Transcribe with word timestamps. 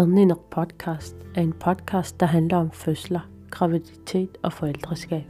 Adninok 0.00 0.50
podcast 0.50 1.16
er 1.34 1.40
en 1.40 1.52
podcast, 1.52 2.20
der 2.20 2.26
handler 2.26 2.56
om 2.56 2.70
fødsler, 2.70 3.20
graviditet 3.50 4.38
og 4.42 4.52
forældreskab. 4.52 5.24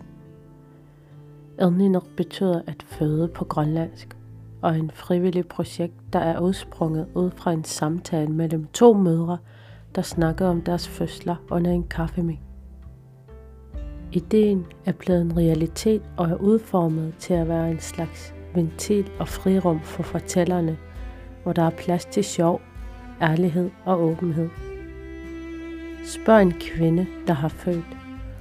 Adninok 1.59 2.07
betyder 2.16 2.62
at 2.66 2.82
føde 2.82 3.29
på 3.29 3.44
grønlandsk, 3.44 4.17
og 4.63 4.79
en 4.79 4.91
frivillig 4.94 5.49
projekt, 5.49 5.94
der 6.13 6.18
er 6.18 6.41
udsprunget 6.41 7.07
ud 7.14 7.30
fra 7.30 7.53
en 7.53 7.64
samtale 7.64 8.32
mellem 8.32 8.67
to 8.67 8.93
mødre, 8.93 9.39
der 9.94 10.03
snakkede 10.03 10.50
om 10.50 10.63
deres 10.63 10.89
fødsler 10.89 11.36
under 11.50 11.71
en 11.71 11.85
kaffemængde. 11.89 12.44
Ideen 14.13 14.66
er 14.85 14.93
blevet 14.93 15.21
en 15.21 15.36
realitet 15.36 16.02
og 16.16 16.30
er 16.30 16.36
udformet 16.36 17.14
til 17.18 17.35
at 17.35 17.49
være 17.49 17.71
en 17.71 17.80
slags 17.80 18.35
ventil 18.55 19.11
og 19.18 19.29
frirum 19.29 19.80
for 19.80 20.02
fortællerne, 20.02 20.79
hvor 21.43 21.52
der 21.52 21.63
er 21.63 21.71
plads 21.71 22.05
til 22.05 22.25
sjov, 22.25 22.61
ærlighed 23.22 23.71
og 23.85 24.02
åbenhed. 24.02 24.69
Spørg 26.04 26.43
en 26.43 26.53
kvinde, 26.61 27.07
der 27.27 27.32
har 27.32 27.49
født, 27.49 27.96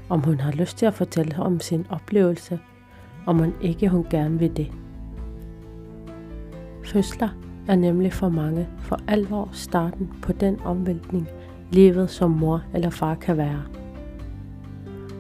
om 0.10 0.20
hun 0.20 0.40
har 0.40 0.52
lyst 0.52 0.78
til 0.78 0.86
at 0.86 0.94
fortælle 0.94 1.40
om 1.40 1.60
sin 1.60 1.86
oplevelse, 1.90 2.60
om 3.26 3.40
hun 3.40 3.54
ikke 3.62 3.90
hun 3.90 4.06
gerne 4.10 4.40
vil 4.40 4.58
det. 4.58 4.72
Fødsler 6.86 7.30
er 7.68 7.76
nemlig 7.76 8.14
for 8.14 8.30
mange 8.30 8.68
for 8.80 9.00
alvor 9.08 9.50
starten 9.52 10.10
på 10.22 10.32
den 10.32 10.60
omvæltning, 10.62 11.28
livet 11.72 12.10
som 12.10 12.32
mor 12.32 12.64
eller 12.74 12.90
far 12.90 13.16
kan 13.16 13.38
være. 13.38 13.64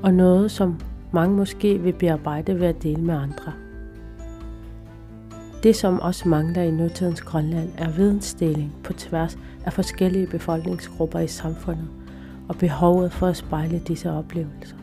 Og 0.03 0.13
noget, 0.13 0.51
som 0.51 0.79
mange 1.11 1.35
måske 1.35 1.79
vil 1.79 1.93
bearbejde 1.93 2.59
ved 2.59 2.67
at 2.67 2.83
dele 2.83 3.01
med 3.01 3.15
andre. 3.15 3.53
Det, 5.63 5.75
som 5.75 5.99
også 5.99 6.29
mangler 6.29 6.61
i 6.61 6.71
nutidens 6.71 7.21
Grønland, 7.21 7.69
er 7.77 7.89
vidensdeling 7.89 8.75
på 8.83 8.93
tværs 8.93 9.37
af 9.65 9.73
forskellige 9.73 10.27
befolkningsgrupper 10.27 11.19
i 11.19 11.27
samfundet 11.27 11.87
og 12.49 12.55
behovet 12.57 13.11
for 13.11 13.27
at 13.27 13.37
spejle 13.37 13.79
disse 13.79 14.11
oplevelser. 14.11 14.75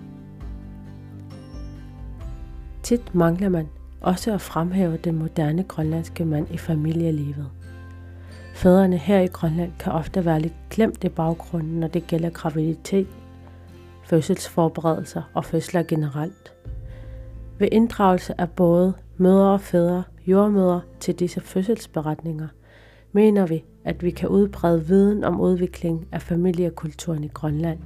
Tit 2.82 3.14
mangler 3.14 3.48
man 3.48 3.68
også 4.00 4.34
at 4.34 4.40
fremhæve 4.40 4.96
den 4.96 5.18
moderne 5.18 5.62
grønlandske 5.62 6.24
mand 6.24 6.46
i 6.50 6.58
familielivet. 6.58 7.50
Fædrene 8.54 8.96
her 8.96 9.20
i 9.20 9.26
Grønland 9.26 9.72
kan 9.78 9.92
ofte 9.92 10.24
være 10.24 10.40
lidt 10.40 10.54
glemt 10.70 11.04
i 11.04 11.08
baggrunden, 11.08 11.80
når 11.80 11.88
det 11.88 12.06
gælder 12.06 12.30
graviditet, 12.30 13.06
fødselsforberedelser 14.04 15.22
og 15.34 15.44
fødsler 15.44 15.82
generelt. 15.82 16.52
Ved 17.58 17.68
inddragelse 17.72 18.40
af 18.40 18.50
både 18.50 18.94
mødre 19.16 19.52
og 19.52 19.60
fædre, 19.60 20.02
jordmødre 20.26 20.80
til 21.00 21.14
disse 21.14 21.40
fødselsberetninger, 21.40 22.48
mener 23.16 23.46
vi, 23.46 23.64
at 23.84 24.02
vi 24.02 24.10
kan 24.10 24.28
udbrede 24.28 24.86
viden 24.86 25.24
om 25.24 25.40
udvikling 25.40 26.08
af 26.12 26.22
familiekulturen 26.22 27.24
i 27.24 27.28
Grønland. 27.28 27.78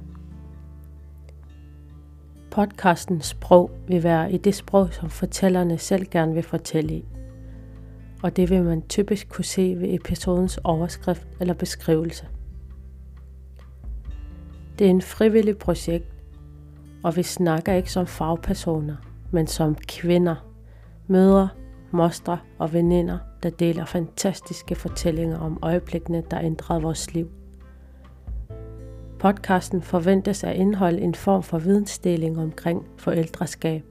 Podcastens 2.51 3.25
sprog 3.25 3.71
vil 3.87 4.03
være 4.03 4.31
i 4.31 4.37
det 4.37 4.55
sprog, 4.55 4.93
som 4.93 5.09
fortællerne 5.09 5.77
selv 5.77 6.05
gerne 6.11 6.33
vil 6.33 6.43
fortælle 6.43 6.93
i. 6.93 7.05
Og 8.23 8.35
det 8.35 8.49
vil 8.49 8.63
man 8.63 8.81
typisk 8.81 9.29
kunne 9.29 9.45
se 9.45 9.75
ved 9.77 9.93
episodens 9.93 10.57
overskrift 10.57 11.27
eller 11.39 11.53
beskrivelse. 11.53 12.27
Det 14.79 14.87
er 14.87 14.91
en 14.91 15.01
frivillig 15.01 15.57
projekt, 15.57 16.13
og 17.03 17.15
vi 17.15 17.23
snakker 17.23 17.73
ikke 17.73 17.91
som 17.91 18.07
fagpersoner, 18.07 18.95
men 19.31 19.47
som 19.47 19.75
kvinder, 19.75 20.35
mødre, 21.07 21.49
mostre 21.93 22.37
og 22.59 22.73
veninder, 22.73 23.17
der 23.43 23.49
deler 23.49 23.85
fantastiske 23.85 24.75
fortællinger 24.75 25.39
om 25.39 25.59
øjeblikkene, 25.61 26.23
der 26.31 26.39
ændrede 26.39 26.81
vores 26.81 27.13
liv. 27.13 27.29
Podcasten 29.19 29.81
forventes 29.81 30.43
at 30.43 30.55
indeholde 30.55 31.01
en 31.01 31.15
form 31.15 31.43
for 31.43 31.59
vidensdeling 31.59 32.39
omkring 32.39 32.85
forældreskab, 32.97 33.83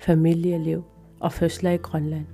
familieliv 0.00 0.84
og 1.20 1.32
fødsler 1.32 1.70
i 1.70 1.76
Grønland. 1.76 2.26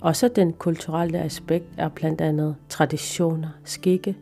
Også 0.00 0.28
den 0.28 0.52
kulturelle 0.52 1.18
aspekt 1.18 1.66
er 1.76 1.88
blandt 1.88 2.20
andet 2.20 2.56
traditioner, 2.68 3.48
skikke, 3.64 4.16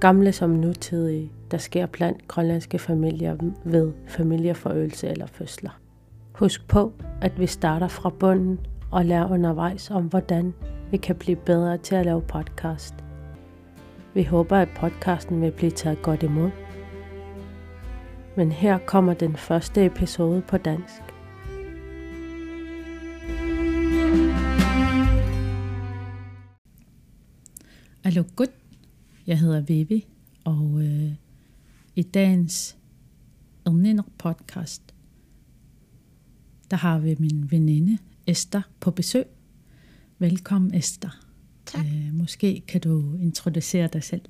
gamle 0.00 0.32
som 0.32 0.50
nutidige, 0.50 1.32
der 1.50 1.58
sker 1.58 1.86
blandt 1.86 2.28
grønlandske 2.28 2.78
familier 2.78 3.36
ved 3.64 3.92
familieforøgelse 4.06 5.08
eller 5.08 5.26
fødsler. 5.26 5.80
Husk 6.38 6.68
på, 6.68 6.92
at 7.20 7.40
vi 7.40 7.46
starter 7.46 7.88
fra 7.88 8.10
bunden 8.10 8.58
og 8.90 9.04
lærer 9.04 9.30
undervejs 9.30 9.90
om, 9.90 10.06
hvordan 10.06 10.54
vi 10.90 10.96
kan 10.96 11.16
blive 11.16 11.36
bedre 11.36 11.78
til 11.78 11.94
at 11.94 12.04
lave 12.04 12.22
podcast. 12.22 12.94
Vi 14.14 14.22
håber, 14.22 14.56
at 14.56 14.68
podcasten 14.76 15.40
vil 15.40 15.52
blive 15.52 15.70
taget 15.70 16.02
godt 16.02 16.22
imod. 16.22 16.50
Men 18.36 18.52
her 18.52 18.78
kommer 18.78 19.14
den 19.14 19.36
første 19.36 19.86
episode 19.86 20.42
på 20.48 20.56
dansk. 20.56 21.02
Hallo 28.04 28.24
gut, 28.36 28.50
Jeg 29.26 29.38
hedder 29.38 29.60
Vivi, 29.60 30.06
og 30.44 30.82
øh, 30.82 31.12
i 31.94 32.02
dagens 32.02 32.76
Omninok 33.64 34.06
podcast, 34.18 34.85
der 36.70 36.76
har 36.76 36.98
vi 36.98 37.16
min 37.18 37.50
veninde 37.50 37.98
Esther 38.26 38.62
på 38.80 38.90
besøg. 38.90 39.24
Velkommen 40.18 40.74
Esther. 40.74 41.20
Tak. 41.66 41.84
Øh, 41.86 42.14
måske 42.14 42.62
kan 42.68 42.80
du 42.80 43.16
introducere 43.20 43.88
dig 43.92 44.02
selv. 44.02 44.22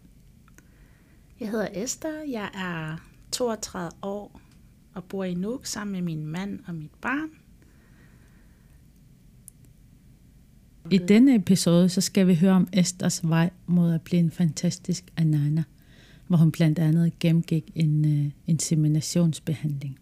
Jeg 1.41 1.51
hedder 1.51 1.69
Esther, 1.73 2.23
jeg 2.29 2.51
er 2.55 2.97
32 3.33 3.91
år 4.03 4.41
og 4.95 5.05
bor 5.05 5.25
i 5.25 5.35
Nuuk 5.35 5.67
sammen 5.67 5.93
med 5.93 6.03
min 6.03 6.27
mand 6.27 6.61
og 6.67 6.75
mit 6.75 6.91
barn. 7.01 7.31
I 10.91 10.99
denne 10.99 11.35
episode 11.35 11.89
så 11.89 12.01
skal 12.01 12.27
vi 12.27 12.35
høre 12.35 12.53
om 12.53 12.69
Esthers 12.73 13.29
vej 13.29 13.51
mod 13.67 13.95
at 13.95 14.03
blive 14.03 14.21
en 14.21 14.31
fantastisk 14.31 15.05
anana, 15.17 15.65
hvor 16.27 16.37
hun 16.37 16.53
blandt 16.53 16.79
andet 16.79 17.19
gennemgik 17.19 17.71
en 17.75 18.05
uh, 18.05 18.33
inseminationsbehandling. 18.47 19.99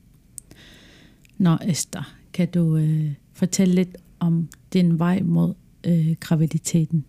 Nå 1.38 1.58
Esther, 1.62 2.16
kan 2.34 2.50
du 2.50 2.76
øh, 2.76 3.14
fortælle 3.32 3.74
lidt 3.74 3.96
om 4.20 4.48
din 4.72 4.98
vej 4.98 5.20
mod 5.22 5.54
øh, 5.86 6.16
graviditeten? 6.20 7.04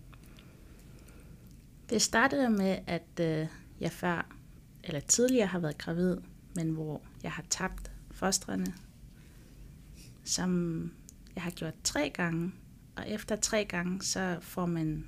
Det 1.90 2.02
startede 2.02 2.50
med, 2.50 2.78
at 2.86 3.20
øh, 3.20 3.46
jeg 3.80 3.92
før, 3.92 4.36
eller 4.84 5.00
tidligere 5.00 5.46
har 5.46 5.58
været 5.58 5.78
gravid, 5.78 6.16
men 6.54 6.70
hvor 6.70 7.00
jeg 7.22 7.32
har 7.32 7.44
tabt 7.50 7.92
fostrene, 8.10 8.66
som 10.24 10.80
jeg 11.34 11.42
har 11.42 11.50
gjort 11.50 11.74
tre 11.84 12.10
gange. 12.14 12.52
Og 12.96 13.10
efter 13.10 13.36
tre 13.36 13.64
gange, 13.64 14.02
så 14.02 14.38
får 14.40 14.66
man 14.66 15.06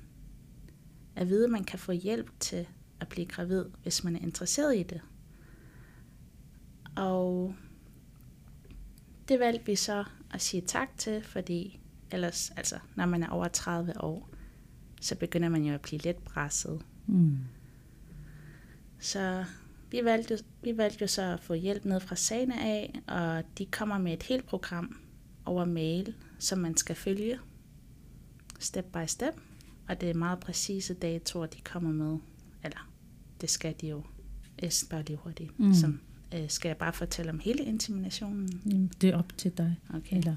at 1.15 1.29
vide, 1.29 1.43
at 1.43 1.49
man 1.49 1.63
kan 1.63 1.79
få 1.79 1.91
hjælp 1.91 2.31
til 2.39 2.67
at 2.99 3.07
blive 3.07 3.25
gravid, 3.25 3.65
hvis 3.83 4.03
man 4.03 4.15
er 4.15 4.19
interesseret 4.19 4.77
i 4.77 4.83
det. 4.83 5.01
Og 6.95 7.55
det 9.29 9.39
valgte 9.39 9.65
vi 9.65 9.75
så 9.75 10.03
at 10.31 10.41
sige 10.41 10.61
tak 10.61 10.97
til, 10.97 11.23
fordi 11.23 11.79
ellers, 12.11 12.49
altså, 12.49 12.79
når 12.95 13.05
man 13.05 13.23
er 13.23 13.29
over 13.29 13.47
30 13.47 14.03
år, 14.03 14.29
så 15.01 15.15
begynder 15.15 15.49
man 15.49 15.63
jo 15.63 15.73
at 15.73 15.81
blive 15.81 16.01
lidt 16.01 16.23
presset. 16.23 16.81
Mm. 17.07 17.37
Så 18.99 19.45
vi 19.91 20.01
valgte, 20.03 20.39
vi 20.63 20.77
valgte 20.77 21.01
jo 21.01 21.07
så 21.07 21.21
at 21.21 21.39
få 21.39 21.53
hjælp 21.53 21.85
ned 21.85 21.99
fra 21.99 22.15
Sana 22.15 22.55
af, 22.55 23.01
og 23.07 23.43
de 23.57 23.65
kommer 23.65 23.97
med 23.97 24.13
et 24.13 24.23
helt 24.23 24.45
program 24.45 24.99
over 25.45 25.65
mail, 25.65 26.15
som 26.39 26.59
man 26.59 26.77
skal 26.77 26.95
følge 26.95 27.39
step 28.59 28.85
by 28.85 29.05
step. 29.07 29.33
Og 29.87 30.01
det 30.01 30.09
er 30.09 30.13
meget 30.13 30.39
præcise 30.39 30.93
datoer, 30.93 31.45
de 31.45 31.61
kommer 31.61 31.91
med. 31.91 32.17
Eller, 32.63 32.89
det 33.41 33.49
skal 33.49 33.75
de 33.81 33.87
jo. 33.87 34.03
Jeg 34.61 34.71
bare 34.89 35.03
lige 35.03 35.17
hurtigt. 35.17 35.59
Mm. 35.59 35.73
Som, 35.73 35.99
øh, 36.35 36.49
skal 36.49 36.69
jeg 36.69 36.77
bare 36.77 36.93
fortælle 36.93 37.31
om 37.31 37.39
hele 37.39 37.63
inseminationen? 37.63 38.47
Det 39.01 39.09
er 39.09 39.17
op 39.17 39.37
til 39.37 39.57
dig. 39.57 39.79
Okay. 39.95 40.17
Eller, 40.17 40.35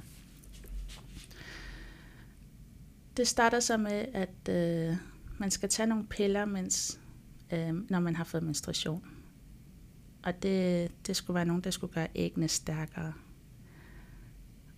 Det 3.16 3.28
starter 3.28 3.60
så 3.60 3.76
med, 3.76 4.04
at 4.14 4.48
øh, 4.48 4.96
man 5.38 5.50
skal 5.50 5.68
tage 5.68 5.86
nogle 5.86 6.06
piller, 6.06 6.44
mens, 6.44 7.00
øh, 7.52 7.90
når 7.90 8.00
man 8.00 8.16
har 8.16 8.24
fået 8.24 8.42
menstruation. 8.42 9.02
Og 10.22 10.42
det, 10.42 10.90
det 11.06 11.16
skulle 11.16 11.34
være 11.34 11.44
nogen, 11.44 11.62
der 11.62 11.70
skulle 11.70 11.92
gøre 11.92 12.08
æggene 12.14 12.48
stærkere. 12.48 13.12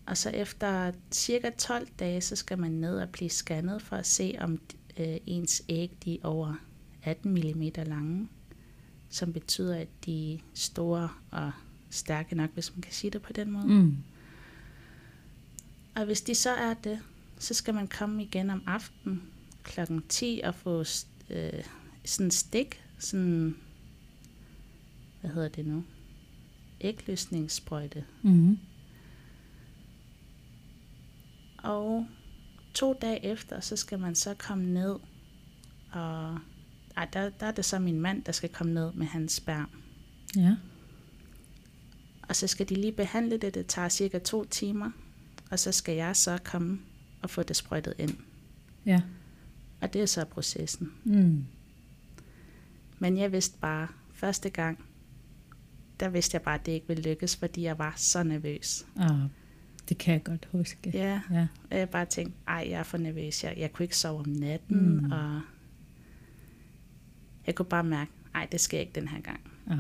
Og 0.07 0.17
så 0.17 0.31
efter 0.31 0.93
cirka 1.11 1.51
12 1.51 1.89
dage, 1.99 2.21
så 2.21 2.37
skal 2.37 2.59
man 2.59 2.71
ned 2.71 2.99
og 2.99 3.09
blive 3.09 3.31
scannet 3.31 3.83
for 3.83 3.97
at 3.97 4.07
se, 4.07 4.35
om 4.41 4.61
øh, 4.99 5.17
ens 5.27 5.63
æg 5.69 5.97
de 6.05 6.15
er 6.15 6.27
over 6.27 6.55
18 7.03 7.33
mm 7.33 7.63
lange. 7.77 8.29
Som 9.09 9.33
betyder, 9.33 9.77
at 9.77 9.89
de 10.07 10.35
er 10.35 10.39
store 10.55 11.09
og 11.31 11.53
stærke 11.91 12.35
nok, 12.35 12.51
hvis 12.55 12.75
man 12.75 12.83
kan 12.83 12.93
sige 12.93 13.11
det 13.11 13.23
på 13.23 13.33
den 13.33 13.51
måde. 13.51 13.67
mm. 13.67 13.97
Og 15.97 16.05
hvis 16.05 16.21
de 16.21 16.35
så 16.35 16.51
er 16.51 16.75
det, 16.75 17.01
så 17.39 17.55
skal 17.55 17.75
man 17.75 17.89
komme 17.89 18.23
igen 18.23 18.51
om 18.51 18.63
aftenen 18.67 19.23
kl. 19.63 19.81
10 20.09 20.41
og 20.45 20.55
få 20.55 20.85
øh, 21.31 21.65
sådan 22.05 22.27
en 22.27 22.31
stik, 22.31 22.85
sådan, 22.99 23.57
hvad 25.21 25.31
hedder 25.31 25.49
det 25.49 25.67
nu? 25.67 25.85
Ægløsningssprøjte. 26.81 28.05
Mm. 28.23 28.59
Og 31.59 32.07
to 32.75 32.99
dage 33.03 33.25
efter, 33.25 33.61
så 33.61 33.77
skal 33.77 33.99
man 33.99 34.15
så 34.15 34.35
komme 34.35 34.65
ned, 34.65 34.97
og 35.93 36.39
ej, 36.97 37.09
der, 37.13 37.31
der 37.31 37.47
er 37.47 37.51
det 37.53 37.65
så 37.65 37.79
min 37.79 38.01
mand, 38.01 38.25
der 38.25 38.33
skal 38.33 38.49
komme 38.49 38.75
ned 38.75 38.93
med 38.93 39.07
hans 39.07 39.33
sperm. 39.33 39.69
Ja. 40.37 40.57
Og 42.29 42.37
så 42.37 42.47
skal 42.47 42.69
de 42.69 42.75
lige 42.75 42.93
behandle 42.93 43.37
det, 43.39 43.55
det 43.55 43.67
tager 43.67 43.89
cirka 43.89 44.19
to 44.19 44.45
timer, 44.45 44.91
og 45.51 45.59
så 45.59 45.73
skal 45.73 45.95
jeg 45.97 46.17
så 46.17 46.39
komme 46.45 46.79
og 47.23 47.31
få 47.31 47.43
det 47.43 47.57
sprøjtet 47.57 47.95
ind. 47.99 48.17
Ja. 48.87 49.01
Og 49.81 49.93
det 49.93 50.03
er 50.03 50.07
så 50.07 50.25
processen. 50.25 50.93
Mm. 51.05 51.45
Men 52.99 53.19
jeg 53.19 53.33
vidste 53.33 53.59
bare, 53.59 53.89
første 54.13 54.51
gang, 54.51 54.85
der 56.01 56.09
vidste 56.09 56.35
jeg 56.35 56.43
bare, 56.43 56.55
at 56.55 56.67
det 56.67 56.73
ikke 56.73 56.89
ville 56.89 57.03
lykkes, 57.11 57.37
fordi 57.37 57.63
jeg 57.63 57.79
var 57.79 57.95
så 57.97 58.23
nervøs. 58.23 58.87
Ah, 58.97 59.19
det 59.89 59.99
kan 59.99 60.13
jeg 60.15 60.25
godt 60.25 60.49
huske. 60.53 60.91
Ja, 60.95 61.21
Ja. 61.31 61.47
og 61.71 61.79
jeg 61.79 61.89
bare 61.91 62.07
tænkte, 62.07 62.39
ej, 62.49 62.67
jeg 62.71 62.79
er 62.79 62.83
for 62.83 62.99
nervøs. 62.99 63.45
Jeg, 63.45 63.55
jeg 63.57 63.73
kunne 63.73 63.85
ikke 63.85 63.97
sove 63.97 64.19
om 64.21 64.29
natten, 64.29 64.97
Mm. 64.97 65.13
og 65.13 65.41
jeg 67.47 67.55
kunne 67.55 67.67
bare 67.67 67.85
mærke, 67.85 68.11
ej, 68.35 68.49
det 68.53 68.61
sker 68.61 68.81
ikke 68.81 68.93
den 68.95 69.09
her 69.09 69.21
gang. 69.21 69.41
Ah. 69.67 69.79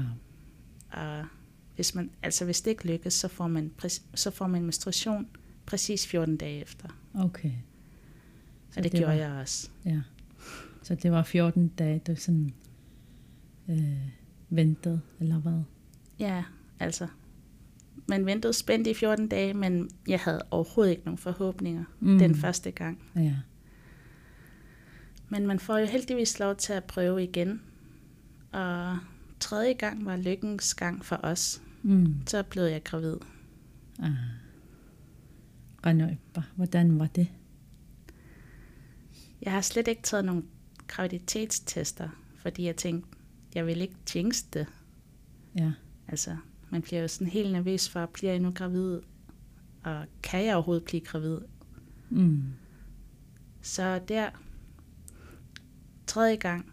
Og 0.90 1.26
hvis, 1.74 1.94
man, 1.94 2.10
altså 2.22 2.44
hvis 2.44 2.60
det 2.60 2.70
ikke 2.70 2.86
lykkes, 2.86 3.14
så 3.14 3.28
får 3.28 3.48
man, 3.48 3.72
så 4.14 4.30
får 4.30 4.46
man 4.46 4.62
menstruation 4.62 5.26
præcis 5.66 6.06
14 6.06 6.36
dage 6.36 6.60
efter. 6.60 6.88
Okay. 7.14 7.52
Og 8.76 8.82
det, 8.82 8.92
det 8.92 9.00
gjorde 9.00 9.16
jeg 9.16 9.32
også. 9.32 9.70
Ja. 9.84 10.00
Så 10.82 10.94
det 10.94 11.12
var 11.12 11.22
14 11.22 11.68
dage, 11.68 11.98
du 11.98 12.16
sådan 12.16 12.54
øh, 13.68 14.08
ventede, 14.48 15.00
eller 15.20 15.38
hvad? 15.38 15.62
Ja, 16.18 16.44
altså. 16.80 17.08
Man 18.08 18.26
ventede 18.26 18.52
spændt 18.52 18.86
i 18.86 18.94
14 18.94 19.28
dage, 19.28 19.54
men 19.54 19.90
jeg 20.08 20.20
havde 20.20 20.42
overhovedet 20.50 20.90
ikke 20.90 21.04
nogen 21.04 21.18
forhåbninger 21.18 21.84
mm. 22.00 22.18
den 22.18 22.34
første 22.34 22.70
gang. 22.70 23.02
Ja. 23.16 23.36
Men 25.34 25.46
man 25.46 25.58
får 25.58 25.78
jo 25.78 25.86
heldigvis 25.86 26.38
lov 26.38 26.56
til 26.56 26.72
at 26.72 26.84
prøve 26.84 27.22
igen. 27.22 27.62
Og 28.52 28.98
tredje 29.40 29.72
gang 29.72 30.06
var 30.06 30.16
lykkens 30.16 30.74
gang 30.74 31.04
for 31.04 31.16
os. 31.22 31.62
Mm. 31.82 32.26
Så 32.26 32.42
blev 32.42 32.62
jeg 32.62 32.84
gravid. 32.84 33.16
Ah. 34.02 34.10
Ranøjba, 35.86 36.42
hvordan 36.54 36.98
var 36.98 37.06
det? 37.06 37.28
Jeg 39.42 39.52
har 39.52 39.60
slet 39.60 39.88
ikke 39.88 40.02
taget 40.02 40.24
nogen 40.24 40.48
graviditetstester, 40.86 42.08
fordi 42.36 42.64
jeg 42.64 42.76
tænkte, 42.76 43.08
jeg 43.54 43.66
vil 43.66 43.80
ikke 43.80 43.96
jinx 44.14 44.44
det. 44.52 44.66
Ja. 45.58 45.72
Altså, 46.08 46.36
man 46.70 46.82
bliver 46.82 47.00
jo 47.00 47.08
sådan 47.08 47.26
helt 47.26 47.52
nervøs 47.52 47.88
for, 47.88 48.06
bliver 48.06 48.32
jeg 48.32 48.40
nu 48.40 48.50
gravid? 48.50 49.00
Og 49.82 50.04
kan 50.22 50.44
jeg 50.44 50.54
overhovedet 50.54 50.84
blive 50.84 51.00
gravid? 51.00 51.38
Mm. 52.10 52.42
Så 53.62 54.00
der, 54.08 54.30
tredje 56.14 56.36
gang, 56.36 56.72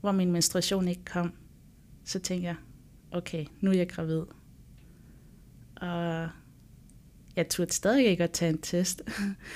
hvor 0.00 0.12
min 0.12 0.32
menstruation 0.32 0.88
ikke 0.88 1.04
kom, 1.04 1.32
så 2.04 2.18
tænkte 2.18 2.46
jeg, 2.46 2.56
okay, 3.10 3.46
nu 3.60 3.70
er 3.70 3.74
jeg 3.74 3.88
gravid. 3.88 4.22
Og 5.76 6.28
jeg 7.36 7.48
turde 7.48 7.72
stadig 7.72 8.06
ikke 8.06 8.24
at 8.24 8.30
tage 8.30 8.48
en 8.48 8.58
test. 8.58 9.02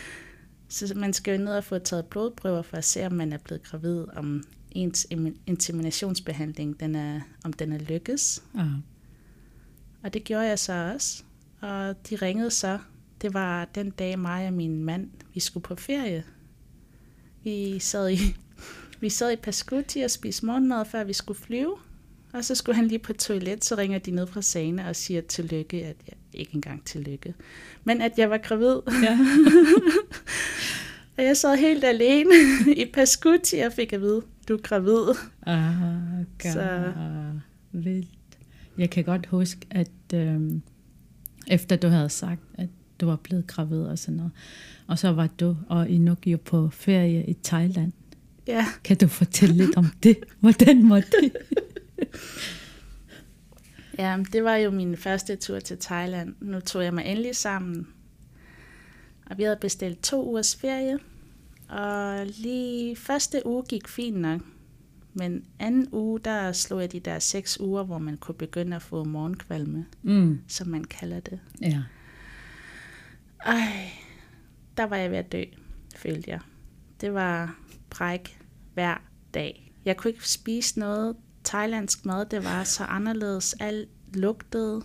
Så 0.68 0.94
man 0.96 1.12
skal 1.12 1.38
jo 1.38 1.44
ned 1.44 1.56
og 1.56 1.64
få 1.64 1.78
taget 1.78 2.06
blodprøver 2.06 2.62
for 2.62 2.76
at 2.76 2.84
se, 2.84 3.06
om 3.06 3.12
man 3.12 3.32
er 3.32 3.38
blevet 3.38 3.62
gravid, 3.62 4.04
om 4.16 4.42
ens 4.70 5.06
inseminationsbehandling, 5.46 6.80
den 6.80 6.94
er, 6.94 7.20
om 7.44 7.52
den 7.52 7.72
er 7.72 7.78
lykkes. 7.78 8.42
Ah. 8.54 8.66
Og 10.02 10.14
det 10.14 10.24
gjorde 10.24 10.46
jeg 10.46 10.58
så 10.58 10.92
også. 10.94 11.22
Og 11.60 12.08
de 12.10 12.16
ringede 12.16 12.50
så. 12.50 12.78
Det 13.20 13.34
var 13.34 13.64
den 13.64 13.90
dag, 13.90 14.18
mig 14.18 14.46
og 14.46 14.52
min 14.52 14.84
mand, 14.84 15.10
vi 15.34 15.40
skulle 15.40 15.64
på 15.64 15.74
ferie. 15.74 16.24
Vi 17.42 17.78
sad 17.78 18.10
i, 18.10 18.16
vi 19.00 19.08
sad 19.08 19.32
i 19.32 19.36
Pascuti 19.36 20.00
og 20.00 20.10
spiste 20.10 20.46
morgenmad, 20.46 20.84
før 20.84 21.04
vi 21.04 21.12
skulle 21.12 21.40
flyve. 21.40 21.74
Og 22.32 22.44
så 22.44 22.54
skulle 22.54 22.76
han 22.76 22.86
lige 22.88 22.98
på 22.98 23.12
toilet, 23.12 23.64
så 23.64 23.74
ringer 23.74 23.98
de 23.98 24.10
ned 24.10 24.26
fra 24.26 24.42
Sana 24.42 24.88
og 24.88 24.96
siger 24.96 25.20
tillykke, 25.20 25.76
at 25.86 25.96
jeg, 26.08 26.14
ikke 26.32 26.54
engang 26.54 26.84
tillykke, 26.84 27.34
men 27.84 28.00
at 28.02 28.12
jeg 28.18 28.30
var 28.30 28.38
gravid. 28.38 28.76
Ja. 29.02 29.18
Og 31.18 31.24
jeg 31.24 31.36
sad 31.36 31.56
helt 31.56 31.84
alene 31.84 32.30
i 32.82 32.84
Pascuti 32.94 33.56
og 33.58 33.72
fik 33.72 33.92
at 33.92 34.00
vide, 34.00 34.22
du 34.48 34.54
er 34.54 34.58
gravid. 34.58 35.14
Ah, 35.46 36.24
Så- 36.42 36.52
så... 36.52 36.92
vildt. 37.72 38.08
Jeg 38.78 38.90
kan 38.90 39.04
godt 39.04 39.26
huske, 39.26 39.60
at 39.70 39.90
øhm, 40.14 40.62
efter 41.46 41.76
du 41.76 41.88
havde 41.88 42.08
sagt, 42.08 42.40
at 42.54 42.68
du 43.00 43.06
var 43.06 43.16
blevet 43.16 43.46
gravid 43.46 43.80
og 43.82 43.98
sådan 43.98 44.16
noget, 44.16 44.32
og 44.86 44.98
så 44.98 45.12
var 45.12 45.26
du 45.26 45.56
og 45.68 45.88
Inuk 45.88 46.26
jo 46.26 46.38
på 46.44 46.68
ferie 46.72 47.24
i 47.26 47.36
Thailand. 47.44 47.92
Ja, 48.46 48.66
Kan 48.84 48.96
du 48.96 49.06
fortælle 49.08 49.54
lidt 49.54 49.76
om 49.76 49.86
det? 50.02 50.18
Hvordan 50.40 50.90
var 50.90 51.00
det? 51.00 51.32
Ja, 53.98 54.18
det 54.32 54.44
var 54.44 54.54
jo 54.56 54.70
min 54.70 54.96
første 54.96 55.36
tur 55.36 55.58
til 55.60 55.78
Thailand. 55.78 56.34
Nu 56.40 56.60
tog 56.60 56.84
jeg 56.84 56.94
mig 56.94 57.04
endelig 57.06 57.36
sammen. 57.36 57.88
Og 59.26 59.38
vi 59.38 59.42
havde 59.42 59.58
bestilt 59.60 60.02
to 60.02 60.28
ugers 60.30 60.56
ferie. 60.56 60.98
Og 61.68 62.26
lige 62.26 62.96
første 62.96 63.42
uge 63.46 63.64
gik 63.68 63.88
fint 63.88 64.16
nok. 64.16 64.40
Men 65.14 65.44
anden 65.58 65.88
uge, 65.92 66.20
der 66.20 66.52
slog 66.52 66.80
jeg 66.80 66.92
de 66.92 67.00
der 67.00 67.18
seks 67.18 67.60
uger, 67.60 67.82
hvor 67.84 67.98
man 67.98 68.16
kunne 68.16 68.34
begynde 68.34 68.76
at 68.76 68.82
få 68.82 69.04
morgenkvalme, 69.04 69.86
Mm. 70.02 70.40
som 70.48 70.68
man 70.68 70.84
kalder 70.84 71.20
det. 71.20 71.40
Ja. 71.60 71.82
Ej, 73.46 73.90
der 74.76 74.84
var 74.84 74.96
jeg 74.96 75.10
ved 75.10 75.18
at 75.18 75.32
dø, 75.32 75.42
følte 75.96 76.30
jeg. 76.30 76.40
Det 77.00 77.14
var 77.14 77.58
bræk 77.90 78.38
hver 78.74 79.02
dag. 79.34 79.72
Jeg 79.84 79.96
kunne 79.96 80.10
ikke 80.10 80.28
spise 80.28 80.78
noget 80.78 81.16
thailandsk 81.44 82.06
mad, 82.06 82.26
det 82.26 82.44
var 82.44 82.64
så 82.64 82.84
anderledes. 82.84 83.56
Alt 83.60 83.88
lugtede, 84.14 84.82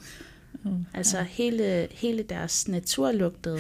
Oh, 0.66 0.80
altså 0.94 1.22
hele, 1.22 1.88
hele 1.92 2.24
deres 2.24 2.68
natur 2.68 3.12
lugtede. 3.12 3.60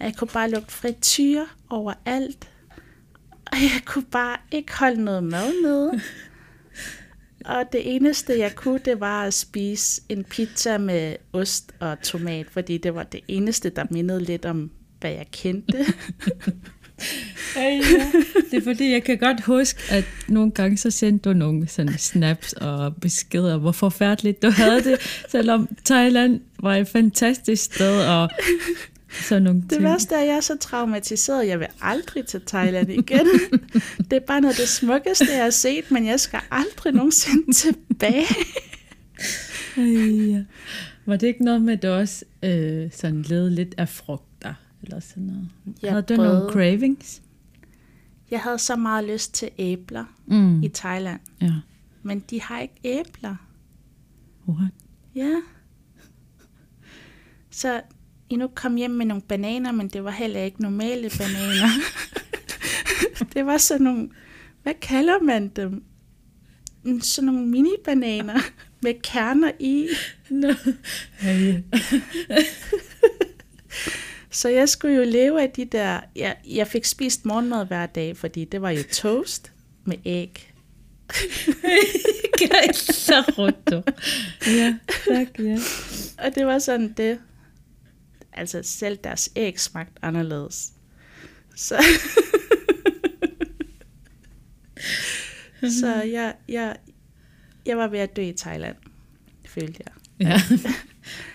Jeg 0.00 0.14
kunne 0.16 0.28
bare 0.32 0.50
lugte 0.50 0.72
frityr 0.72 1.44
overalt. 1.70 2.48
Og 3.46 3.56
jeg 3.56 3.82
kunne 3.86 4.06
bare 4.10 4.36
ikke 4.52 4.78
holde 4.78 5.04
noget 5.04 5.24
mad 5.24 5.52
nede. 5.62 6.00
Og 7.44 7.64
det 7.72 7.96
eneste, 7.96 8.38
jeg 8.38 8.54
kunne, 8.56 8.80
det 8.84 9.00
var 9.00 9.24
at 9.24 9.34
spise 9.34 10.02
en 10.08 10.24
pizza 10.24 10.78
med 10.78 11.16
ost 11.32 11.72
og 11.80 12.02
tomat, 12.02 12.50
fordi 12.50 12.78
det 12.78 12.94
var 12.94 13.02
det 13.02 13.20
eneste, 13.28 13.70
der 13.70 13.84
mindede 13.90 14.24
lidt 14.24 14.44
om, 14.44 14.70
hvad 15.00 15.10
jeg 15.10 15.26
kendte. 15.30 15.84
Ej, 17.56 17.62
ja. 17.62 18.12
Det 18.50 18.56
er 18.58 18.62
fordi, 18.64 18.90
jeg 18.92 19.04
kan 19.04 19.18
godt 19.18 19.40
huske, 19.44 19.80
at 19.90 20.04
nogle 20.28 20.50
gange 20.50 20.76
så 20.76 20.90
sendte 20.90 21.28
du 21.28 21.34
nogle 21.34 21.68
sådan 21.68 21.98
snaps 21.98 22.52
og 22.52 22.96
beskeder, 22.96 23.56
hvor 23.58 23.72
forfærdeligt 23.72 24.42
du 24.42 24.50
havde 24.50 24.84
det, 24.84 24.98
selvom 25.28 25.68
Thailand 25.84 26.40
var 26.62 26.76
et 26.76 26.88
fantastisk 26.88 27.62
sted 27.64 28.00
og 28.06 28.28
sådan 29.22 29.42
nogle 29.42 29.60
Det 29.62 29.70
ting. 29.70 29.82
værste 29.84 30.14
er, 30.14 30.18
at 30.18 30.26
jeg 30.26 30.36
er 30.36 30.40
så 30.40 30.56
traumatiseret, 30.56 31.46
jeg 31.46 31.58
vil 31.60 31.66
aldrig 31.82 32.26
til 32.26 32.40
Thailand 32.46 32.90
igen. 32.92 33.26
Det 33.98 34.12
er 34.12 34.20
bare 34.26 34.40
noget 34.40 34.54
af 34.54 34.58
det 34.60 34.68
smukkeste, 34.68 35.26
jeg 35.34 35.42
har 35.42 35.50
set, 35.50 35.90
men 35.90 36.06
jeg 36.06 36.20
skal 36.20 36.40
aldrig 36.50 36.92
nogensinde 36.94 37.52
tilbage. 37.52 38.26
Ej, 39.76 39.82
ja. 40.32 40.42
Var 41.06 41.16
det 41.16 41.26
ikke 41.26 41.44
noget 41.44 41.62
med, 41.62 41.72
at 41.72 41.82
du 41.82 41.88
også 41.88 42.24
øh, 42.44 42.88
sådan 42.92 43.22
led 43.22 43.50
lidt 43.50 43.74
af 43.78 43.88
frugter? 43.88 44.29
Eller 44.82 45.00
sådan 45.00 45.22
noget? 45.22 45.48
Jeg 45.82 45.90
Havde 45.90 46.02
du 46.02 46.16
prøvede- 46.16 46.34
nogle 46.38 46.52
cravings? 46.52 47.22
Jeg 48.30 48.40
havde 48.40 48.58
så 48.58 48.76
meget 48.76 49.04
lyst 49.04 49.34
til 49.34 49.50
æbler 49.58 50.04
Mm. 50.26 50.62
i 50.62 50.68
Thailand, 50.68 51.20
Ja. 51.42 51.52
men 52.02 52.20
de 52.20 52.40
har 52.42 52.60
ikke 52.60 52.74
æbler. 52.84 53.36
What? 54.48 54.70
Ja. 55.14 55.34
Så 57.50 57.82
I 58.30 58.36
nu 58.36 58.48
kom 58.54 58.74
hjem 58.76 58.90
med 58.90 59.06
nogle 59.06 59.22
bananer, 59.22 59.72
men 59.72 59.88
det 59.88 60.04
var 60.04 60.10
heller 60.10 60.40
ikke 60.40 60.62
normale 60.62 61.10
bananer. 61.18 61.68
det 63.34 63.46
var 63.46 63.56
sådan 63.58 63.84
nogle, 63.84 64.08
hvad 64.62 64.74
kalder 64.82 65.22
man 65.22 65.48
dem? 65.48 65.84
Mm, 66.82 67.00
Sådan 67.00 67.26
nogle 67.32 67.46
mini-bananer 67.50 68.40
med 68.82 68.94
kerner 69.02 69.52
i. 69.60 69.88
No. 70.30 70.52
Hey. 71.18 71.54
Så 74.30 74.48
jeg 74.48 74.68
skulle 74.68 74.96
jo 74.96 75.04
leve 75.04 75.42
af 75.42 75.50
de 75.50 75.64
der... 75.64 76.00
Jeg, 76.16 76.36
jeg 76.48 76.66
fik 76.66 76.84
spist 76.84 77.24
morgenmad 77.24 77.66
hver 77.66 77.86
dag, 77.86 78.16
fordi 78.16 78.44
det 78.44 78.62
var 78.62 78.70
jo 78.70 78.82
toast 78.92 79.52
med 79.84 79.96
æg. 80.04 80.52
så 82.74 83.24
roto. 83.38 83.82
Ja, 84.46 84.78
tak, 85.08 85.38
ja. 85.38 85.58
Og 86.24 86.34
det 86.34 86.46
var 86.46 86.58
sådan 86.58 86.92
det. 86.92 87.18
Altså 88.32 88.62
selv 88.62 88.98
deres 89.04 89.30
æg 89.36 89.60
smagte 89.60 90.04
anderledes. 90.04 90.72
Så 91.56 91.84
Så 95.80 96.02
jeg, 96.02 96.34
jeg, 96.48 96.76
jeg 97.66 97.78
var 97.78 97.88
ved 97.88 97.98
at 97.98 98.16
dø 98.16 98.22
i 98.22 98.32
Thailand, 98.32 98.76
følte 99.46 99.82
jeg. 99.86 99.92
Ja. 100.26 100.40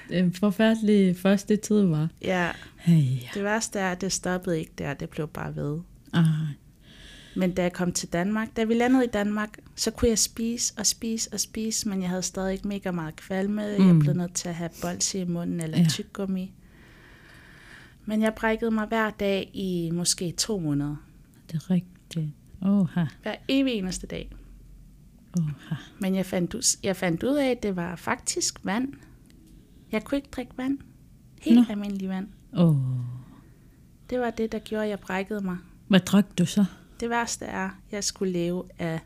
Den 0.10 0.34
forfærdelige 0.34 1.15
første 1.15 1.55
tid 1.55 1.82
var. 1.82 2.10
Ja, 2.22 2.51
Hey, 2.77 3.01
ja. 3.22 3.27
det 3.34 3.44
værste 3.44 3.79
er, 3.79 3.91
at 3.91 4.01
det 4.01 4.12
stoppede 4.12 4.60
ikke 4.60 4.72
der, 4.77 4.94
det 4.94 5.10
blev 5.10 5.27
bare 5.27 5.55
ved. 5.55 5.79
Ah, 6.13 6.25
Men 7.36 7.53
da 7.53 7.62
jeg 7.62 7.74
kom 7.74 7.91
til 7.91 8.10
Danmark, 8.13 8.55
da 8.58 8.63
vi 8.63 8.74
landede 8.74 9.05
i 9.05 9.08
Danmark, 9.08 9.50
så 9.75 9.91
kunne 9.91 10.10
jeg 10.10 10.20
spise 10.20 10.74
og 10.77 10.86
spise 10.86 11.29
og 11.34 11.39
spise, 11.39 11.89
men 11.89 12.01
jeg 12.01 12.10
havde 12.10 12.22
stadig 12.22 12.53
ikke 12.53 12.67
mega 12.67 12.91
meget 12.91 13.15
kvalme. 13.15 13.75
Mm. 13.79 13.88
Jeg 13.88 14.00
blev 14.00 14.13
nødt 14.13 14.34
til 14.34 14.50
at 14.50 14.55
have 14.55 14.70
bolse 14.82 15.20
i 15.20 15.25
munden 15.25 15.60
eller 15.62 15.77
Ja. 15.77 15.86
tyggegummi. 15.89 16.53
Men 18.05 18.22
jeg 18.22 18.34
brækkede 18.36 18.72
mig 18.72 18.88
hver 18.88 19.10
dag 19.10 19.50
i 19.53 19.89
måske 19.94 20.32
to 20.32 20.60
måneder. 20.60 20.96
det 21.51 21.55
er 21.55 21.72
rigtigt. 21.72 22.27
Oha, 22.62 23.05
Hver 23.22 23.36
evig 23.48 23.74
eneste 23.74 24.08
dag. 24.08 24.32
oha. 25.39 25.75
Men 26.00 26.15
jeg 26.15 26.25
fandt, 26.25 26.53
ud, 26.53 26.77
jeg 26.84 26.96
fandt 26.96 27.24
ud 27.24 27.36
af, 27.36 27.50
at 27.51 27.63
det 27.63 27.75
var 27.75 27.96
faktisk 27.96 28.60
vand. 28.63 28.94
Jeg 29.92 30.04
kunne 30.04 30.18
ikke 30.18 30.30
drikke 30.32 30.58
vand. 30.58 30.77
Helt 31.42 31.56
Nå. 31.60 31.63
Almindelig 31.70 32.10
vand. 32.10 32.27
Oh. 32.54 32.75
Det 34.10 34.20
var 34.20 34.30
det, 34.30 34.51
der 34.51 34.60
gjorde, 34.60 34.84
at 34.84 34.89
jeg 34.89 35.00
brækkede 35.00 35.42
mig. 35.42 35.58
Hvad 35.88 36.00
drak 36.00 36.25
du 36.38 36.46
så? 36.46 36.65
Det 37.00 37.10
værste 37.10 37.46
er, 37.46 37.65
at 37.65 37.72
jeg 37.92 38.04
skulle 38.04 38.34
leve 38.34 38.63
af 38.80 39.00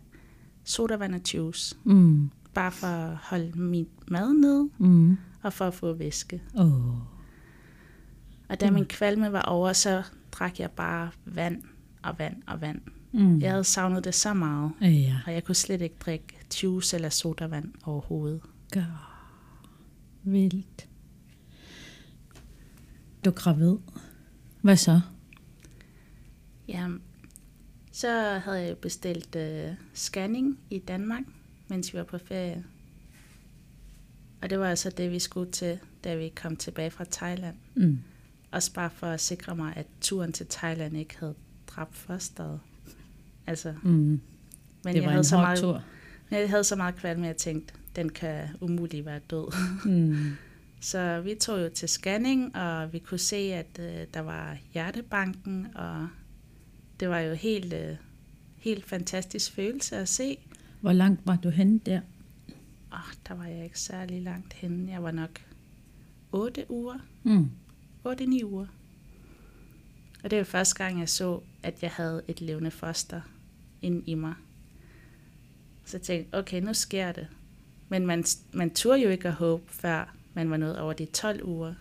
sodavand 0.63 1.15
og 1.15 1.21
juice. 1.33 1.75
Mm. 1.83 2.29
Bare 2.53 2.71
for 2.71 2.87
at 2.87 3.15
holde 3.15 3.51
min 3.59 3.87
mad 4.07 4.33
ned, 4.33 4.69
Mm. 4.77 5.17
og 5.41 5.53
for 5.53 5.65
at 5.65 5.73
få 5.73 5.93
væske. 5.93 6.41
Oh. 6.55 6.71
Og 8.49 8.59
da 8.61 8.67
Mm. 8.69 8.73
min 8.73 8.85
kvalme 8.85 9.31
var 9.31 9.41
over, 9.41 9.73
så 9.73 10.03
drak 10.31 10.59
jeg 10.59 10.71
bare 10.71 11.09
vand 11.25 11.63
og 12.03 12.19
vand 12.19 12.35
og 12.47 12.61
vand. 12.61 12.81
Mm. 13.11 13.39
Jeg 13.39 13.51
havde 13.51 13.63
savnet 13.63 14.03
det 14.03 14.15
så 14.15 14.33
meget, 14.33 14.71
Ja. 14.81 15.15
og 15.25 15.33
jeg 15.33 15.43
kunne 15.43 15.55
slet 15.55 15.81
ikke 15.81 15.95
drikke 15.99 16.25
juice 16.63 16.95
eller 16.95 17.09
sodavand 17.09 17.73
overhovedet. 17.85 18.41
God. 18.73 18.83
Vildt. 20.23 20.87
Du 23.25 23.29
er 23.29 23.33
gravid. 23.33 23.75
Hvad 24.61 24.77
så? 24.77 25.01
Ja, 26.67 26.87
så 27.91 28.09
havde 28.43 28.61
jeg 28.61 28.77
bestilt 28.77 29.35
øh, 29.35 29.71
scanning 29.93 30.59
i 30.69 30.79
Danmark, 30.79 31.23
mens 31.67 31.93
vi 31.93 31.97
var 31.97 32.03
på 32.03 32.17
ferie. 32.17 32.65
Og 34.41 34.49
det 34.49 34.59
var 34.59 34.69
altså 34.69 34.89
det, 34.89 35.11
vi 35.11 35.19
skulle 35.19 35.51
til, 35.51 35.79
da 36.03 36.15
vi 36.15 36.29
kom 36.35 36.55
tilbage 36.55 36.91
fra 36.91 37.05
Thailand. 37.11 37.55
Mm. 37.75 37.99
Også 38.51 38.73
bare 38.73 38.89
for 38.89 39.07
at 39.07 39.21
sikre 39.21 39.55
mig, 39.55 39.73
at 39.75 39.87
turen 40.01 40.33
til 40.33 40.45
Thailand 40.49 40.97
ikke 40.97 41.19
havde 41.19 41.35
dræbt 41.67 41.95
fosteret. 41.95 42.59
Altså, 43.47 43.73
Mm. 43.83 43.89
men 43.89 44.21
det 44.83 44.93
jeg 44.95 45.03
var 45.03 45.09
havde, 45.09 45.17
en 45.19 45.23
så 45.23 45.37
meget, 45.37 45.59
tur. 45.59 45.83
jeg 46.31 46.49
havde 46.49 46.63
så 46.63 46.75
meget 46.75 46.95
kvalme, 46.95 47.25
at 47.25 47.27
jeg 47.27 47.37
tænkte, 47.37 47.73
den 47.99 48.09
kan 48.09 48.47
umuligt 48.61 49.05
være 49.05 49.19
død. 49.19 49.53
Mm. 49.85 50.35
Så 50.81 51.21
vi 51.21 51.35
tog 51.35 51.61
jo 51.61 51.69
til 51.69 51.89
scanning, 51.89 52.55
og 52.55 52.93
vi 52.93 52.99
kunne 52.99 53.17
se, 53.17 53.35
at 53.35 53.79
øh, 53.79 54.07
der 54.13 54.19
var 54.19 54.57
hjertebanken, 54.73 55.67
og 55.75 56.07
det 56.99 57.09
var 57.09 57.19
jo 57.19 57.33
helt, 57.33 57.73
øh, 57.73 57.95
helt 58.57 58.85
fantastisk 58.85 59.51
følelse 59.51 59.95
at 59.97 60.09
se. 60.09 60.37
Hvor 60.81 60.91
langt 60.93 61.21
var 61.25 61.35
du 61.35 61.49
henne 61.49 61.79
der? 61.85 62.01
Og 62.91 62.99
der 63.27 63.33
var 63.33 63.45
jeg 63.45 63.63
ikke 63.63 63.79
særlig 63.79 64.21
langt 64.21 64.53
henne. 64.53 64.91
Jeg 64.91 65.03
var 65.03 65.11
nok 65.11 65.41
8 66.31 66.65
uger, 66.69 66.97
Mm. 67.23 67.49
8-9 68.07 68.43
uger. 68.45 68.67
Og 70.23 70.31
det 70.31 70.37
var 70.37 70.43
første 70.43 70.75
gang, 70.83 70.99
jeg 70.99 71.09
så, 71.09 71.41
at 71.63 71.83
jeg 71.83 71.91
havde 71.91 72.21
et 72.27 72.41
levende 72.41 72.71
foster 72.71 73.21
inde 73.81 74.03
i 74.05 74.13
mig. 74.13 74.33
Så 75.85 75.97
jeg 75.97 76.01
tænkte, 76.01 76.37
okay, 76.37 76.61
nu 76.61 76.73
sker 76.73 77.11
det. 77.11 77.27
Men 77.89 78.05
man, 78.05 78.23
man 78.51 78.69
turde 78.69 79.01
jo 79.01 79.09
ikke 79.09 79.27
at 79.27 79.33
håbe, 79.33 79.63
før 79.67 80.15
man 80.33 80.49
var 80.49 80.57
nået 80.57 80.79
over 80.79 80.93
de 80.93 81.05
12 81.05 81.43
uger. 81.43 81.73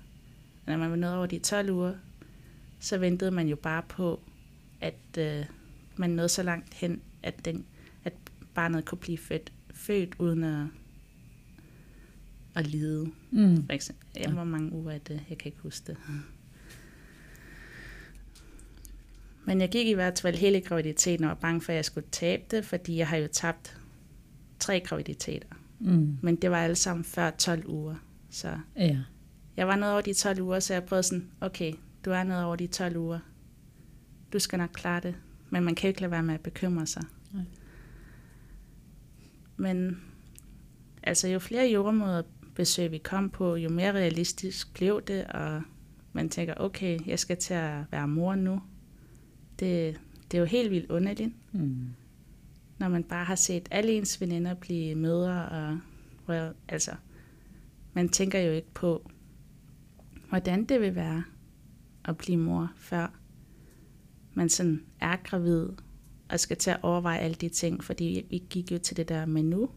Og 0.66 0.72
når 0.72 0.76
man 0.76 0.90
var 0.90 0.96
nået 0.96 1.16
over 1.16 1.26
de 1.26 1.38
12 1.38 1.70
uger, 1.70 1.94
så 2.80 2.98
ventede 2.98 3.30
man 3.30 3.48
jo 3.48 3.56
bare 3.56 3.82
på, 3.88 4.20
at 4.80 5.18
øh, 5.18 5.44
man 5.96 6.10
nåede 6.10 6.28
så 6.28 6.42
langt 6.42 6.74
hen, 6.74 7.00
at, 7.22 7.44
den, 7.44 7.64
at 8.04 8.12
barnet 8.54 8.84
kunne 8.84 8.98
blive 8.98 9.18
født, 9.18 9.52
født 9.74 10.14
uden 10.18 10.44
at, 10.44 10.66
at 12.54 12.66
lide. 12.66 13.10
Mm. 13.30 13.66
For 13.66 13.72
eksempel. 13.72 14.06
Ja, 14.16 14.30
hvor 14.30 14.44
mange 14.44 14.72
uger 14.72 14.92
er 14.92 14.98
det? 14.98 15.20
Jeg 15.28 15.38
kan 15.38 15.48
ikke 15.48 15.62
huske 15.62 15.86
det. 15.86 15.96
Men 19.44 19.60
jeg 19.60 19.68
gik 19.68 19.86
i 19.86 19.92
hvert 19.92 20.20
fald 20.20 20.36
hele 20.36 20.60
graviditeten 20.60 21.24
og 21.24 21.28
var 21.28 21.34
bange 21.34 21.60
for, 21.60 21.72
at 21.72 21.76
jeg 21.76 21.84
skulle 21.84 22.06
tabe 22.10 22.42
det, 22.50 22.64
fordi 22.64 22.96
jeg 22.96 23.08
har 23.08 23.16
jo 23.16 23.28
tabt 23.32 23.80
tre 24.58 24.80
graviditeter. 24.80 25.48
Mm. 25.80 26.18
Men 26.22 26.36
det 26.36 26.50
var 26.50 26.56
alle 26.58 26.76
sammen 26.76 27.04
før 27.04 27.30
12 27.30 27.66
uger. 27.68 27.94
Så 28.30 28.58
Ja. 28.76 28.98
jeg 29.56 29.68
var 29.68 29.76
nede 29.76 29.92
over 29.92 30.00
de 30.00 30.12
12 30.14 30.40
uger, 30.40 30.60
så 30.60 30.72
jeg 30.74 30.84
prøvede 30.84 31.02
sådan, 31.02 31.28
okay, 31.40 31.72
du 32.04 32.10
er 32.10 32.22
nede 32.24 32.44
over 32.44 32.56
de 32.56 32.66
12 32.66 32.96
uger. 32.96 33.18
Du 34.32 34.38
skal 34.38 34.58
nok 34.58 34.70
klare 34.74 35.00
det. 35.00 35.14
Men 35.50 35.64
man 35.64 35.74
kan 35.74 35.88
ikke 35.88 36.00
lade 36.00 36.10
være 36.10 36.22
med 36.22 36.34
at 36.34 36.40
bekymre 36.40 36.86
sig. 36.86 37.02
Nej. 37.32 37.44
Men 39.56 40.00
altså 41.02 41.28
jo 41.28 41.38
flere 41.38 41.70
jordemøder 41.70 42.22
besøg 42.54 42.90
vi 42.90 42.98
kom 42.98 43.30
på, 43.30 43.56
jo 43.56 43.68
mere 43.70 43.92
realistisk 43.92 44.74
blev 44.74 45.02
det, 45.06 45.24
og 45.24 45.62
man 46.12 46.28
tænker, 46.28 46.54
okay, 46.56 46.98
jeg 47.06 47.18
skal 47.18 47.36
til 47.36 47.54
at 47.54 47.84
være 47.90 48.08
mor 48.08 48.34
nu. 48.34 48.60
Det, 49.60 50.00
det 50.30 50.36
er 50.36 50.40
jo 50.40 50.44
helt 50.46 50.70
vildt 50.70 50.90
underligt, 50.90 51.32
Mm. 51.52 51.86
Når 52.78 52.88
man 52.88 53.04
bare 53.04 53.24
har 53.24 53.34
set 53.34 53.68
alle 53.70 53.92
ens 53.92 54.20
veninder 54.20 54.54
blive 54.54 54.94
mødre, 54.94 55.48
og 55.48 55.80
well, 56.28 56.52
altså, 56.68 56.92
man 57.92 58.08
tænker 58.08 58.40
jo 58.40 58.52
ikke 58.52 58.74
på, 58.74 59.10
hvordan 60.28 60.64
det 60.64 60.80
vil 60.80 60.94
være 60.94 61.24
at 62.04 62.16
blive 62.16 62.38
mor, 62.38 62.72
før 62.76 63.18
man 64.34 64.48
sådan 64.48 64.84
er 65.00 65.16
gravid, 65.24 65.68
og 66.28 66.40
skal 66.40 66.56
til 66.56 66.70
at 66.70 66.78
overveje 66.82 67.18
alle 67.18 67.34
de 67.34 67.48
ting, 67.48 67.84
fordi 67.84 68.26
vi 68.30 68.42
gik 68.50 68.72
jo 68.72 68.78
til 68.78 68.96
det 68.96 69.08
der 69.08 69.26
menu, 69.26 69.68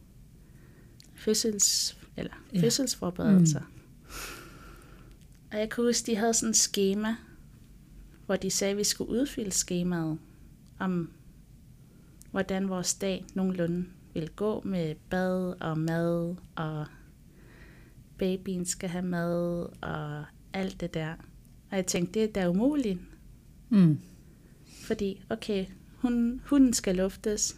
fødsels, 1.15 1.97
eller 2.17 2.33
Ja. 2.53 2.57
ja. 2.57 2.63
fødselsforberedelser. 2.63 3.59
Mm. 3.59 3.65
Og 5.51 5.59
jeg 5.59 5.69
kunne 5.69 5.85
huske, 5.85 6.11
de 6.11 6.15
havde 6.15 6.33
sådan 6.33 6.49
et 6.49 6.55
schema, 6.55 7.15
hvor 8.25 8.35
de 8.35 8.49
sagde, 8.49 8.71
at 8.71 8.77
vi 8.77 8.83
skulle 8.83 9.09
udfylde 9.09 9.51
skemaet 9.51 10.19
om, 10.79 11.11
hvordan 12.31 12.69
vores 12.69 12.93
dag 12.93 13.25
nogenlunde 13.33 13.85
ville 14.13 14.29
gå 14.29 14.61
med 14.65 14.95
bad 15.09 15.53
og 15.61 15.77
mad, 15.77 16.35
og 16.55 16.85
babyen 18.17 18.65
skal 18.65 18.89
have 18.89 19.05
mad, 19.05 19.65
og 19.81 20.25
alt 20.53 20.79
det 20.81 20.93
der. 20.93 21.13
Og 21.71 21.77
jeg 21.77 21.85
tænkte, 21.85 22.19
det 22.19 22.29
er 22.29 22.33
da 22.41 22.49
umuligt, 22.49 22.99
Mm. 23.69 23.99
fordi, 24.83 25.23
okay, 25.29 25.65
hun, 25.95 26.41
hunden 26.45 26.73
skal 26.73 26.95
luftes, 26.95 27.55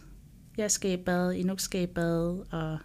jeg 0.56 0.70
skal 0.70 0.90
i 0.92 0.96
bad, 0.96 1.32
Inuk 1.32 1.60
skal 1.60 1.82
i 1.82 1.86
bad, 1.86 2.44
og 2.50 2.78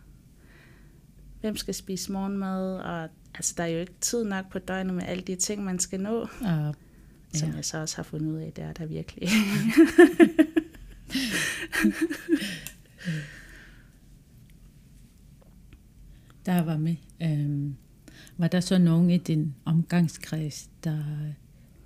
hvem 1.41 1.55
skal 1.55 1.73
spise 1.73 2.11
morgenmad, 2.11 2.75
og 2.77 3.09
altså, 3.35 3.53
der 3.57 3.63
er 3.63 3.67
jo 3.67 3.79
ikke 3.79 3.93
tid 4.01 4.23
nok 4.23 4.51
på 4.51 4.59
døgnet 4.59 4.93
med 4.93 5.03
alle 5.03 5.23
de 5.23 5.35
ting, 5.35 5.63
man 5.63 5.79
skal 5.79 5.99
nå, 6.01 6.19
Og, 6.41 6.75
som 7.33 7.49
Ja. 7.49 7.55
jeg 7.55 7.65
så 7.65 7.77
også 7.77 7.95
har 7.95 8.03
fundet 8.03 8.31
ud 8.31 8.37
af, 8.37 8.51
det 8.55 8.63
er 8.63 8.73
der 8.73 8.85
virkelig. 8.85 9.29
der 16.45 16.63
var 16.63 16.77
med. 16.77 16.95
Øhm, 17.21 17.75
var 18.37 18.47
der 18.47 18.59
så 18.59 18.77
nogen 18.77 19.09
i 19.09 19.17
din 19.17 19.55
omgangskreds, 19.65 20.69
der 20.83 21.03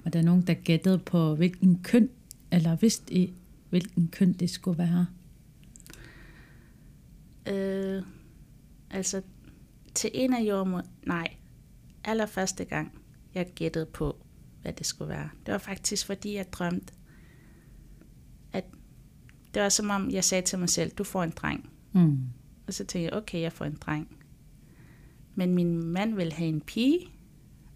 var 0.03 0.11
der 0.11 0.21
nogen, 0.21 0.41
der 0.41 0.53
gættede 0.53 0.99
på, 0.99 1.35
hvilken 1.35 1.83
køn, 1.83 2.09
eller 2.51 2.75
vidste 2.75 3.13
I, 3.13 3.33
hvilken 3.69 4.07
køn 4.07 4.33
det 4.33 4.49
skulle 4.49 4.77
være? 4.77 5.05
øh, 7.47 8.03
altså, 8.91 9.21
til 9.93 10.11
en 10.13 10.33
af 10.33 10.41
jordmor, 10.41 10.81
nej, 11.05 11.27
allerførste 12.03 12.65
gang, 12.65 12.99
jeg 13.33 13.47
gættede 13.55 13.85
på, 13.85 14.25
hvad 14.61 14.73
det 14.73 14.85
skulle 14.85 15.09
være. 15.09 15.29
Det 15.45 15.51
var 15.51 15.57
faktisk, 15.57 16.05
fordi 16.05 16.35
jeg 16.35 16.53
drømte, 16.53 16.93
det 19.53 19.61
var 19.61 19.69
som 19.69 19.89
om, 19.89 20.09
jeg 20.09 20.23
sagde 20.23 20.41
til 20.41 20.59
mig 20.59 20.69
selv, 20.69 20.91
du 20.91 21.03
får 21.03 21.23
en 21.23 21.33
dreng. 21.35 21.69
Mm. 21.93 22.19
Og 22.67 22.73
så 22.73 22.85
tænkte 22.85 22.99
jeg, 22.99 23.13
okay, 23.13 23.41
jeg 23.41 23.53
får 23.53 23.65
en 23.65 23.77
dreng. 23.81 24.17
Men 25.35 25.55
min 25.55 25.85
mand 25.85 26.15
ville 26.15 26.33
have 26.33 26.49
en 26.49 26.61
pige. 26.61 26.99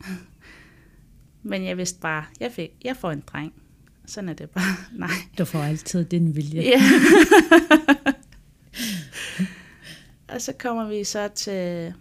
Men 1.44 1.66
jeg 1.66 1.78
vidste 1.78 2.00
bare, 2.00 2.26
jeg, 2.40 2.52
fik, 2.52 2.70
jeg 2.84 2.98
får 2.98 3.12
en 3.12 3.24
dreng. 3.28 3.54
Sådan 4.06 4.30
er 4.30 4.34
det 4.34 4.50
bare. 4.50 4.76
Nej. 5.00 5.10
Du 5.38 5.46
får 5.46 5.60
altid 5.60 6.06
din 6.06 6.36
vilje. 6.36 6.62
Ja. 6.62 6.82
og 10.34 10.42
så 10.42 10.54
kommer 10.60 10.88
vi 10.88 11.04
så 11.04 11.28
til, 11.28 11.94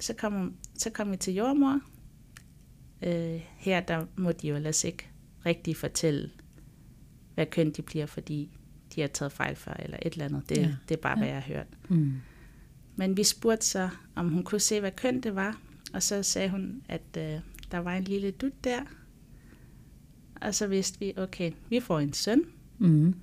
så 0.00 0.14
kommer, 0.14 0.50
så 0.78 0.90
kommer 0.90 1.14
vi 1.14 1.16
til 1.16 1.34
jordmor. 1.34 1.80
Øh, 3.02 3.40
her 3.56 3.80
der 3.80 4.06
må 4.16 4.32
de 4.32 4.48
jo 4.48 4.56
ellers 4.56 4.84
ikke 4.84 5.06
rigtig 5.46 5.76
fortælle, 5.76 6.30
hvad 7.34 7.46
køn 7.46 7.70
de 7.70 7.82
bliver, 7.82 8.06
fordi 8.06 8.50
de 8.96 9.00
har 9.00 9.08
taget 9.08 9.32
fejl 9.32 9.56
før, 9.56 9.72
eller 9.78 9.96
et 10.02 10.12
eller 10.12 10.24
andet. 10.24 10.48
Det, 10.48 10.56
Ja. 10.56 10.62
ja. 10.62 10.74
det 10.88 10.96
er 10.96 11.00
bare, 11.02 11.16
hvad 11.16 11.26
Ja. 11.28 11.34
jeg 11.34 11.42
har 11.42 11.54
hørt. 11.54 11.66
Mm. 11.88 12.12
Men 12.96 13.16
vi 13.16 13.24
spurgte 13.24 13.66
så, 13.66 13.88
om 14.14 14.28
hun 14.28 14.42
kunne 14.42 14.60
se, 14.60 14.80
hvad 14.80 14.92
køn 14.92 15.20
det 15.20 15.34
var. 15.34 15.60
Og 15.94 16.02
så 16.02 16.22
sagde 16.22 16.48
hun, 16.50 16.82
at 16.88 17.02
øh, 17.18 17.40
der 17.70 17.78
var 17.78 17.94
en 17.94 18.04
lille 18.04 18.30
dut 18.30 18.64
der. 18.64 18.80
Og 20.40 20.54
så 20.54 20.66
vidste 20.66 20.98
vi, 21.00 21.12
okay, 21.16 21.52
vi 21.68 21.80
får 21.80 22.00
en 22.00 22.12
søn. 22.12 22.42
Mm. 22.78 23.14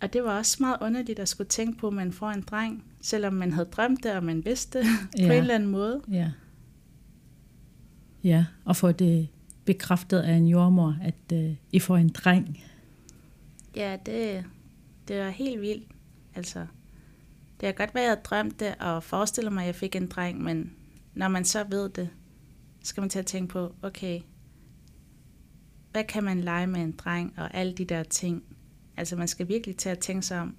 Og 0.00 0.12
det 0.12 0.24
var 0.24 0.38
også 0.38 0.56
meget 0.60 0.76
underligt 0.80 1.18
at 1.18 1.28
skulle 1.28 1.48
tænke 1.48 1.78
på, 1.78 1.86
at 1.88 1.92
man 1.94 2.12
får 2.12 2.30
en 2.30 2.40
dreng, 2.42 2.84
selvom 3.00 3.32
man 3.32 3.52
havde 3.52 3.68
drømt 3.72 4.02
det, 4.02 4.12
og 4.12 4.24
man 4.24 4.44
vidste 4.44 4.78
det 4.78 4.86
på 5.12 5.18
Ja. 5.18 5.24
en 5.24 5.30
eller 5.32 5.54
anden 5.54 5.68
måde. 5.68 6.02
Ja. 6.10 6.30
Ja, 8.24 8.44
og 8.64 8.76
få 8.76 8.92
det 8.92 9.28
bekræftet 9.64 10.18
af 10.20 10.32
en 10.32 10.46
jordmor, 10.48 10.96
at 11.02 11.32
øh, 11.32 11.54
I 11.72 11.78
får 11.78 11.96
en 11.96 12.08
dreng. 12.08 12.62
Ja, 13.76 13.96
det, 14.06 14.44
det 15.08 15.20
var 15.20 15.30
helt 15.30 15.60
vildt. 15.60 15.88
Altså, 16.34 16.66
det 17.60 17.66
har 17.66 17.72
godt 17.72 17.94
været, 17.94 18.04
at 18.04 18.16
jeg 18.16 18.24
drømte 18.24 18.74
og 18.74 19.02
forestiller 19.02 19.50
mig, 19.50 19.60
at 19.60 19.66
jeg 19.66 19.74
fik 19.74 19.96
en 19.96 20.06
dreng, 20.06 20.42
men 20.42 20.72
når 21.14 21.28
man 21.28 21.44
så 21.44 21.64
ved 21.64 21.88
det, 21.88 22.08
så 22.82 22.88
skal 22.88 23.00
man 23.00 23.10
til 23.10 23.18
at 23.18 23.26
tænke 23.26 23.52
på, 23.52 23.74
okay, 23.82 24.20
hvad 25.92 26.04
kan 26.04 26.24
man 26.24 26.40
lege 26.40 26.66
med 26.66 26.80
en 26.80 26.92
dreng, 26.92 27.34
og 27.36 27.54
alle 27.54 27.72
de 27.72 27.84
der 27.84 28.02
ting. 28.02 28.42
Altså, 28.96 29.16
man 29.16 29.28
skal 29.28 29.48
virkelig 29.48 29.76
til 29.76 29.88
at 29.88 29.98
tænke 29.98 30.22
sig 30.22 30.40
om. 30.40 30.56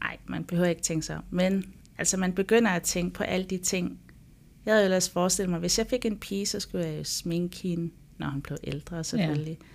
Nej, 0.00 0.18
man 0.26 0.44
behøver 0.44 0.68
ikke 0.68 0.82
tænke 0.82 1.06
sig 1.06 1.16
om, 1.16 1.24
men 1.30 1.74
altså, 1.98 2.16
man 2.16 2.34
begynder 2.34 2.70
at 2.70 2.82
tænke 2.82 3.14
på 3.14 3.22
alle 3.22 3.46
de 3.46 3.58
ting. 3.58 4.00
Jeg 4.66 4.74
havde 4.74 4.84
ellers 4.84 5.10
forestillet 5.10 5.50
mig, 5.50 5.60
hvis 5.60 5.78
jeg 5.78 5.86
fik 5.86 6.04
en 6.04 6.18
pige, 6.18 6.46
så 6.46 6.60
skulle 6.60 6.86
jeg 6.86 6.98
jo 6.98 7.04
sminke 7.04 7.56
hende, 7.56 7.90
når 8.18 8.30
hun 8.30 8.42
blev 8.42 8.58
ældre 8.64 9.04
selvfølgelig. 9.04 9.58
Ja 9.60 9.66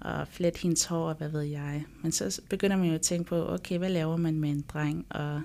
og 0.00 0.28
flet 0.28 0.56
hendes 0.56 0.84
hår, 0.84 1.08
og 1.08 1.14
hvad 1.14 1.28
ved 1.28 1.42
jeg. 1.42 1.84
Men 2.02 2.12
så 2.12 2.40
begynder 2.50 2.76
man 2.76 2.88
jo 2.88 2.94
at 2.94 3.00
tænke 3.00 3.28
på, 3.28 3.48
okay, 3.48 3.78
hvad 3.78 3.90
laver 3.90 4.16
man 4.16 4.40
med 4.40 4.50
en 4.50 4.64
dreng, 4.68 5.06
og 5.10 5.42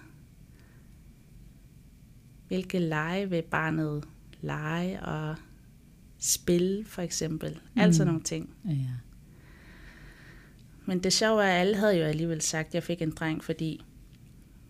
hvilke 2.47 2.79
lege 2.79 3.29
vil 3.29 3.41
barnet 3.41 4.03
lege, 4.41 5.01
og 5.01 5.35
spille 6.19 6.85
for 6.85 7.01
eksempel. 7.01 7.59
Mm. 7.73 7.81
Alt 7.81 7.95
sådan 7.95 8.07
nogle 8.07 8.23
ting. 8.23 8.55
Ja. 8.65 8.89
Men 10.85 11.03
det 11.03 11.13
sjove 11.13 11.43
er, 11.43 11.47
at 11.47 11.59
alle 11.59 11.75
havde 11.75 11.97
jo 11.97 12.03
alligevel 12.03 12.41
sagt, 12.41 12.67
at 12.67 12.73
jeg 12.73 12.83
fik 12.83 13.01
en 13.01 13.11
dreng, 13.11 13.43
fordi 13.43 13.85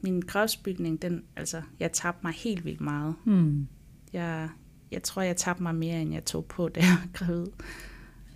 min 0.01 0.21
kropsbygning, 0.21 1.01
den, 1.01 1.23
altså, 1.35 1.61
jeg 1.79 1.91
tabte 1.91 2.19
mig 2.23 2.33
helt 2.33 2.65
vildt 2.65 2.81
meget. 2.81 3.15
Mm. 3.25 3.67
Jeg, 4.13 4.49
jeg 4.91 5.03
tror, 5.03 5.21
jeg 5.21 5.37
tabte 5.37 5.63
mig 5.63 5.75
mere, 5.75 6.01
end 6.01 6.13
jeg 6.13 6.25
tog 6.25 6.45
på, 6.45 6.69
da 6.69 6.79
jeg 6.79 6.89
var 6.89 7.07
gravid. 7.13 7.47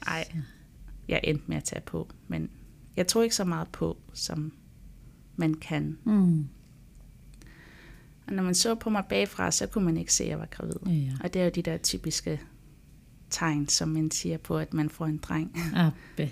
Ej, 0.08 0.32
jeg 1.08 1.20
endte 1.24 1.44
med 1.48 1.58
at 1.58 1.64
tage 1.64 1.82
på, 1.82 2.10
men 2.28 2.50
jeg 2.96 3.08
tog 3.08 3.24
ikke 3.24 3.36
så 3.36 3.44
meget 3.44 3.68
på, 3.72 3.98
som 4.14 4.52
man 5.36 5.54
kan. 5.54 5.98
Mm. 6.04 6.48
Og 8.28 8.34
når 8.34 8.44
man 8.44 8.56
så 8.56 8.76
på 8.76 8.90
mig 8.90 9.04
bagfra, 9.10 9.52
så 9.52 9.68
kunne 9.68 9.86
man 9.86 9.98
ikke 9.98 10.14
se, 10.14 10.24
at 10.24 10.30
jeg 10.30 10.40
var 10.40 10.46
gravid. 10.46 10.74
Ja, 10.86 10.92
ja. 10.92 11.12
Og 11.24 11.34
det 11.34 11.42
er 11.42 11.46
jo 11.46 11.52
de 11.56 11.62
der 11.62 11.78
typiske 11.78 12.42
tegn, 13.30 13.68
som 13.68 13.90
man 13.90 14.12
siger 14.12 14.38
på, 14.38 14.58
at 14.58 14.74
man 14.74 14.90
får 14.90 15.06
en 15.06 15.18
dreng. 15.18 15.58
Abbe. 15.76 16.32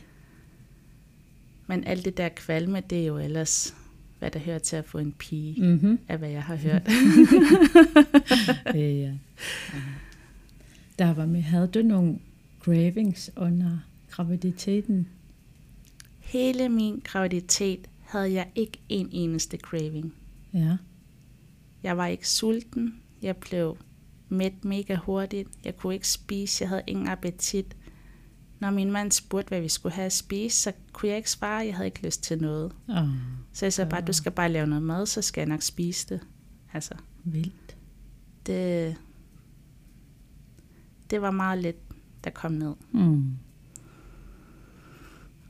Men 1.68 1.84
alt 1.84 2.06
det 2.06 2.18
der 2.18 2.30
kvalme, 2.30 2.82
det 2.90 3.02
er 3.02 3.06
jo 3.06 3.18
ellers, 3.18 3.76
hvad 4.20 4.32
der 4.32 4.40
hører 4.40 4.60
til 4.60 4.76
at 4.76 4.86
få 4.86 4.98
en 4.98 5.12
pige, 5.12 5.62
Mm-hmm. 5.74 6.00
af 6.08 6.18
hvad 6.18 6.30
jeg 6.30 6.44
har 6.44 6.56
hørt. 6.56 6.88
ja. 8.76 8.92
ja. 8.92 9.14
Der 11.00 11.14
var 11.14 11.26
med, 11.26 11.42
havde 11.42 11.68
du 11.68 11.82
nogle 11.82 12.20
cravings 12.60 13.32
under 13.36 13.78
graviditeten? 14.16 15.08
Hele 16.20 16.70
min 16.70 17.02
graviditet 17.04 17.90
havde 18.02 18.34
jeg 18.34 18.52
ikke 18.56 18.80
en 18.90 19.10
eneste 19.12 19.58
craving. 19.58 20.14
Ja. 20.54 20.78
Jeg 21.84 21.98
var 21.98 22.08
ikke 22.08 22.30
sulten. 22.30 23.02
Jeg 23.22 23.38
blev 23.38 23.78
mæt 24.30 24.66
mega 24.66 24.96
hurtigt. 24.96 25.50
Jeg 25.66 25.78
kunne 25.78 25.94
ikke 25.94 26.08
spise. 26.08 26.62
Jeg 26.62 26.70
havde 26.70 26.84
ingen 26.88 27.08
appetit. 27.08 27.76
Når 28.60 28.72
min 28.72 28.92
mand 28.92 29.12
spurgte, 29.12 29.50
hvad 29.50 29.62
vi 29.62 29.70
skulle 29.70 29.96
have 29.96 30.06
at 30.06 30.14
spise, 30.14 30.58
så 30.62 30.72
kunne 30.94 31.10
jeg 31.10 31.18
ikke 31.18 31.32
svare. 31.32 31.66
Jeg 31.66 31.76
havde 31.76 31.88
ikke 31.88 32.06
lyst 32.06 32.24
til 32.24 32.42
noget. 32.42 32.72
Åh, 32.90 32.96
Så 33.54 33.66
jeg 33.66 33.74
sagde 33.74 33.90
bare, 33.90 34.02
du 34.02 34.14
skal 34.14 34.32
bare 34.32 34.52
lave 34.52 34.68
noget 34.68 34.84
mad, 34.84 35.06
så 35.06 35.22
skal 35.22 35.42
jeg 35.42 35.50
nok 35.50 35.62
spise 35.62 36.08
det. 36.10 36.20
Altså, 36.74 36.94
vildt. 37.24 37.78
det, 38.48 38.96
det 41.10 41.22
var 41.22 41.32
meget 41.32 41.62
lidt, 41.62 41.78
der 42.24 42.30
kom 42.30 42.52
ned. 42.52 42.74
Mm. 42.92 43.32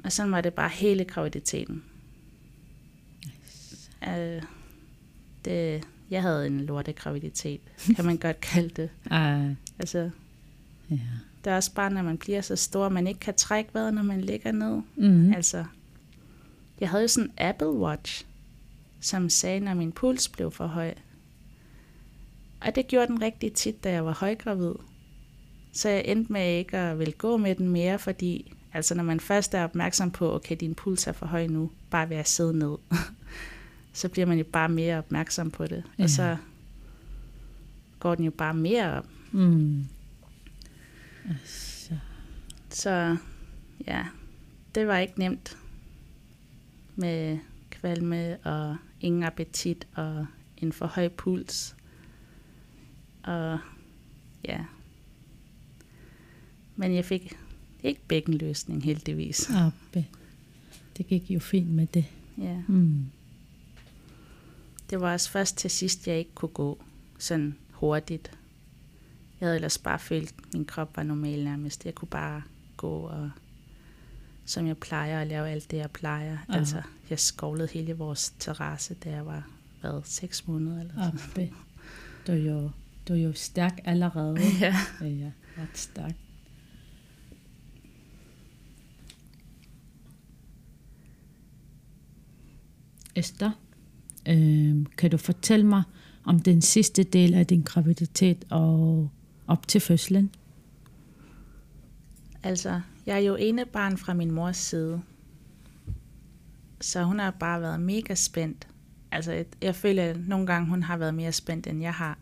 Og 0.06 0.12
sådan 0.12 0.32
var 0.32 0.42
det 0.42 0.54
bare 0.54 0.70
hele 0.70 1.06
graviditeten. 1.06 1.84
Uh, 4.08 4.44
det, 5.46 5.88
jeg 6.10 6.22
havde 6.22 6.48
en 6.48 6.62
lorte 6.62 6.94
graviditet, 6.94 7.62
kan 7.96 8.06
man 8.06 8.18
godt 8.18 8.42
kalde 8.42 8.70
det. 8.70 8.90
Ej, 9.12 9.56
Altså, 9.80 10.10
ja. 10.90 11.00
det 11.44 11.52
er 11.52 11.56
også 11.56 11.74
bare, 11.74 11.90
når 11.90 12.02
man 12.02 12.18
bliver 12.18 12.42
så 12.42 12.56
stor, 12.56 12.90
man 12.90 13.08
ikke 13.08 13.20
kan 13.20 13.34
trække 13.34 13.70
vejret, 13.74 13.94
når 13.94 14.04
man 14.04 14.22
ligger 14.22 14.52
ned. 14.52 14.82
Mm. 14.96 15.34
Altså, 15.34 15.66
jeg 16.80 16.90
havde 16.90 17.04
jo 17.04 17.08
sådan 17.08 17.30
en 17.30 17.34
Apple 17.38 17.72
Watch, 17.72 18.26
som 19.02 19.30
sagde, 19.30 19.60
når 19.60 19.74
min 19.74 19.92
puls 19.92 20.30
blev 20.30 20.52
for 20.52 20.68
høj. 20.68 20.94
Og 22.62 22.76
det 22.76 22.88
gjorde 22.88 23.08
den 23.08 23.22
rigtig 23.22 23.54
tit, 23.54 23.84
da 23.84 23.92
jeg 23.92 24.06
var 24.06 24.14
højgravid. 24.14 24.74
Så 25.74 25.90
jeg 25.90 26.04
endte 26.06 26.34
med 26.34 26.58
ikke 26.58 26.78
at 26.78 27.00
vil 27.00 27.14
gå 27.14 27.38
med 27.38 27.56
den 27.56 27.70
mere, 27.70 28.00
fordi 28.00 28.54
altså 28.76 28.96
når 28.96 29.04
man 29.04 29.20
først 29.20 29.54
er 29.54 29.64
opmærksom 29.64 30.12
på, 30.12 30.36
okay, 30.36 30.56
din 30.60 30.76
puls 30.76 31.08
er 31.08 31.12
for 31.12 31.26
høj 31.26 31.48
nu, 31.48 31.72
bare 31.90 32.10
ved 32.10 32.18
at 32.18 32.28
sidde 32.28 32.60
ned, 32.60 32.78
så 33.94 34.10
bliver 34.10 34.26
man 34.26 34.38
jo 34.38 34.44
bare 34.44 34.70
mere 34.70 34.98
opmærksom 34.98 35.52
på 35.52 35.68
det. 35.68 35.84
Ja. 35.98 36.04
Og 36.04 36.10
så 36.10 36.38
går 38.00 38.16
den 38.16 38.26
jo 38.26 38.32
bare 38.32 38.54
mere 38.54 38.94
op. 38.94 39.08
Mm. 39.32 39.86
Altså, 41.30 41.94
Så 42.70 43.18
ja, 43.88 44.06
det 44.76 44.88
var 44.88 44.98
ikke 44.98 45.20
nemt 45.20 45.58
med 46.96 47.38
kvalme 47.70 48.38
og 48.44 48.78
ingen 49.02 49.24
appetit 49.24 49.88
og 49.96 50.26
en 50.58 50.74
for 50.74 50.88
høj 50.88 51.08
puls. 51.08 51.76
Og 53.24 53.60
ja. 54.44 54.66
Men 56.76 56.96
jeg 56.96 57.06
fik 57.06 57.38
ikke 57.88 58.02
bækkenløsning 58.08 58.84
heldigvis. 58.84 59.50
abbe. 59.50 60.06
Det 60.98 61.08
gik 61.08 61.32
jo 61.32 61.40
fint 61.40 61.70
med 61.70 61.88
det. 61.88 62.06
Ja. 62.38 62.62
Mm. 62.68 63.06
Det 64.90 65.02
var 65.02 65.14
også 65.14 65.32
først 65.32 65.58
til 65.58 65.70
sidst, 65.72 66.08
jeg 66.08 66.18
ikke 66.18 66.34
kunne 66.36 66.50
gå 66.50 66.84
sådan 67.20 67.56
hurtigt. 67.72 68.32
Jeg 69.40 69.46
havde 69.48 69.56
ellers 69.56 69.78
bare 69.78 70.00
følt, 70.00 70.34
at 70.38 70.54
min 70.54 70.66
krop 70.66 70.98
var 70.98 71.04
normal 71.04 71.44
nærmest. 71.44 71.86
Jeg 71.86 71.96
kunne 71.96 72.10
bare 72.10 72.42
gå 72.78 72.92
og 72.92 73.32
som 74.46 74.68
jeg 74.68 74.78
plejer 74.78 75.22
at 75.22 75.28
lave 75.28 75.50
alt 75.50 75.72
det, 75.72 75.78
jeg 75.78 75.92
plejer. 75.92 76.38
Aha. 76.48 76.60
Altså, 76.60 76.82
jeg 77.10 77.20
skovlede 77.20 77.68
hele 77.72 77.94
vores 77.94 78.34
terrasse, 78.40 78.94
da 78.94 79.10
jeg 79.10 79.26
var, 79.26 79.48
hvad, 79.82 80.02
seks 80.04 80.48
måneder 80.48 80.80
eller 80.80 80.94
sådan 80.94 81.20
Abbe. 81.30 81.54
Du 82.28 82.32
er 82.32 82.36
jo, 82.36 82.72
du 83.08 83.14
er 83.14 83.18
jo 83.18 83.34
stærk 83.34 83.80
allerede. 83.86 84.38
Ja. 84.62 84.76
Ja, 85.02 85.08
ja, 85.08 85.32
ret 85.58 85.78
stærk. 85.78 86.16
Esther, 93.16 93.52
øh, 94.30 94.76
kan 94.98 95.12
du 95.12 95.18
fortælle 95.18 95.66
mig 95.66 95.84
om 96.24 96.40
den 96.40 96.62
sidste 96.62 97.04
del 97.04 97.34
af 97.34 97.48
din 97.48 97.62
graviditet 97.62 98.46
og 98.50 99.10
op 99.48 99.68
til 99.68 99.82
fødslen? 99.82 100.32
Altså, 102.44 102.82
jeg 103.06 103.16
er 103.16 103.20
jo 103.20 103.36
ene 103.36 103.66
barn 103.66 103.98
fra 103.98 104.14
min 104.14 104.32
mors 104.32 104.58
side. 104.58 105.02
Så 106.82 107.04
hun 107.04 107.20
har 107.20 107.32
bare 107.32 107.62
været 107.62 107.80
mega 107.80 108.16
spændt. 108.16 108.68
Altså, 109.12 109.32
jeg, 109.32 109.46
jeg 109.62 109.76
føler, 109.76 110.04
at 110.04 110.28
nogle 110.28 110.48
gange 110.48 110.70
hun 110.70 110.84
har 110.84 110.98
været 110.98 111.14
mere 111.14 111.32
spændt, 111.32 111.68
end 111.68 111.82
jeg 111.82 111.94
har. 111.94 112.18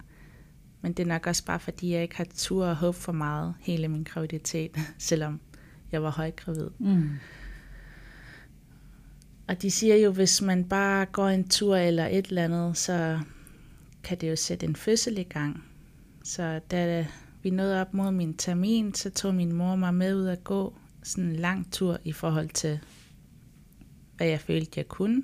Men 0.82 0.94
det 0.94 1.04
er 1.04 1.08
nok 1.08 1.28
også 1.28 1.46
bare, 1.46 1.60
fordi 1.60 1.94
jeg 1.94 2.02
ikke 2.02 2.18
har 2.18 2.28
tur 2.36 2.66
og 2.66 2.76
håb 2.76 2.96
for 2.96 3.12
meget 3.12 3.54
hele 3.60 3.88
min 3.88 4.04
graviditet, 4.04 4.80
selvom 4.98 5.40
jeg 5.92 6.04
var 6.04 6.12
højgravid. 6.12 6.70
Mm. 6.80 7.10
Og 9.48 9.62
de 9.62 9.72
siger 9.72 9.96
jo, 9.96 10.12
hvis 10.12 10.42
man 10.42 10.68
bare 10.70 11.06
går 11.06 11.28
en 11.28 11.50
tur 11.50 11.76
eller 11.76 12.06
et 12.06 12.28
eller 12.28 12.44
andet, 12.44 12.78
så 12.78 13.20
kan 14.04 14.18
det 14.18 14.30
jo 14.30 14.36
sætte 14.36 14.66
en 14.66 14.76
fødsel 14.76 15.18
i 15.18 15.24
gang. 15.24 15.64
Så 16.24 16.60
da 16.72 17.08
vi 17.44 17.50
nåede 17.50 17.82
op 17.82 17.94
mod 17.94 18.12
min 18.12 18.38
termin, 18.38 18.94
så 18.94 19.10
tog 19.10 19.36
min 19.36 19.54
mor 19.54 19.76
mig 19.76 19.94
med 19.94 20.16
ud 20.16 20.28
at 20.28 20.44
gå 20.44 20.76
sådan 21.04 21.30
en 21.30 21.36
lang 21.36 21.72
tur 21.72 21.98
i 22.04 22.12
forhold 22.12 22.50
til, 22.50 22.80
hvad 24.18 24.28
jeg 24.28 24.40
følte, 24.40 24.72
jeg 24.76 24.88
kunne. 24.88 25.24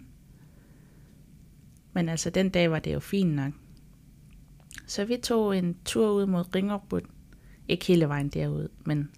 Men 1.94 2.10
altså, 2.10 2.30
den 2.30 2.50
dag 2.50 2.72
var 2.72 2.80
det 2.80 2.94
jo 2.94 3.00
fint 3.00 3.36
nok. 3.36 3.54
Så 4.88 5.06
vi 5.06 5.18
tog 5.18 5.58
en 5.58 5.78
tur 5.86 6.12
ud 6.12 6.26
mod 6.26 6.56
Ringerbud. 6.56 7.02
Ikke 7.68 7.86
hele 7.86 8.08
vejen 8.08 8.30
derud, 8.30 8.68
men 8.86 9.10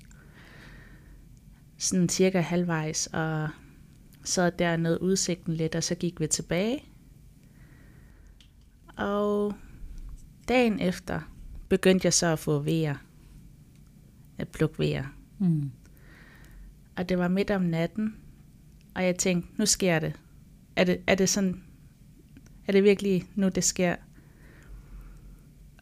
sådan 1.77 2.09
cirka 2.09 2.39
halvvejs. 2.39 3.07
Og 3.07 3.49
sad 4.23 4.51
der 4.51 4.73
og 4.73 4.79
nød 4.79 5.01
udsigten 5.01 5.53
lidt, 5.53 5.75
og 5.75 5.83
så 5.83 5.95
gik 5.95 6.19
vi 6.19 6.27
tilbage. 6.27 6.83
Og 8.97 9.53
dagen 10.47 10.79
efter 10.79 11.21
begyndte 11.69 12.05
jeg 12.05 12.13
så 12.13 12.27
at 12.27 12.39
få 12.39 12.59
vejer. 12.59 12.95
At 14.37 14.47
plukke 14.47 14.79
vejer. 14.79 15.05
Mm. 15.39 15.71
Og 16.95 17.09
det 17.09 17.17
var 17.17 17.27
midt 17.27 17.51
om 17.51 17.61
natten, 17.61 18.15
og 18.95 19.03
jeg 19.03 19.17
tænkte, 19.17 19.51
nu 19.57 19.65
sker 19.65 19.99
det. 19.99 20.13
Er 20.75 20.83
det, 20.83 21.01
er 21.07 21.15
det 21.15 21.29
sådan, 21.29 21.63
er 22.67 22.71
det 22.71 22.83
virkelig 22.83 23.29
nu, 23.35 23.49
det 23.49 23.63
sker? 23.63 23.95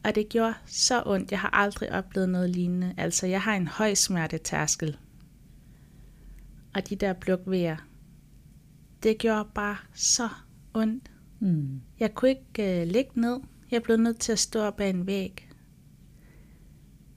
Og 0.04 0.14
det 0.14 0.28
gjorde 0.28 0.54
så 0.66 1.02
ondt. 1.06 1.30
Jeg 1.30 1.40
har 1.40 1.50
aldrig 1.50 1.92
oplevet 1.92 2.28
noget 2.28 2.50
lignende. 2.50 2.94
Altså, 2.96 3.26
jeg 3.26 3.42
har 3.42 3.54
en 3.56 3.68
høj 3.68 3.94
smertetærskel. 3.94 4.98
Og 6.74 6.88
de 6.88 6.96
der 6.96 7.12
plukvejer, 7.12 7.76
det 9.02 9.18
gjorde 9.18 9.48
bare 9.54 9.76
så 9.94 10.28
ondt. 10.74 11.10
Mm. 11.40 11.80
Jeg 12.00 12.14
kunne 12.14 12.30
ikke 12.30 12.82
uh, 12.82 12.88
ligge 12.88 13.20
ned. 13.20 13.40
Jeg 13.70 13.82
blev 13.82 13.96
nødt 13.96 14.18
til 14.18 14.32
at 14.32 14.38
stå 14.38 14.60
op 14.60 14.80
ad 14.80 14.90
en 14.90 15.06
væg. 15.06 15.48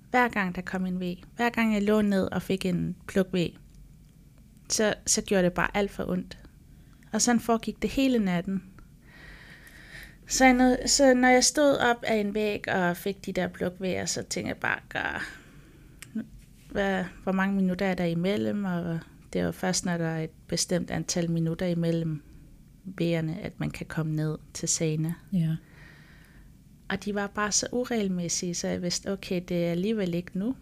Hver 0.09 0.27
gang 0.27 0.55
der 0.55 0.61
kom 0.61 0.85
en 0.85 0.99
væg, 0.99 1.23
hver 1.35 1.49
gang 1.49 1.73
jeg 1.73 1.83
lå 1.83 2.01
ned 2.01 2.31
og 2.31 2.41
fik 2.41 2.65
en 2.65 2.95
plukvæg, 3.07 3.57
så, 4.69 4.93
så 5.05 5.21
gjorde 5.21 5.43
det 5.43 5.53
bare 5.53 5.77
alt 5.77 5.91
for 5.91 6.09
ondt. 6.09 6.37
Og 7.11 7.21
sådan 7.21 7.39
foregik 7.39 7.81
det 7.81 7.89
hele 7.89 8.19
natten. 8.19 8.63
Så, 10.27 10.45
jeg 10.45 10.53
nød, 10.53 10.87
så 10.87 11.13
når 11.13 11.27
jeg 11.27 11.43
stod 11.43 11.77
op 11.77 12.03
af 12.03 12.15
en 12.15 12.33
væg 12.33 12.69
og 12.69 12.97
fik 12.97 13.25
de 13.25 13.33
der 13.33 13.47
plukvæger, 13.47 14.05
så 14.05 14.23
tænkte 14.23 14.49
jeg 14.49 14.57
bare, 14.57 14.79
gør, 14.89 15.23
hvad, 16.71 17.05
hvor 17.23 17.31
mange 17.31 17.55
minutter 17.55 17.85
er 17.85 17.93
der 17.93 18.05
imellem, 18.05 18.65
og 18.65 18.99
det 19.33 19.41
er 19.41 19.45
jo 19.45 19.51
først, 19.51 19.85
når 19.85 19.97
der 19.97 20.05
er 20.05 20.23
et 20.23 20.29
bestemt 20.47 20.91
antal 20.91 21.31
minutter 21.31 21.65
imellem 21.65 22.21
vægerne, 22.83 23.39
at 23.41 23.59
man 23.59 23.71
kan 23.71 23.85
komme 23.85 24.15
ned 24.15 24.37
til 24.53 24.69
Sana. 24.69 25.13
Ja. 25.33 25.55
Og 26.89 27.05
de 27.05 27.15
var 27.15 27.27
bare 27.27 27.51
så 27.51 27.67
uregelmæssige, 27.71 28.55
så 28.55 28.67
jeg 28.67 28.81
vidste, 28.81 29.11
okay, 29.11 29.41
det 29.47 29.65
er 29.65 29.71
alligevel 29.71 30.13
ikke 30.13 30.39
nu. 30.39 30.55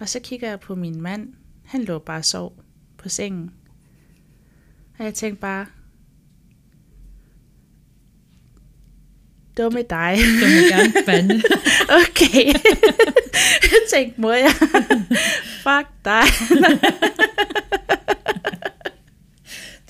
Og 0.00 0.08
så 0.08 0.20
kigger 0.20 0.48
jeg 0.48 0.60
på 0.60 0.74
min 0.74 1.00
mand. 1.00 1.34
Han 1.64 1.84
lå 1.84 1.98
bare 1.98 2.18
og 2.18 2.24
sov 2.24 2.62
på 2.96 3.08
sengen. 3.08 3.50
Og 4.98 5.04
jeg 5.04 5.14
tænkte 5.14 5.40
bare, 5.40 5.66
dumme 9.56 9.82
dig. 9.90 10.16
Du 10.40 10.46
må 10.46 10.76
gerne 10.76 10.92
bande. 11.06 11.42
Okay. 11.88 12.46
jeg 13.72 13.80
tænkte, 13.94 14.20
må 14.20 14.32
jeg? 14.32 14.52
Fuck 15.62 15.88
dig. 16.04 16.22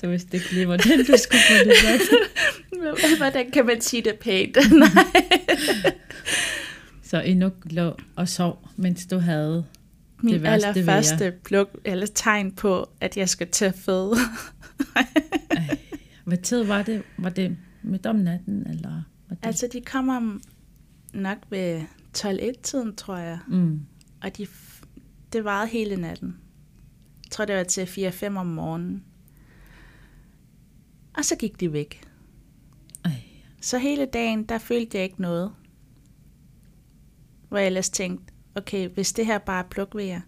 Du 0.03 0.09
vidste 0.09 0.37
ikke 0.37 0.51
lige, 0.53 0.65
hvordan 0.65 0.97
du 0.97 1.17
skulle 1.17 1.41
få 1.49 1.69
det 1.69 1.77
sagt. 1.77 3.17
Hvordan 3.17 3.51
kan 3.51 3.65
man 3.65 3.81
sige 3.81 4.01
det 4.01 4.15
pænt? 4.19 4.57
Nej. 4.71 5.93
Så 7.03 7.21
nok 7.35 7.53
lå 7.65 7.97
og 8.15 8.29
sov, 8.29 8.69
mens 8.75 9.05
du 9.05 9.17
havde 9.17 9.65
Min 10.23 10.33
det 10.33 10.43
værste 10.43 10.67
allerførste 10.67 11.33
pluk, 11.43 11.69
eller 11.85 12.05
tegn 12.05 12.51
på, 12.51 12.89
at 13.01 13.17
jeg 13.17 13.29
skal 13.29 13.47
at 13.65 13.75
føde. 13.75 14.15
Ej, 14.95 15.07
hvad 16.23 16.37
tid 16.37 16.63
var 16.63 16.83
det? 16.83 17.03
Var 17.17 17.29
det 17.29 17.57
midt 17.83 18.05
om 18.05 18.15
natten, 18.15 18.67
eller? 18.69 19.03
Var 19.29 19.35
det? 19.35 19.45
altså, 19.45 19.67
de 19.73 19.81
kommer 19.81 20.39
nok 21.13 21.37
ved 21.49 21.81
12-1-tiden, 22.17 22.95
tror 22.95 23.17
jeg. 23.17 23.39
Mm. 23.47 23.79
Og 24.21 24.37
de, 24.37 24.47
det 25.33 25.43
varede 25.43 25.67
hele 25.67 25.95
natten. 25.95 26.37
Jeg 27.23 27.31
tror, 27.31 27.45
det 27.45 27.55
var 27.55 27.63
til 27.63 27.85
4-5 27.85 28.37
om 28.37 28.45
morgenen. 28.45 29.03
Og 31.17 31.25
så 31.25 31.35
gik 31.35 31.59
de 31.59 31.73
væk. 31.73 32.01
Ej, 33.05 33.11
Så 33.61 33.77
hele 33.77 34.05
dagen, 34.05 34.43
der 34.43 34.57
følte 34.57 34.97
jeg 34.97 35.03
ikke 35.05 35.21
noget. 35.21 35.51
Hvor 37.49 37.57
jeg 37.57 37.67
ellers 37.67 37.89
tænkte, 37.89 38.33
okay, 38.55 38.89
hvis 38.89 39.13
det 39.13 39.25
her 39.25 39.37
bare 39.37 39.63
er 39.63 39.69
plukvejer, 39.69 40.21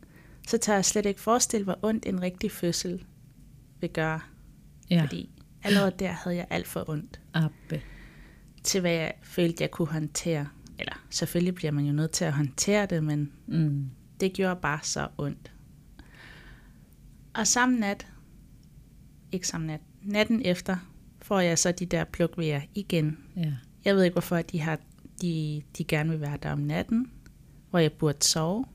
så 0.48 0.58
tager 0.58 0.78
jeg 0.78 0.86
slet 0.86 1.06
ikke 1.06 1.22
forestille, 1.22 1.64
hvor 1.64 1.80
ondt 1.82 2.06
en 2.06 2.22
rigtig 2.22 2.52
fødsel 2.52 3.04
vil 3.82 3.90
gøre. 3.90 4.20
ja, 4.90 5.02
Fordi 5.04 5.30
allerede 5.64 5.94
der 6.00 6.12
havde 6.12 6.36
jeg 6.36 6.48
alt 6.50 6.68
for 6.68 6.90
ondt 6.90 7.22
Abbe. 7.34 7.82
til, 8.64 8.82
hvad 8.82 8.92
jeg 8.92 9.14
følte, 9.24 9.62
jeg 9.64 9.72
kunne 9.72 9.88
håndtere. 9.88 10.48
Eller 10.80 11.06
selvfølgelig 11.10 11.56
bliver 11.56 11.72
man 11.72 11.86
jo 11.86 11.94
nødt 11.94 12.12
til 12.12 12.26
at 12.26 12.34
håndtere 12.34 12.86
det, 12.86 13.04
men 13.04 13.32
Mm. 13.48 13.90
Det 14.20 14.34
gjorde 14.34 14.60
bare 14.62 14.80
så 14.84 15.08
ondt. 15.18 15.52
Og 17.34 17.48
samme 17.48 17.80
nat, 17.80 18.08
ikke 19.32 19.48
samme 19.48 19.68
nat, 19.68 19.82
natten 20.02 20.42
efter, 20.46 20.78
får 21.22 21.40
jeg 21.40 21.60
så 21.60 21.72
de 21.72 21.86
der 21.86 22.04
plukvejer 22.04 22.62
igen. 22.76 23.18
Ja. 23.38 23.54
Jeg 23.86 23.96
ved 23.96 24.04
ikke, 24.04 24.14
hvorfor 24.14 24.42
de, 24.42 24.60
har, 24.60 24.80
de, 25.22 25.64
de 25.78 25.84
gerne 25.84 26.10
vil 26.10 26.22
være 26.22 26.38
der 26.44 26.52
om 26.52 26.60
natten, 26.60 27.12
hvor 27.70 27.80
jeg 27.80 27.94
burde 27.94 28.24
sove. 28.24 28.66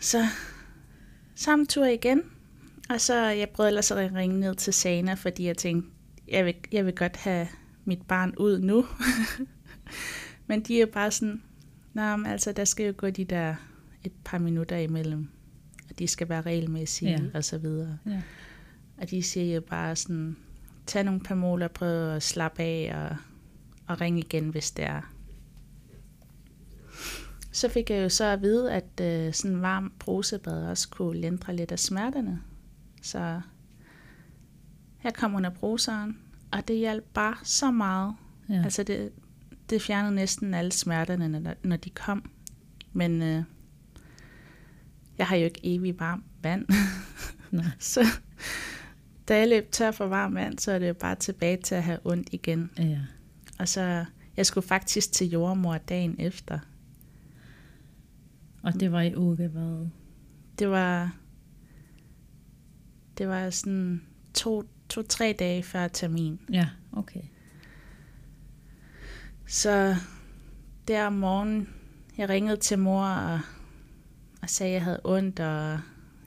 Så 0.00 0.26
samme 1.34 1.66
tur 1.66 1.84
igen. 1.84 2.22
Og 2.90 3.00
så 3.00 3.14
jeg 3.14 3.50
prøvede 3.50 3.70
ellers 3.70 3.90
at 3.90 4.14
ringe 4.14 4.40
ned 4.40 4.54
til 4.54 4.72
Sana, 4.72 5.14
fordi 5.14 5.46
jeg 5.46 5.56
tænkte, 5.56 5.90
jeg 6.28 6.44
vil, 6.44 6.54
jeg 6.72 6.86
vil 6.86 6.94
godt 6.94 7.16
have 7.16 7.48
mit 7.84 8.02
barn 8.08 8.34
ud 8.36 8.60
nu. 8.60 8.86
Men 10.46 10.60
de 10.60 10.80
er 10.80 10.86
bare 10.86 11.10
sådan, 11.10 11.42
Nå, 11.92 12.16
men 12.16 12.26
altså, 12.26 12.52
der 12.52 12.64
skal 12.64 12.86
jo 12.86 12.94
gå 12.96 13.10
de 13.10 13.24
der 13.24 13.54
et 14.04 14.12
par 14.24 14.38
minutter 14.38 14.76
imellem. 14.76 15.28
Og 15.90 15.98
de 15.98 16.06
skal 16.08 16.28
være 16.28 16.40
regelmæssige 16.40 17.10
Ja. 17.10 17.20
og 17.34 17.44
så 17.44 17.58
videre. 17.58 17.98
Ja. 18.06 18.22
Og 18.98 19.10
de 19.10 19.22
siger 19.22 19.54
jo 19.54 19.60
bare 19.60 19.96
sådan, 19.96 20.36
tag 20.86 21.04
nogle 21.04 21.20
pamoler, 21.20 21.68
prøv 21.68 22.14
at 22.14 22.22
slappe 22.22 22.62
af 22.62 22.92
og, 23.10 23.16
og 23.86 24.00
ring 24.00 24.18
igen, 24.18 24.48
hvis 24.48 24.70
det 24.70 24.84
er. 24.84 25.00
Så 27.52 27.68
fik 27.68 27.90
jeg 27.90 28.02
jo 28.02 28.08
så 28.08 28.24
at 28.24 28.42
vide, 28.42 28.72
at 28.72 29.00
øh, 29.00 29.32
sådan 29.34 29.56
en 29.56 29.62
varm 29.62 29.92
brusebad 29.98 30.66
også 30.66 30.88
kunne 30.88 31.20
lindre 31.20 31.56
lidt 31.56 31.72
af 31.72 31.78
smerterne. 31.78 32.40
Så 33.02 33.40
jeg 35.04 35.14
kom 35.14 35.34
under 35.34 35.50
bruseren, 35.50 36.18
og 36.52 36.68
det 36.68 36.76
hjalp 36.78 37.04
bare 37.14 37.36
så 37.44 37.70
meget. 37.70 38.14
Ja. 38.48 38.62
Altså 38.64 38.82
det, 38.82 39.10
det 39.70 39.82
fjernede 39.82 40.14
næsten 40.14 40.54
alle 40.54 40.72
smerterne, 40.72 41.28
når, 41.28 41.54
når 41.62 41.76
de 41.76 41.90
kom. 41.90 42.30
Men 42.92 43.22
øh, 43.22 43.42
jeg 45.18 45.26
har 45.26 45.36
jo 45.36 45.44
ikke 45.44 45.60
evig 45.62 46.00
varmt 46.00 46.24
vand. 46.42 46.66
Nej. 47.50 47.64
så 47.78 48.06
da 49.28 49.38
jeg 49.38 49.48
løb 49.48 49.70
tør 49.70 49.90
for 49.90 50.06
varmt 50.06 50.34
vand, 50.34 50.58
så 50.58 50.72
er 50.72 50.78
det 50.78 50.88
jo 50.88 50.94
bare 50.94 51.14
tilbage 51.14 51.56
til 51.56 51.74
at 51.74 51.82
have 51.82 51.98
ondt 52.04 52.28
igen. 52.32 52.70
ja. 52.78 52.98
Og 53.58 53.68
så, 53.68 54.04
jeg 54.36 54.46
skulle 54.46 54.66
faktisk 54.66 55.12
til 55.12 55.30
jordmor 55.30 55.78
dagen 55.78 56.16
efter. 56.18 56.58
Og 58.62 58.80
det 58.80 58.92
var 58.92 59.00
i 59.02 59.16
uge, 59.16 59.36
hvad? 59.36 59.88
Det 60.58 60.68
var, 60.68 61.16
det 63.18 63.28
var 63.28 63.50
sådan 63.50 64.02
to, 64.34 64.64
to-tre 64.88 65.36
dage 65.38 65.62
før 65.62 65.88
termin. 65.88 66.40
Ja, 66.52 66.68
okay. 66.92 67.20
Så 69.48 69.96
der 70.88 71.06
om 71.06 71.12
morgenen, 71.12 71.68
jeg 72.18 72.28
ringede 72.28 72.56
til 72.56 72.78
mor 72.78 73.04
og, 73.04 73.40
og 74.42 74.50
sagde, 74.50 74.70
at 74.70 74.74
jeg 74.74 74.84
havde 74.84 75.00
ondt, 75.04 75.40
og 75.40 75.80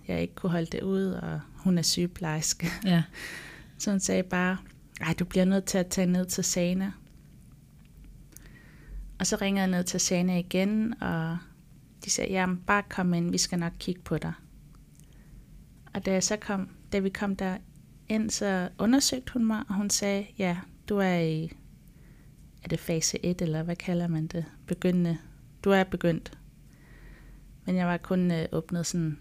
jeg 0.07 0.21
ikke 0.21 0.35
kunne 0.35 0.49
holde 0.51 0.65
det 0.71 0.83
ud, 0.83 1.05
og 1.05 1.41
hun 1.55 1.77
er 1.77 1.81
sygeplejerske. 1.81 2.67
Ja. 2.85 3.03
Så 3.77 3.91
hun 3.91 3.99
sagde 3.99 4.23
bare, 4.23 4.57
ej, 5.01 5.13
du 5.19 5.25
bliver 5.25 5.45
nødt 5.45 5.65
til 5.65 5.77
at 5.77 5.87
tage 5.87 6.07
ned 6.07 6.25
til 6.25 6.43
Sana. 6.43 6.91
Og 9.19 9.27
så 9.27 9.35
ringede 9.35 9.61
jeg 9.61 9.71
ned 9.71 9.83
til 9.83 9.99
Sana 9.99 10.37
igen, 10.39 11.01
og 11.01 11.37
de 12.05 12.09
sagde, 12.09 12.31
jamen 12.31 12.57
bare 12.57 12.83
kom 12.89 13.13
ind, 13.13 13.31
vi 13.31 13.37
skal 13.37 13.59
nok 13.59 13.73
kigge 13.79 14.01
på 14.01 14.17
dig. 14.17 14.33
Og 15.93 16.05
da, 16.05 16.11
jeg 16.11 16.23
så 16.23 16.37
kom, 16.37 16.69
da 16.91 16.99
vi 16.99 17.09
kom 17.09 17.35
der 17.35 17.57
ind, 18.09 18.29
så 18.29 18.69
undersøgte 18.77 19.33
hun 19.33 19.45
mig, 19.45 19.63
og 19.69 19.75
hun 19.75 19.89
sagde, 19.89 20.27
ja, 20.37 20.57
du 20.89 20.97
er 20.97 21.17
i, 21.17 21.51
er 22.63 22.67
det 22.67 22.79
fase 22.79 23.25
1, 23.25 23.41
eller 23.41 23.63
hvad 23.63 23.75
kalder 23.75 24.07
man 24.07 24.27
det? 24.27 24.45
Begyndende. 24.67 25.17
Du 25.63 25.69
er 25.71 25.83
begyndt. 25.83 26.37
Men 27.65 27.75
jeg 27.75 27.87
var 27.87 27.97
kun 27.97 28.31
øh, 28.31 28.45
åbnet 28.51 28.85
sådan 28.85 29.17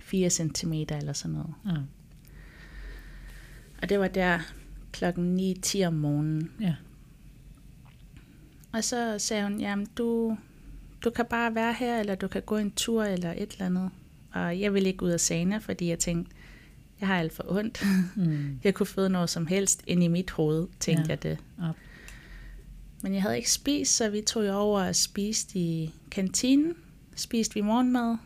4 0.00 0.30
cm 0.30 0.72
eller 0.72 1.12
sådan 1.12 1.34
noget. 1.34 1.54
Ah, 1.66 1.82
Og 3.82 3.88
det 3.88 3.98
var 4.00 4.08
der 4.08 4.38
klokken 4.92 5.40
9-10 5.66 5.84
om 5.86 5.94
morgenen. 5.94 6.50
ja. 6.60 6.74
Og 8.72 8.84
så 8.84 9.18
sagde 9.18 9.42
hun, 9.42 9.60
jamen 9.60 9.86
du, 9.98 10.36
du 11.04 11.10
kan 11.10 11.24
bare 11.30 11.54
være 11.54 11.72
her, 11.72 12.00
eller 12.00 12.14
du 12.14 12.28
kan 12.28 12.42
gå 12.42 12.56
en 12.56 12.70
tur, 12.70 13.04
eller 13.04 13.32
et 13.36 13.52
eller 13.52 13.66
andet. 13.66 13.90
Og 14.32 14.60
jeg 14.60 14.74
ville 14.74 14.88
ikke 14.88 15.02
ud 15.02 15.10
af 15.10 15.20
Sana, 15.20 15.58
fordi 15.58 15.88
jeg 15.88 15.98
tænkte, 15.98 16.32
jeg 17.00 17.08
har 17.08 17.18
alt 17.18 17.32
for 17.32 17.44
ondt. 17.48 17.84
Mm. 18.16 18.58
Jeg 18.64 18.74
kunne 18.74 18.86
føde 18.86 19.10
noget 19.10 19.30
som 19.30 19.46
helst 19.46 19.82
ind 19.86 20.02
i 20.02 20.08
mit 20.08 20.30
hoved, 20.30 20.68
tænkte 20.80 21.02
Ja. 21.02 21.08
jeg 21.08 21.22
det. 21.22 21.38
Men 23.06 23.14
jeg 23.14 23.22
havde 23.22 23.36
ikke 23.36 23.50
spist, 23.50 23.96
så 23.96 24.10
vi 24.10 24.20
tog 24.20 24.46
jo 24.46 24.52
over 24.52 24.82
og 24.82 24.96
spiste 24.96 25.58
i 25.58 25.94
kantinen. 26.10 26.74
Spiste 27.16 27.54
vi 27.54 27.60
morgenmad, 27.60 28.16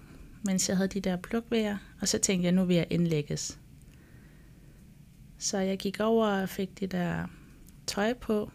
mens 0.44 0.68
jeg 0.68 0.76
havde 0.76 0.88
de 0.88 1.00
der 1.00 1.16
plukvejer. 1.16 1.76
Og 2.00 2.08
så 2.08 2.18
tænkte 2.18 2.44
jeg, 2.44 2.52
nu 2.52 2.64
vil 2.64 2.76
jeg 2.76 2.86
indlægges. 2.90 3.58
Så 5.38 5.58
jeg 5.58 5.78
gik 5.78 6.00
over 6.00 6.26
og 6.26 6.48
fik 6.48 6.80
det 6.80 6.92
der 6.92 7.26
tøj 7.86 8.14
på, 8.14 8.50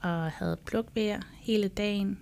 og 0.00 0.30
havde 0.30 0.58
plukvejr 0.66 1.20
hele 1.34 1.68
dagen. 1.68 2.18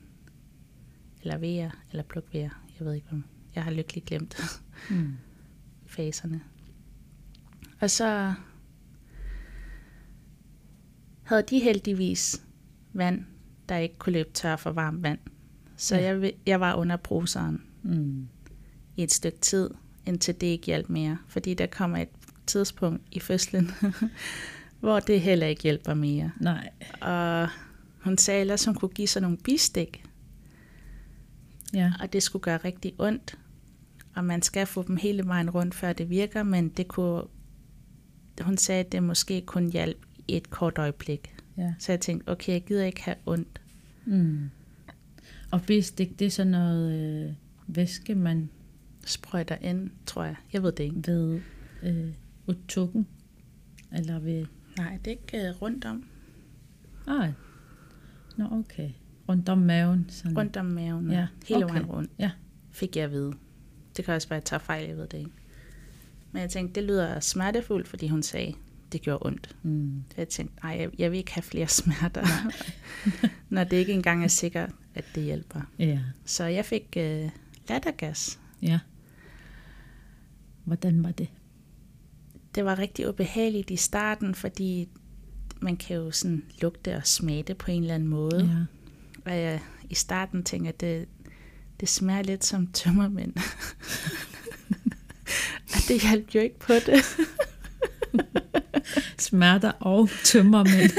Eller 1.23 1.39
vejr, 1.39 1.71
eller 1.91 2.03
plukvejr. 2.03 2.51
Jeg 2.79 2.87
ved 2.87 2.95
ikke, 2.95 3.09
om 3.13 3.25
jeg 3.55 3.65
har 3.65 3.71
lykkelig 3.71 4.05
glemt 4.05 4.63
Mm. 4.91 5.17
faserne. 5.97 6.41
Og 7.81 7.91
så 7.91 8.35
havde 11.23 11.43
de 11.43 11.59
heldigvis 11.59 12.46
vand, 12.99 13.25
der 13.69 13.77
ikke 13.77 13.99
kunne 13.99 14.13
løbe 14.13 14.31
tør 14.35 14.57
for 14.57 14.71
varmt 14.73 15.03
vand. 15.03 15.19
Så 15.77 15.97
Ja. 15.97 16.03
jeg, 16.19 16.33
jeg 16.47 16.61
var 16.61 16.75
under 16.75 16.97
bruseren 16.97 17.63
Mm. 17.83 18.29
i 18.97 19.03
et 19.03 19.13
stykke 19.13 19.39
tid, 19.39 19.71
indtil 20.07 20.35
det 20.41 20.47
ikke 20.47 20.67
hjalp 20.67 20.89
mere. 20.89 21.19
Fordi 21.29 21.55
der 21.55 21.67
kommer 21.67 21.99
et 21.99 22.09
tidspunkt 22.47 23.03
i 23.13 23.21
fødslen, 23.21 23.71
hvor 24.81 25.01
det 25.01 25.21
heller 25.21 25.47
ikke 25.47 25.63
hjælper 25.63 25.95
mere. 25.95 26.31
Nej. 26.41 26.69
Og 27.01 27.49
hun 28.05 28.19
sagde 28.19 28.41
ellers, 28.41 28.65
hun 28.65 28.75
kunne 28.75 28.89
give 28.89 29.09
sig 29.09 29.23
nogle 29.23 29.37
bistik, 29.37 30.05
Ja. 31.75 31.93
og 32.01 32.13
det 32.13 32.23
skulle 32.23 32.43
gøre 32.43 32.57
rigtig 32.57 32.95
ondt. 32.99 33.39
Og 34.17 34.25
man 34.25 34.43
skal 34.43 34.67
få 34.67 34.83
dem 34.83 34.97
hele 34.97 35.27
vejen 35.27 35.51
rundt, 35.51 35.75
før 35.75 35.93
det 35.93 36.11
virker, 36.11 36.43
men 36.43 36.69
det 36.69 36.89
kunne, 36.89 37.23
hun 38.41 38.57
sagde, 38.57 38.81
at 38.85 38.93
det 38.93 39.03
måske 39.03 39.43
kun 39.47 39.73
hjalp 39.73 40.07
i 40.29 40.37
et 40.37 40.51
kort 40.51 40.79
øjeblik. 40.79 41.36
Ja. 41.59 41.75
Så 41.79 41.93
jeg 41.93 42.01
tænkte, 42.01 42.29
okay, 42.29 42.53
jeg 42.53 42.65
gider 42.65 42.85
ikke 42.85 43.03
have 43.03 43.17
ondt. 43.27 43.61
Mm. 44.05 44.51
Og 45.51 45.63
bestik, 45.67 46.19
det 46.19 46.27
er 46.27 46.31
sådan 46.31 46.51
noget 46.51 46.93
øh, 46.93 47.33
væske, 47.67 48.15
man 48.15 48.51
Sprøjter 49.07 49.57
ind, 49.57 49.91
tror 50.07 50.25
jeg. 50.25 50.37
Jeg 50.53 50.63
ved 50.63 50.73
det 50.73 50.85
ikke. 50.85 51.03
ved 51.07 51.41
øh, 51.83 52.13
utukken, 52.47 53.07
eller 53.93 54.19
ved... 54.19 54.47
Nej, 54.79 54.99
det 55.05 55.07
er 55.07 55.11
ikke 55.11 55.51
uh, 55.51 55.63
rundt 55.63 55.85
om. 55.85 56.05
Ah, 57.07 57.33
nå 58.37 58.45
okay. 58.53 58.91
Rundt 59.29 59.49
om 59.49 59.59
maven. 59.59 60.07
Sådan. 60.09 60.39
Rundt 60.39 60.57
om 60.57 60.67
maven. 60.67 61.11
Ja, 61.11 61.17
Ja, 61.17 61.27
hele 61.49 61.65
okay. 61.65 61.75
vejen 61.75 61.87
rundt. 61.87 62.11
Ja. 62.19 62.31
Fik 62.71 62.97
jeg 62.97 63.05
at 63.05 63.11
vide. 63.11 63.33
Det 63.97 64.05
kan 64.05 64.15
også 64.15 64.29
være, 64.29 64.37
at 64.37 64.41
jeg 64.41 64.45
tager 64.45 64.61
fejl, 64.61 64.89
jeg 64.89 64.97
ved 64.97 65.07
det 65.07 65.19
ikke. 65.19 65.31
Men 66.33 66.43
jeg 66.43 66.51
tænkte, 66.51 66.81
det 66.81 66.89
lyder 66.89 67.21
smertefuldt, 67.21 67.89
fordi 67.89 68.09
hun 68.09 68.23
sagde, 68.23 68.55
det 68.93 69.03
gjorde 69.03 69.27
ondt. 69.27 69.57
Mm. 69.63 70.05
Så 70.09 70.15
jeg 70.17 70.29
tænkte, 70.29 70.55
nej, 70.63 70.77
jeg, 70.81 70.91
jeg 70.99 71.11
vil 71.11 71.19
ikke 71.19 71.33
have 71.33 71.43
flere 71.43 71.69
smerter, 71.81 72.27
når 73.55 73.65
det 73.65 73.77
ikke 73.77 73.93
engang 73.93 74.25
er 74.25 74.29
sikkert, 74.29 74.71
at 74.95 75.05
det 75.15 75.23
hjælper. 75.23 75.61
Ja. 75.79 76.01
Så 76.25 76.45
jeg 76.45 76.65
fik 76.65 76.97
øh, 76.97 77.31
lattergas. 77.69 78.39
Ja. 78.63 78.79
Hvordan 80.65 81.05
var 81.05 81.11
det? 81.11 81.29
Det 82.55 82.65
var 82.65 82.79
rigtig 82.79 83.09
ubehageligt 83.09 83.71
i 83.71 83.77
starten, 83.77 84.35
fordi 84.35 84.89
man 85.61 85.77
kan 85.77 85.97
jo 85.97 86.11
sådan 86.11 86.45
lugte 86.63 86.97
og 86.97 87.07
smage 87.07 87.43
det 87.43 87.57
på 87.57 87.71
en 87.71 87.83
eller 87.83 87.95
anden 87.95 88.09
måde. 88.09 88.67
Ja. 89.25 89.31
Og 89.31 89.39
jeg 89.39 89.61
i 89.91 89.95
starten 89.95 90.45
tænkte, 90.45 90.69
at 90.69 90.81
det, 90.81 91.09
det 91.81 91.89
smager 91.89 92.23
lidt 92.23 92.45
som 92.45 92.67
tømmermænd. 92.67 93.33
og 95.75 95.81
det 95.89 96.03
hjalp 96.03 96.35
jo 96.35 96.41
ikke 96.41 96.59
på 96.59 96.73
det. 96.73 97.05
Smerter 99.19 99.73
og 99.81 100.09
tømmermænd. 100.25 100.91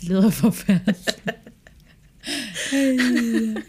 det 0.00 0.08
lyder 0.08 0.30
forfærdeligt. 0.30 1.22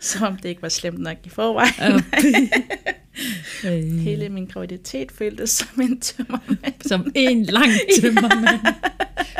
Som 0.00 0.22
om 0.22 0.36
det 0.36 0.48
ikke 0.48 0.62
var 0.62 0.68
slemt 0.68 0.98
nok 0.98 1.16
i 1.24 1.28
forvejen. 1.28 2.02
Hele 4.00 4.28
min 4.28 4.46
graviditet 4.46 5.12
føltes 5.12 5.50
som 5.50 5.80
en 5.80 6.00
tømmermænd. 6.00 6.74
Som 6.88 7.12
en 7.14 7.44
lang 7.44 7.70
tømmermand. 8.00 8.60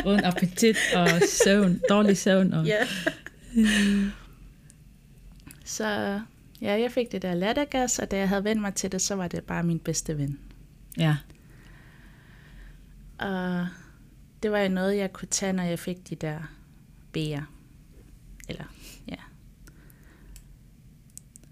Uden 0.06 0.24
appetit 0.24 0.76
og 0.94 1.08
søvn. 1.28 1.80
Dårlig 1.88 2.16
søvn. 2.16 2.52
Og... 2.52 2.66
Ja. 2.66 2.86
Så 5.64 6.20
ja, 6.62 6.80
jeg 6.80 6.92
fik 6.92 7.12
det 7.12 7.22
der 7.22 7.34
lattergas, 7.34 7.98
og 7.98 8.10
da 8.10 8.16
jeg 8.18 8.28
havde 8.28 8.44
vendt 8.44 8.62
mig 8.62 8.74
til 8.74 8.92
det, 8.92 9.02
så 9.02 9.14
var 9.14 9.28
det 9.28 9.44
bare 9.44 9.62
min 9.62 9.78
bedste 9.78 10.18
ven 10.18 10.38
ja. 10.98 11.16
Og 13.18 13.68
det 14.42 14.50
var 14.50 14.58
jo 14.58 14.68
noget, 14.68 14.96
jeg 14.96 15.12
kunne 15.12 15.28
tage, 15.28 15.52
når 15.52 15.62
jeg 15.62 15.78
fik 15.78 16.08
de 16.08 16.14
der 16.14 16.38
B'er. 17.16 17.42
Eller, 18.48 18.64
ja. 19.08 19.16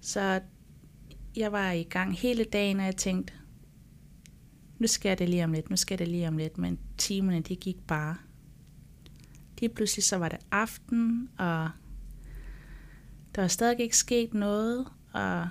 Så 0.01 0.41
jeg 1.37 1.53
var 1.53 1.71
i 1.71 1.83
gang 1.83 2.19
hele 2.19 2.45
dagen, 2.45 2.81
og 2.81 2.87
jeg 2.87 2.97
tænkte, 2.97 3.33
nu 4.79 4.87
skal 4.87 5.19
det 5.19 5.29
lige 5.29 5.45
om 5.45 5.53
lidt, 5.53 5.71
nu 5.71 5.77
skal 5.77 5.99
det 5.99 6.09
lige 6.09 6.29
om 6.29 6.37
lidt. 6.37 6.59
Men 6.59 6.79
timerne, 6.99 7.41
de 7.41 7.57
gik 7.57 7.77
bare. 7.87 8.17
Lige 9.61 9.75
pludselig 9.75 10.05
så 10.05 10.17
var 10.17 10.29
det 10.29 10.39
aften, 10.51 11.29
og 11.39 11.71
der 13.35 13.41
var 13.41 13.49
stadig 13.49 13.81
ikke 13.81 13.97
sket 13.97 14.35
noget. 14.35 14.87
Og 15.13 15.49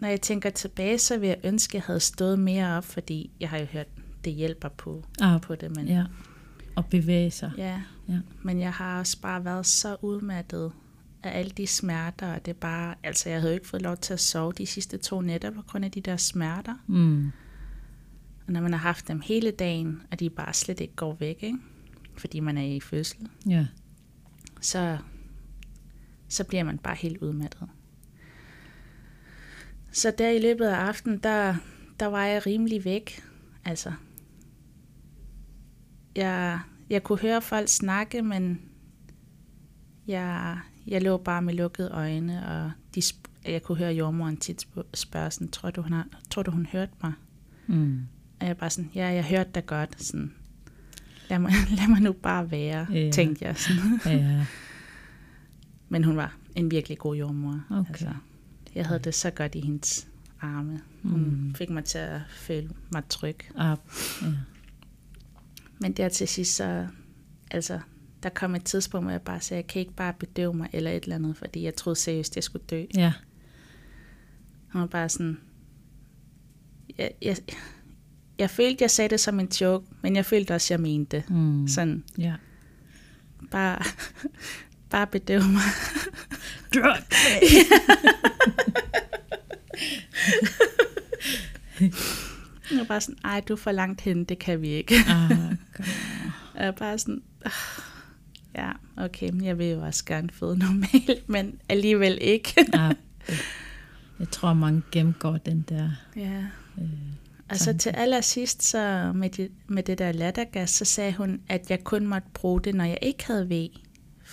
når 0.00 0.08
jeg 0.08 0.20
tænker 0.20 0.50
tilbage, 0.50 0.98
så 0.98 1.18
vil 1.18 1.28
jeg 1.28 1.38
ønske, 1.44 1.70
at 1.70 1.74
jeg 1.74 1.82
havde 1.82 2.00
stået 2.00 2.38
mere 2.38 2.76
op, 2.76 2.84
fordi 2.84 3.30
jeg 3.40 3.50
har 3.50 3.58
jo 3.58 3.64
hørt, 3.64 3.86
det 4.24 4.32
hjælper 4.32 4.68
på, 4.68 5.04
Ah, 5.20 5.40
på 5.40 5.54
det. 5.54 5.76
Men, 5.76 5.88
ja. 5.88 6.04
Og 6.76 6.86
bevæge 6.86 7.30
sig. 7.30 7.52
Ja. 7.56 7.80
Ja. 8.08 8.18
Men 8.42 8.60
jeg 8.60 8.72
har 8.72 8.98
også 8.98 9.20
bare 9.20 9.44
været 9.44 9.66
så 9.66 9.96
udmattet 10.02 10.72
af 11.22 11.38
alle 11.38 11.50
de 11.50 11.66
smerter, 11.66 12.34
og 12.34 12.44
det 12.46 12.50
er 12.54 12.58
bare, 12.60 12.94
altså 13.02 13.28
jeg 13.28 13.40
havde 13.40 13.52
jo 13.52 13.54
ikke 13.54 13.68
fået 13.68 13.82
lov 13.82 13.96
til 13.96 14.12
at 14.12 14.20
sove 14.20 14.52
de 14.52 14.66
sidste 14.66 14.98
to 14.98 15.20
nætter 15.20 15.50
på 15.50 15.62
grund 15.62 15.84
af 15.84 15.90
de 15.90 16.00
der 16.00 16.16
smerter. 16.16 16.74
Mm. 16.86 17.26
Og 18.46 18.52
når 18.52 18.60
man 18.60 18.72
har 18.72 18.78
haft 18.80 19.08
dem 19.08 19.20
hele 19.20 19.50
dagen, 19.50 20.02
og 20.10 20.20
de 20.20 20.30
bare 20.30 20.54
slet 20.54 20.80
ikke 20.80 20.94
går 20.94 21.14
væk, 21.20 21.38
ikke? 21.42 21.58
fordi 22.16 22.40
man 22.40 22.58
er 22.58 22.62
i 22.62 22.80
fødsel, 22.80 23.28
Ja. 23.46 23.66
så, 24.60 24.98
så 26.28 26.44
bliver 26.44 26.64
man 26.64 26.78
bare 26.78 26.96
helt 26.96 27.16
udmattet. 27.22 27.68
Så 29.94 30.12
der 30.18 30.28
i 30.30 30.38
løbet 30.38 30.64
af 30.64 30.74
aftenen, 30.74 31.18
der, 31.18 31.54
der 32.00 32.06
var 32.06 32.24
jeg 32.24 32.46
rimelig 32.46 32.84
væk. 32.84 33.22
Altså, 33.64 33.92
jeg, 36.16 36.60
jeg 36.90 37.02
kunne 37.02 37.18
høre 37.18 37.42
folk 37.42 37.68
snakke, 37.68 38.22
men 38.22 38.60
jeg, 40.06 40.58
jeg 40.86 41.02
lå 41.02 41.16
bare 41.16 41.42
med 41.42 41.54
lukkede 41.54 41.90
øjne, 41.90 42.46
og 42.46 42.70
de, 42.94 43.02
jeg 43.44 43.62
kunne 43.62 43.78
høre 43.78 43.92
jordmoren 43.92 44.36
tit 44.36 44.64
sp- 44.66 44.88
spørge 44.94 45.30
sådan, 45.30 45.48
tror 45.48 45.70
du, 45.70 45.82
hun, 45.82 45.92
har, 45.92 46.06
tror 46.30 46.42
du, 46.42 46.50
hun 46.50 46.66
hørte 46.66 46.92
mig? 47.02 47.12
Mm. 47.66 48.00
Og 48.40 48.46
jeg 48.46 48.56
bare 48.56 48.70
sådan, 48.70 48.90
ja, 48.94 49.06
jeg 49.06 49.24
hørte 49.24 49.50
dig 49.54 49.66
godt. 49.66 50.02
Sådan, 50.02 50.32
lad, 51.30 51.38
mig, 51.38 51.52
lad 51.78 51.88
mig 51.88 52.00
nu 52.00 52.12
bare 52.12 52.50
være, 52.50 52.86
ja. 52.92 53.10
tænkte 53.10 53.44
jeg. 53.44 53.56
Sådan. 53.56 54.18
Ja. 54.20 54.46
Men 55.88 56.04
hun 56.04 56.16
var 56.16 56.36
en 56.54 56.70
virkelig 56.70 56.98
god 56.98 57.16
jordmor. 57.16 57.60
Okay. 57.70 57.90
Altså, 57.90 58.08
jeg 58.74 58.86
havde 58.86 59.00
det 59.00 59.14
så 59.14 59.30
godt 59.30 59.54
i 59.54 59.60
hendes 59.60 60.08
arme. 60.40 60.80
Hun 61.02 61.20
Mm. 61.20 61.54
fik 61.54 61.70
mig 61.70 61.84
til 61.84 61.98
at 61.98 62.20
føle 62.30 62.70
mig 62.92 63.02
tryg. 63.08 63.36
Ah, 63.56 63.76
ja. 64.22 64.26
Men 65.78 65.92
der 65.92 66.08
til 66.08 66.28
sidst, 66.28 66.56
så, 66.56 66.86
altså, 67.50 67.80
der 68.22 68.28
kom 68.28 68.54
et 68.54 68.64
tidspunkt, 68.64 69.04
hvor 69.04 69.10
jeg 69.12 69.22
bare 69.22 69.40
sagde, 69.40 69.58
jeg 69.62 69.66
kan 69.66 69.80
ikke 69.80 69.92
bare 69.94 70.12
bedøve 70.18 70.54
mig 70.54 70.68
eller 70.72 70.90
et 70.90 71.02
eller 71.02 71.16
andet, 71.16 71.36
fordi 71.36 71.62
jeg 71.62 71.74
troede 71.76 71.98
seriøst, 71.98 72.36
jeg 72.36 72.44
skulle 72.44 72.64
dø. 72.70 72.84
ja. 72.94 73.12
Hun 74.72 74.80
var 74.80 74.86
bare 74.86 75.08
sådan, 75.08 75.38
jeg, 76.98 77.10
jeg, 77.22 77.36
jeg 78.38 78.50
følte, 78.50 78.82
jeg 78.82 78.90
sagde 78.90 79.08
det 79.10 79.20
som 79.20 79.40
en 79.40 79.48
joke, 79.60 79.86
men 80.02 80.16
jeg 80.16 80.26
følte 80.26 80.54
også, 80.54 80.74
jeg 80.74 80.80
mente 80.80 81.16
det. 81.16 81.30
Mm. 81.30 81.68
Sådan, 81.68 82.04
Ja. 82.18 82.34
bare, 83.50 83.78
bare 84.94 85.06
bedøve 85.06 85.42
mig. 85.42 85.62
Drug 86.74 86.96
Jeg 92.70 92.78
var 92.78 92.84
bare 92.84 93.00
sådan, 93.00 93.18
ej, 93.24 93.40
du 93.48 93.52
er 93.52 93.56
for 93.56 93.72
langt 93.72 94.00
hen, 94.00 94.24
det 94.24 94.38
kan 94.38 94.62
vi 94.62 94.68
ikke. 94.68 94.94
Og 94.94 96.60
jeg 96.60 96.66
er 96.66 96.70
bare 96.70 96.98
sådan, 96.98 97.22
"Ah, 97.44 97.52
ja, 98.54 98.70
okay, 98.96 99.30
men 99.30 99.44
jeg 99.44 99.58
vil 99.58 99.66
jo 99.66 99.80
også 99.82 100.04
gerne 100.04 100.28
føde 100.32 100.58
normalt, 100.58 101.28
men 101.28 101.58
alligevel 101.68 102.18
ikke. 102.20 102.54
ah, 102.72 102.94
jeg 104.18 104.30
tror, 104.30 104.52
mange 104.54 104.82
gennemgår 104.92 105.36
den 105.36 105.64
der... 105.68 105.90
ja. 106.16 106.42
Øh, 106.78 106.88
Og 107.50 107.56
så 107.56 107.76
til 107.78 107.90
allersidst, 107.90 108.62
så 108.62 109.12
med, 109.14 109.30
det, 109.30 109.50
med 109.66 109.82
det 109.82 109.98
der 109.98 110.12
lattergas, 110.12 110.70
så 110.70 110.84
sagde 110.84 111.12
hun, 111.12 111.40
at 111.48 111.70
jeg 111.70 111.84
kun 111.84 112.06
måtte 112.06 112.28
bruge 112.34 112.60
det, 112.62 112.74
når 112.74 112.84
jeg 112.84 112.98
ikke 113.02 113.26
havde 113.26 113.48
V. 113.48 113.68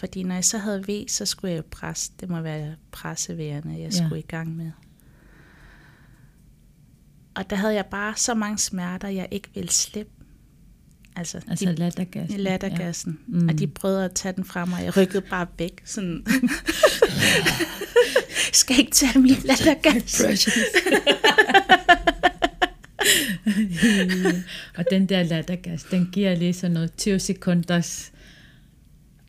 Fordi 0.02 0.24
når 0.24 0.36
jeg 0.36 0.46
så 0.46 0.58
havde 0.58 0.84
V, 0.90 1.08
så 1.08 1.26
skulle 1.26 1.52
jeg 1.52 1.58
jo 1.58 1.64
presse. 1.72 2.12
Det 2.20 2.30
må 2.30 2.42
være 2.42 2.76
presseværende, 2.92 3.82
jeg 3.82 3.92
Ja. 3.94 4.06
skulle 4.06 4.20
i 4.20 4.26
gang 4.28 4.56
med. 4.56 4.72
Og 7.36 7.50
der 7.50 7.56
havde 7.56 7.74
jeg 7.74 7.86
bare 7.86 8.14
så 8.18 8.34
mange 8.34 8.58
smerter, 8.58 9.08
jeg 9.08 9.28
ikke 9.32 9.48
ville 9.54 9.70
slippe. 9.70 10.12
Altså, 11.16 11.42
altså 11.50 11.66
de, 11.66 11.76
lattergas. 11.76 12.30
lattergassen. 12.30 13.20
Ja. 13.34 13.40
Mm. 13.40 13.50
Og 13.50 13.60
de 13.60 13.68
prøvede 13.68 14.06
at 14.06 14.14
tage 14.14 14.34
den 14.36 14.46
fra 14.46 14.66
mig, 14.66 14.80
og 14.80 14.86
jeg 14.86 14.98
rykkede 14.98 15.22
bare 15.22 15.48
væk. 15.58 15.82
Sådan. 15.86 16.26
Skal 18.54 18.80
ikke 18.80 18.92
tage 18.92 19.20
min 19.20 19.36
lattergas. 19.44 20.22
den 24.92 25.06
der 25.10 25.24
lattergas, 25.24 25.84
den 25.84 26.10
giver 26.14 26.36
lige 26.36 26.54
sådan 26.54 26.72
noget 26.72 26.96
20 26.98 27.20
sekunders 27.20 28.12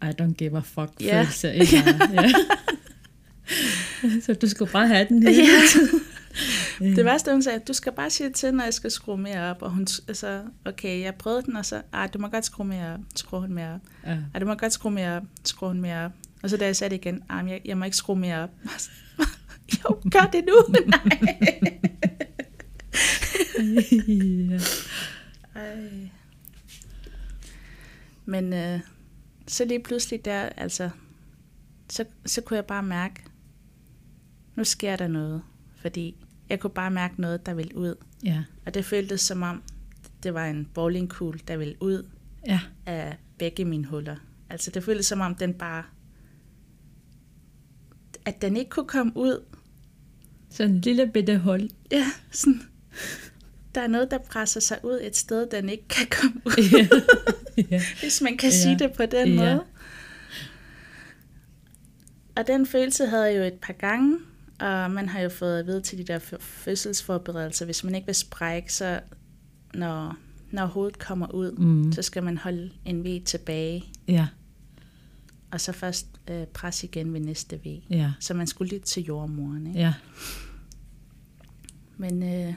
I 0.03 0.12
don't 0.23 0.35
give 0.35 0.57
a 0.57 0.61
fuck 0.61 0.91
Ja. 1.01 1.21
følelse. 1.23 1.53
Eller, 1.53 2.12
ja. 2.23 2.33
Så 4.27 4.35
du 4.35 4.49
skulle 4.49 4.71
bare 4.73 4.88
have 4.88 5.07
den 5.09 5.23
hele 5.29 5.69
tiden. 5.73 6.01
Det 6.97 7.05
værste, 7.05 7.33
hun 7.33 7.43
sagde, 7.43 7.61
du 7.69 7.73
skal 7.73 7.93
bare 7.93 8.11
sige 8.11 8.31
til, 8.31 8.55
når 8.55 8.65
jeg 8.65 8.75
skal 8.75 8.91
skrue 8.91 9.19
mere 9.19 9.51
op. 9.51 9.62
Og 9.62 9.71
hun, 9.71 9.87
altså, 10.09 10.43
okay, 10.65 11.01
jeg 11.03 11.15
prøvede 11.15 11.43
den, 11.43 11.57
og 11.57 11.67
så, 11.67 11.83
ah, 11.93 12.09
du 12.15 12.19
må 12.19 12.29
godt 12.29 12.45
skrue 12.45 12.67
mere 12.67 12.95
op. 12.95 13.01
Skruer 13.17 13.41
hun 13.41 13.53
mere 13.53 13.75
op. 13.75 13.81
Ja. 14.07 14.17
Ah, 14.35 14.41
du 14.41 14.47
må 14.47 14.55
godt 14.55 14.73
skrue 14.73 14.93
mere 14.93 15.17
op. 15.17 15.23
Skruer 15.45 15.71
hun 15.71 15.81
mere 15.81 16.05
op. 16.05 16.12
Og 16.43 16.51
så 16.51 16.57
da 16.57 16.65
jeg 16.67 16.77
sagde 16.77 16.91
det 16.91 17.01
igen, 17.07 17.23
ah, 17.29 17.51
jeg, 17.51 17.61
jeg 17.65 17.79
må 17.79 17.85
ikke 17.85 17.97
skrue 17.97 18.17
mere 18.19 18.43
op. 18.43 18.51
jo, 19.85 20.01
gør 20.11 20.31
det 20.33 20.45
nu. 20.47 20.75
Nej. 20.87 21.19
ja. 24.51 24.59
Ej. 25.55 26.09
Men 28.25 28.53
øh, 28.53 28.81
så 29.49 29.65
lige 29.65 29.83
pludselig 29.83 30.25
der, 30.25 30.41
altså, 30.41 30.91
så, 31.91 32.05
så 32.27 32.41
kunne 32.41 32.57
jeg 32.57 32.67
bare 32.67 32.83
mærke, 32.83 33.23
nu 34.57 34.65
sker 34.65 34.97
der 34.97 35.09
noget. 35.09 35.43
Fordi 35.77 36.17
jeg 36.49 36.61
kunne 36.61 36.71
bare 36.71 36.91
mærke 36.91 37.21
noget, 37.21 37.47
der 37.47 37.55
ville 37.55 37.77
ud. 37.77 37.95
ja. 38.25 38.45
Og 38.67 38.75
det 38.75 38.85
føltes 38.85 39.21
som 39.21 39.43
om, 39.43 39.63
det 40.23 40.35
var 40.35 40.47
en 40.47 40.69
bowlingkugle, 40.75 41.41
der 41.49 41.57
ville 41.57 41.75
ud 41.81 42.07
Ja. 42.47 42.61
af 42.87 43.17
begge 43.39 43.65
mine 43.65 43.85
huller. 43.85 44.17
Altså 44.51 44.71
det 44.71 44.85
føltes 44.85 45.07
som 45.07 45.21
om, 45.21 45.35
den 45.35 45.55
bare... 45.55 45.85
At 48.25 48.43
den 48.43 48.57
ikke 48.57 48.71
kunne 48.71 48.89
komme 48.89 49.13
ud. 49.17 49.45
Sådan 50.51 50.75
en 50.75 50.81
lille 50.81 51.11
bitte 51.13 51.39
hul. 51.39 51.71
Ja, 51.91 52.07
sådan... 52.31 52.63
Der 53.75 53.81
er 53.81 53.87
noget, 53.87 54.11
der 54.11 54.19
presser 54.19 54.61
sig 54.61 54.79
ud 54.85 54.99
et 55.03 55.17
sted, 55.17 55.47
den 55.51 55.69
ikke 55.69 55.89
kan 55.89 56.07
komme 56.11 56.41
ud. 56.45 56.53
ja. 56.73 56.89
ja. 57.71 57.83
hvis 58.01 58.21
man 58.23 58.37
kan 58.37 58.51
Ja. 58.51 58.57
sige 58.57 58.79
det 58.79 58.93
på 58.93 59.07
den 59.07 59.29
Ja. 59.29 59.35
måde. 59.35 59.65
Og 62.37 62.47
den 62.47 62.67
følelse 62.67 63.07
havde 63.07 63.25
jeg 63.25 63.37
jo 63.39 63.43
et 63.43 63.55
par 63.63 63.73
gange, 63.73 64.19
og 64.61 64.91
man 64.91 65.09
har 65.09 65.21
jo 65.21 65.29
fået 65.29 65.59
at 65.59 65.67
vide 65.67 65.81
til 65.81 65.99
de 65.99 66.05
der 66.05 66.19
fø- 66.19 66.37
fødselsforberedelser, 66.41 67.65
hvis 67.65 67.85
man 67.85 67.95
ikke 67.95 68.07
vil 68.07 68.15
sprække, 68.15 68.73
så 68.73 69.01
når, 69.75 70.17
når 70.51 70.67
hovedet 70.67 70.99
kommer 70.99 71.31
ud, 71.35 71.53
Mm. 71.53 71.93
så 71.93 72.03
skal 72.03 72.23
man 72.23 72.39
holde 72.39 72.71
en 72.85 73.05
V 73.05 73.23
tilbage, 73.25 73.85
Ja. 74.09 74.27
og 75.51 75.61
så 75.61 75.73
først 75.73 76.07
øh, 76.31 76.47
presse 76.47 76.87
igen 76.87 77.13
ved 77.13 77.21
næste 77.21 77.57
V. 77.65 77.67
Ja. 77.91 78.13
Så 78.21 78.35
man 78.35 78.47
skulle 78.47 78.71
lytte 78.75 78.87
til 78.87 79.03
jordmoren. 79.05 79.67
Ikke? 79.67 79.79
Ja. 79.81 79.95
Men 81.97 82.23
øh, 82.23 82.55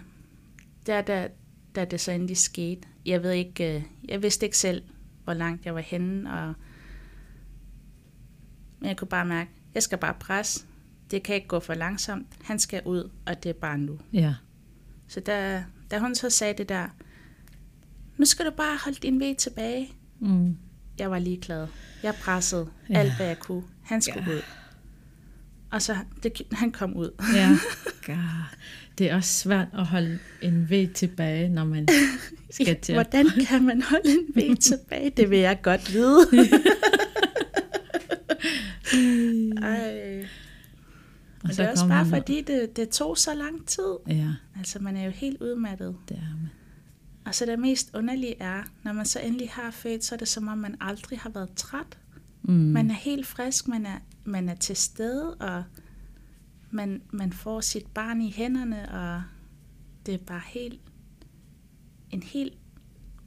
der, 0.86 1.02
der, 1.02 1.28
da 1.76 1.86
det 1.86 2.00
så 2.02 2.12
endelig 2.12 2.38
skete, 2.38 2.88
jeg 3.06 3.24
ved 3.24 3.32
ikke, 3.32 3.76
øh, 3.76 3.84
jeg 4.10 4.24
vidste 4.24 4.45
ikke 4.45 4.58
selv, 4.58 4.84
hvor 5.24 5.34
langt 5.34 5.65
jeg 5.65 5.76
var 5.76 5.82
henne, 5.82 6.34
og 6.34 6.54
men 8.80 8.89
jeg 8.89 8.98
kunne 8.98 9.08
bare 9.08 9.26
mærke, 9.26 9.50
jeg 9.74 9.84
skal 9.84 9.98
bare 9.98 10.13
presse. 10.19 10.65
Det 11.12 11.24
kan 11.24 11.36
ikke 11.36 11.48
gå 11.48 11.60
for 11.60 11.74
langsomt. 11.74 12.28
Han 12.43 12.60
skal 12.60 12.82
ud, 12.86 13.12
og 13.26 13.43
det 13.43 13.50
er 13.50 13.54
bare 13.54 13.78
nu. 13.78 14.00
Ja. 14.13 14.36
Så 15.08 15.19
da, 15.19 15.63
da 15.91 16.00
hun 16.00 16.15
så 16.15 16.30
sagde 16.30 16.54
det 16.58 16.69
der, 16.69 16.88
nu 18.17 18.26
skal 18.26 18.45
du 18.45 18.52
bare 18.52 18.78
holde 18.84 18.98
din 19.02 19.19
vej 19.19 19.34
tilbage. 19.34 19.91
Mm. 20.19 20.58
Jeg 21.00 21.12
var 21.12 21.19
ligeglad. 21.19 21.67
Jeg 22.04 22.15
pressede 22.21 22.69
Ja. 22.89 23.00
alt, 23.00 23.15
hvad 23.15 23.28
jeg 23.28 23.39
kunne. 23.39 23.63
Han 23.84 24.02
skulle 24.02 24.26
ja. 24.32 24.36
ud. 24.36 24.41
Og 25.71 25.82
så 25.82 25.98
det, 26.24 26.41
han 26.52 26.71
kom 26.71 26.95
ud. 26.95 27.12
Ja. 27.36 27.50
God. 28.08 28.58
Det 28.97 29.12
er 29.12 29.15
også 29.15 29.34
svært 29.34 29.67
at 29.73 29.86
holde 29.86 30.19
en 30.41 30.69
ved 30.69 30.88
tilbage, 30.88 31.49
når 31.49 31.65
man 31.65 31.88
skal 32.51 32.79
til. 32.81 32.93
Hvordan 32.95 33.25
kan 33.47 33.63
man 33.63 33.81
holde 33.81 34.10
en 34.10 34.25
vej 34.36 34.55
tilbage? 34.71 35.10
Det 35.10 35.29
vil 35.29 35.39
jeg 35.39 35.60
godt 35.62 35.93
vide. 35.93 36.27
Ej. 39.62 40.19
Og 41.43 41.47
Men 41.49 41.51
det 41.51 41.60
er 41.60 41.71
også 41.71 41.88
bare 41.88 42.05
fordi, 42.05 42.41
det, 42.41 42.75
det 42.75 42.89
tog 42.89 43.17
så 43.17 43.34
lang 43.34 43.67
tid. 43.67 43.95
Ja, 44.08 44.27
Altså, 44.58 44.79
man 44.79 44.97
er 44.97 45.05
jo 45.05 45.12
helt 45.12 45.41
udmattet. 45.41 45.95
det 46.10 46.17
er 46.17 46.21
man. 46.21 46.49
Og 47.25 47.36
så 47.36 47.45
det 47.45 47.60
mest 47.60 47.89
underlige 47.93 48.36
er, 48.39 48.63
når 48.84 48.93
man 48.93 49.05
så 49.05 49.19
endelig 49.19 49.49
har 49.51 49.71
født, 49.71 50.03
så 50.03 50.15
er 50.15 50.19
det 50.19 50.27
som 50.27 50.47
om, 50.47 50.58
man 50.58 50.75
aldrig 50.81 51.19
har 51.19 51.29
været 51.29 51.49
træt. 51.55 51.97
Mm. 52.43 52.53
Man 52.53 52.89
er 52.89 52.93
helt 52.95 53.27
frisk, 53.27 53.67
man 53.67 53.86
er, 53.86 53.97
man 54.25 54.49
er 54.49 54.55
til 54.55 54.75
stede, 54.75 55.34
og 55.34 55.63
man, 56.75 57.01
man 57.11 57.33
får 57.33 57.61
sit 57.61 57.88
barn 57.88 58.21
i 58.21 58.31
hænderne, 58.31 58.91
og 58.91 59.23
det 60.05 60.13
er 60.13 60.17
bare 60.17 60.41
helt 60.47 60.79
en 62.11 62.23
helt 62.23 62.53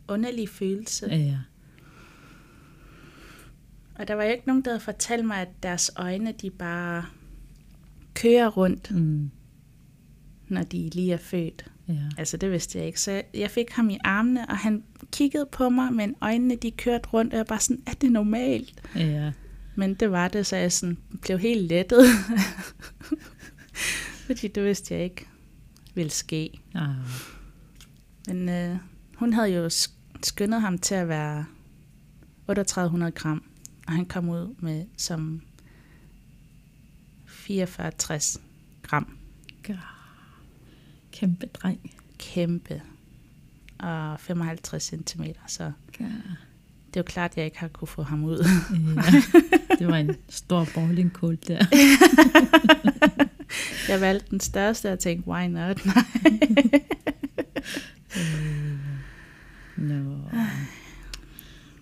underlig 0.09 0.49
følelse. 0.49 1.07
Ja. 1.07 1.39
Og 3.95 4.09
der 4.09 4.15
var 4.15 4.25
jo 4.25 4.31
ikke 4.31 4.47
nogen, 4.47 4.63
der 4.63 4.71
havde 4.71 4.81
fortalt 4.81 5.25
mig, 5.25 5.37
at 5.37 5.49
deres 5.63 5.91
øjne, 5.97 6.33
de 6.43 6.51
bare 6.51 7.05
kører 8.15 8.49
rundt, 8.49 8.91
Mm. 8.91 9.31
når 10.49 10.63
de 10.63 10.89
lige 10.93 11.13
er 11.13 11.17
født. 11.17 11.71
Ja. 11.89 11.95
Altså, 12.19 12.37
det 12.37 12.51
vidste 12.51 12.79
jeg 12.79 12.87
ikke. 12.87 13.01
Så 13.01 13.23
jeg 13.35 13.51
fik 13.51 13.71
ham 13.71 13.91
i 13.91 13.99
armene, 14.05 14.49
og 14.49 14.57
han 14.57 14.85
kiggede 15.13 15.47
på 15.53 15.69
mig, 15.69 15.93
men 15.93 16.15
øjnene, 16.21 16.57
de 16.57 16.71
kørte 16.71 17.09
rundt, 17.09 17.33
og 17.33 17.37
jeg 17.39 17.47
bare 17.47 17.61
sådan, 17.61 17.83
er 17.87 17.93
det 17.93 18.13
normalt? 18.13 18.83
Ja. 18.97 19.33
Men 19.77 19.95
det 19.95 20.11
var 20.11 20.29
det, 20.29 20.47
så 20.47 20.57
jeg 20.57 20.73
sådan 20.73 20.99
blev 21.23 21.39
helt 21.39 21.63
lettet. 21.69 22.05
Fordi 24.27 24.49
det 24.49 24.65
vidste 24.65 24.95
jeg 24.95 25.05
ikke 25.05 25.27
ville 25.95 26.11
ske. 26.11 26.61
Ah. 26.75 26.89
Men 28.27 28.49
øh, 28.49 28.77
hun 29.17 29.33
havde 29.33 29.49
jo 29.49 29.67
sk- 29.67 30.19
skyndet 30.23 30.61
ham 30.61 30.79
til 30.79 30.95
at 30.95 31.09
være 31.09 31.45
3800 32.47 33.13
gram, 33.13 33.43
og 33.87 33.93
han 33.93 34.07
kom 34.07 34.29
ud 34.29 34.55
med 34.59 34.85
som 34.97 35.43
44-60 37.29 38.41
gram. 38.83 39.17
Kæmpe 41.13 41.47
dreng. 41.47 41.91
Kæmpe. 42.19 42.83
Og 43.79 44.21
55 44.21 44.83
cm, 44.85 45.23
så 45.47 45.73
God. 45.99 46.07
det 46.87 46.97
er 46.97 47.01
jo 47.01 47.03
klart, 47.03 47.31
at 47.31 47.37
jeg 47.37 47.45
ikke 47.45 47.59
har 47.59 47.69
kunne 47.69 47.89
få 47.89 48.03
ham 48.03 48.25
ud. 48.25 48.45
Ja. 48.97 49.77
Det 49.79 49.87
var 49.87 49.97
en 49.97 50.17
stor 50.29 50.67
bowlingkugle 50.75 51.37
der. 51.47 51.65
Jeg 53.89 54.01
valgte 54.01 54.31
den 54.31 54.41
største 54.41 54.93
og 54.93 54.99
tænkte, 54.99 55.29
why 55.31 55.47
not? 55.47 55.87
Nå. 59.77 60.19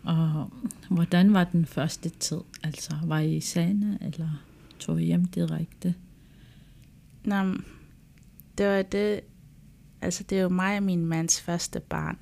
Og 0.02 0.50
hvordan 0.90 1.32
var 1.32 1.44
den 1.44 1.66
første 1.66 2.08
tid? 2.08 2.40
Altså, 2.62 2.94
var 3.04 3.18
I 3.18 3.36
i 3.36 3.40
Sana, 3.40 3.98
eller 4.00 4.44
tog 4.78 5.02
I 5.02 5.04
hjem 5.04 5.24
direkte? 5.24 5.94
Nå, 7.24 7.54
det 8.58 8.66
var 8.66 8.82
det, 8.82 9.20
altså 10.00 10.22
det 10.22 10.38
er 10.38 10.42
jo 10.42 10.48
mig 10.48 10.76
og 10.76 10.82
min 10.82 11.06
mands 11.06 11.40
første 11.40 11.80
barn. 11.80 12.18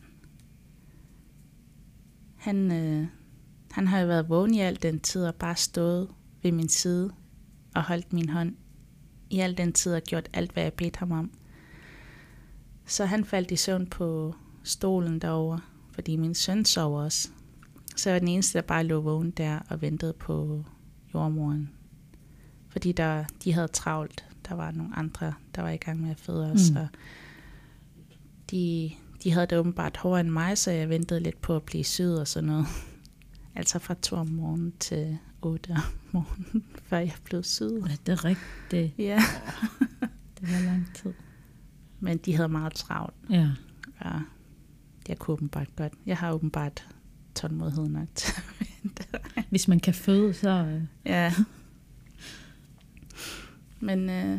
Han, 2.37 2.73
øh, 2.73 3.07
han 3.71 3.87
har 3.87 4.01
jo 4.01 4.07
været 4.07 4.29
vågen 4.29 4.55
i 4.55 4.61
al 4.61 4.83
den 4.83 5.01
tid 5.01 5.25
og 5.25 5.35
bare 5.35 5.57
stået 5.57 6.09
ved 6.43 6.53
min 6.53 6.69
side 6.69 7.11
og 7.75 7.83
holdt 7.83 8.13
min 8.13 8.29
hånd 8.29 8.55
i 9.31 9.41
al 9.41 9.57
den 9.59 9.73
tid 9.73 9.95
og 9.95 10.03
gjort 10.03 10.29
alt, 10.33 10.53
hvad 10.53 10.63
jeg 10.63 10.73
bedte 10.73 10.99
ham 10.99 11.13
om. 11.13 11.31
Så 12.87 13.05
han 13.05 13.25
faldt 13.25 13.51
i 13.51 13.57
søvn 13.57 13.87
på 13.87 14.35
stolen 14.63 15.19
derovre, 15.19 15.61
fordi 15.93 16.17
min 16.17 16.35
søn 16.35 16.65
sov 16.65 16.99
også. 16.99 17.29
Så 17.97 18.11
jeg 18.11 18.15
var 18.15 18.19
den 18.19 18.29
eneste, 18.29 18.59
der 18.59 18.63
bare 18.63 18.85
lå 18.85 19.01
vågen 19.01 19.31
der 19.31 19.59
og 19.69 19.81
ventede 19.83 20.13
på 20.13 20.65
jordmoren. 21.15 21.71
Fordi 22.69 22.93
der, 22.93 23.25
de 23.45 23.53
havde 23.53 23.69
travlt. 23.69 24.25
Der 24.49 24.55
var 24.55 24.71
nogle 24.71 24.97
andre, 24.97 25.35
der 25.55 25.63
var 25.63 25.71
i 25.71 25.77
gang 25.77 26.01
med 26.01 26.11
at 26.11 26.21
føde 26.21 26.53
os. 26.53 26.71
Mm. 26.71 26.77
Og 26.77 26.89
de, 28.51 28.93
de 29.25 29.33
havde 29.33 29.47
det 29.47 29.59
åbenbart 29.59 29.97
hårdere 29.97 30.21
end 30.21 30.29
mig, 30.29 30.59
så 30.59 30.71
jeg 30.71 30.89
ventede 30.89 31.21
lidt 31.21 31.41
på 31.41 31.57
at 31.57 31.63
blive 31.63 31.85
syet 31.85 32.21
og 32.21 32.29
sådan 32.29 32.49
noget. 32.49 32.67
Altså 33.57 33.79
fra 33.79 33.95
to 34.03 34.17
om 34.17 34.29
morgenen 34.29 34.73
til 34.81 35.19
8 35.43 35.71
om 35.71 35.79
morgenen, 36.13 36.65
før 36.89 36.99
jeg 36.99 37.13
blev 37.25 37.43
syet. 37.43 37.83
Er 37.91 37.97
det 38.07 38.25
rigtigt? 38.25 38.99
Ja. 38.99 39.23
Det 40.41 40.53
var 40.53 40.65
lang 40.65 40.87
tid. 40.95 41.13
Men 42.01 42.19
de 42.19 42.35
havde 42.37 42.49
meget 42.49 42.75
travlt, 42.75 43.15
Ja. 43.31 43.51
og 44.01 44.21
jeg 45.09 45.19
kunne 45.19 45.33
åbenbart 45.33 45.77
godt. 45.77 45.93
Jeg 46.07 46.17
har 46.17 46.33
åbenbart 46.33 46.89
tålmodighed 47.35 47.87
nok 47.89 48.09
til. 48.15 48.35
Hvis 49.51 49.69
man 49.69 49.81
kan 49.81 49.95
føde, 49.95 50.35
så... 50.35 50.49
øh, 50.49 50.83
Ja. 51.07 51.33
Men 53.81 54.11
øh, 54.11 54.39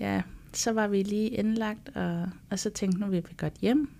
ja, 0.00 0.22
så 0.52 0.72
var 0.72 0.86
vi 0.88 1.02
lige 1.02 1.28
indlagt, 1.28 1.88
og, 1.88 2.28
og 2.50 2.58
så 2.58 2.70
tænkte 2.70 3.00
nu, 3.00 3.06
vi 3.06 3.16
vil 3.16 3.36
godt 3.36 3.54
hjem. 3.60 3.90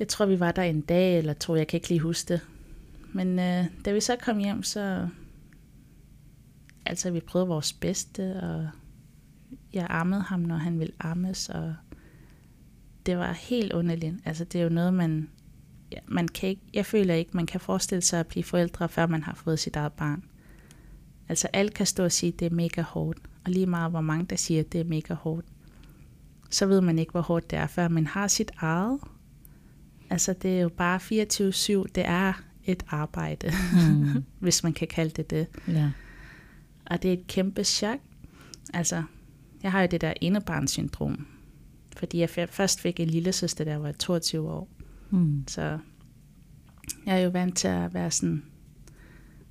Jeg 0.00 0.08
tror, 0.08 0.26
vi 0.26 0.40
var 0.40 0.52
der 0.52 0.62
en 0.62 0.80
dag 0.80 1.18
eller 1.18 1.32
to, 1.32 1.56
jeg 1.56 1.68
kan 1.68 1.76
ikke 1.76 1.88
lige 1.88 2.00
huske 2.00 2.28
det. 2.28 2.40
Men 3.12 3.38
øh, 3.38 3.64
da 3.84 3.92
vi 3.92 4.00
så 4.00 4.16
kom 4.16 4.38
hjem, 4.38 4.62
så... 4.62 5.08
Altså, 6.86 7.10
vi 7.10 7.20
prøvede 7.20 7.48
vores 7.48 7.72
bedste, 7.72 8.42
og 8.42 8.68
jeg 9.72 9.86
ammede 9.90 10.22
ham, 10.22 10.40
når 10.40 10.56
han 10.56 10.78
ville 10.78 10.92
ammes, 11.00 11.48
og 11.48 11.74
det 13.06 13.18
var 13.18 13.32
helt 13.32 13.72
underligt. 13.72 14.14
Altså, 14.24 14.44
det 14.44 14.58
er 14.58 14.62
jo 14.62 14.68
noget, 14.68 14.94
man, 14.94 15.28
ja, 15.92 15.98
man 16.06 16.28
kan 16.28 16.48
ikke, 16.48 16.62
jeg 16.74 16.86
føler 16.86 17.14
ikke, 17.14 17.30
man 17.34 17.46
kan 17.46 17.60
forestille 17.60 18.02
sig 18.02 18.20
at 18.20 18.26
blive 18.26 18.44
forældre, 18.44 18.88
før 18.88 19.06
man 19.06 19.22
har 19.22 19.34
fået 19.34 19.58
sit 19.58 19.76
eget 19.76 19.92
barn. 19.92 20.24
Altså, 21.28 21.48
alt 21.52 21.74
kan 21.74 21.86
stå 21.86 22.04
og 22.04 22.12
sige, 22.12 22.32
at 22.32 22.40
det 22.40 22.46
er 22.46 22.54
mega 22.54 22.82
hårdt. 22.82 23.18
Og 23.44 23.52
lige 23.52 23.66
meget, 23.66 23.90
hvor 23.90 24.00
mange 24.00 24.24
der 24.24 24.36
siger, 24.36 24.60
at 24.60 24.72
det 24.72 24.80
er 24.80 24.84
mega 24.84 25.14
hårdt, 25.14 25.46
så 26.50 26.66
ved 26.66 26.80
man 26.80 26.98
ikke, 26.98 27.12
hvor 27.12 27.20
hårdt 27.20 27.50
det 27.50 27.58
er, 27.58 27.66
før 27.66 27.88
man 27.88 28.06
har 28.06 28.28
sit 28.28 28.50
eget. 28.56 29.00
Altså, 30.10 30.32
det 30.32 30.56
er 30.56 30.60
jo 30.60 30.68
bare 30.68 30.98
24-7. 30.98 31.84
Det 31.94 32.04
er 32.06 32.32
et 32.64 32.82
arbejde, 32.88 33.52
mm. 33.72 34.24
hvis 34.38 34.62
man 34.62 34.72
kan 34.72 34.88
kalde 34.88 35.10
det 35.10 35.30
det. 35.30 35.46
Ja. 35.68 35.90
Og 36.86 37.02
det 37.02 37.08
er 37.08 37.12
et 37.12 37.26
kæmpe 37.26 37.64
chok. 37.64 37.98
Altså, 38.74 39.02
jeg 39.62 39.72
har 39.72 39.80
jo 39.80 39.88
det 39.90 40.00
der 40.00 40.12
indebarnssyndrom, 40.20 41.26
fordi 41.96 42.18
jeg 42.18 42.30
først 42.30 42.80
fik 42.80 43.00
en 43.00 43.08
lille 43.08 43.32
søster, 43.32 43.64
der 43.64 43.76
var 43.76 43.92
22 43.92 44.50
år. 44.50 44.68
Mm. 45.10 45.44
Så 45.48 45.78
jeg 47.06 47.20
er 47.20 47.24
jo 47.24 47.30
vant 47.30 47.56
til 47.56 47.68
at 47.68 47.94
være 47.94 48.10
sådan, 48.10 48.42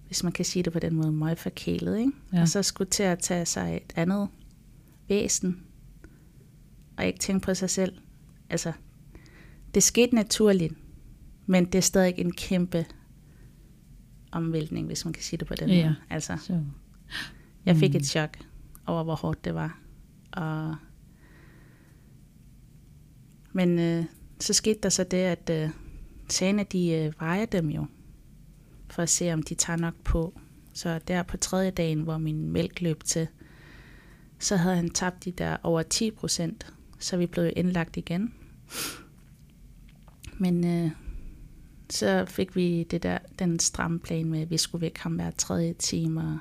hvis 0.07 0.23
man 0.23 0.31
kan 0.31 0.45
sige 0.45 0.63
det 0.63 0.73
på 0.73 0.79
den 0.79 0.95
måde, 0.95 1.11
meget 1.11 1.39
forkælet, 1.39 1.99
ikke? 1.99 2.11
Ja. 2.33 2.41
Og 2.41 2.47
så 2.47 2.63
skulle 2.63 2.89
til 2.89 3.03
at 3.03 3.19
tage 3.19 3.45
sig 3.45 3.75
et 3.75 3.93
andet 3.95 4.27
væsen, 5.07 5.63
og 6.97 7.05
ikke 7.05 7.19
tænke 7.19 7.45
på 7.45 7.53
sig 7.53 7.69
selv. 7.69 7.93
Altså, 8.49 8.71
det 9.73 9.83
skete 9.83 10.15
naturligt, 10.15 10.73
men 11.45 11.65
det 11.65 11.75
er 11.75 11.81
stadig 11.81 12.13
en 12.17 12.31
kæmpe 12.31 12.85
omvæltning, 14.31 14.87
hvis 14.87 15.05
man 15.05 15.13
kan 15.13 15.23
sige 15.23 15.37
det 15.37 15.47
på 15.47 15.55
den 15.55 15.69
Ja. 15.69 15.83
måde. 15.85 15.95
Altså, 16.09 16.37
Så. 16.41 16.63
jeg 17.65 17.75
fik 17.75 17.89
Mm. 17.93 17.97
et 17.97 18.05
chok 18.05 18.37
over, 18.85 19.03
hvor 19.03 19.15
hårdt 19.15 19.45
det 19.45 19.55
var. 19.55 19.79
Og 20.31 20.75
men 23.53 23.79
øh, 23.79 24.05
så 24.39 24.53
skete 24.53 24.79
der 24.83 24.89
så 24.89 25.03
det, 25.03 25.17
at 25.17 25.49
øh, 25.49 25.69
sagerne, 26.29 26.63
de 26.71 26.89
øh, 26.91 27.13
vejer 27.19 27.45
dem 27.45 27.69
jo, 27.69 27.85
for 28.89 29.01
at 29.03 29.09
se, 29.09 29.33
om 29.33 29.43
de 29.43 29.55
tager 29.55 29.77
nok 29.77 29.93
på. 30.03 30.39
Så 30.73 30.99
der 31.07 31.23
på 31.23 31.37
tredje 31.37 31.71
dagen, 31.71 32.01
hvor 32.01 32.17
min 32.17 32.49
mælk 32.49 32.81
løb 32.81 33.03
til, 33.03 33.27
så 34.39 34.55
havde 34.55 34.75
han 34.75 34.89
tabt 34.89 35.25
de 35.25 35.31
der 35.31 35.57
over 35.63 35.81
10 35.81 36.11
procent, 36.11 36.73
så 36.99 37.17
vi 37.17 37.25
blev 37.25 37.51
indlagt 37.55 37.97
igen. 37.97 38.33
Men 40.39 40.65
øh, 40.65 40.91
så 41.89 42.25
fik 42.27 42.55
vi 42.55 42.83
det 42.83 43.03
der, 43.03 43.17
den 43.39 43.59
stramme 43.59 43.99
plan 43.99 44.29
med, 44.29 44.41
at 44.41 44.49
vi 44.49 44.57
skulle 44.57 44.81
væk 44.81 44.97
ham 44.97 45.15
hver 45.15 45.31
tredje 45.31 45.73
time, 45.73 46.21
og 46.21 46.39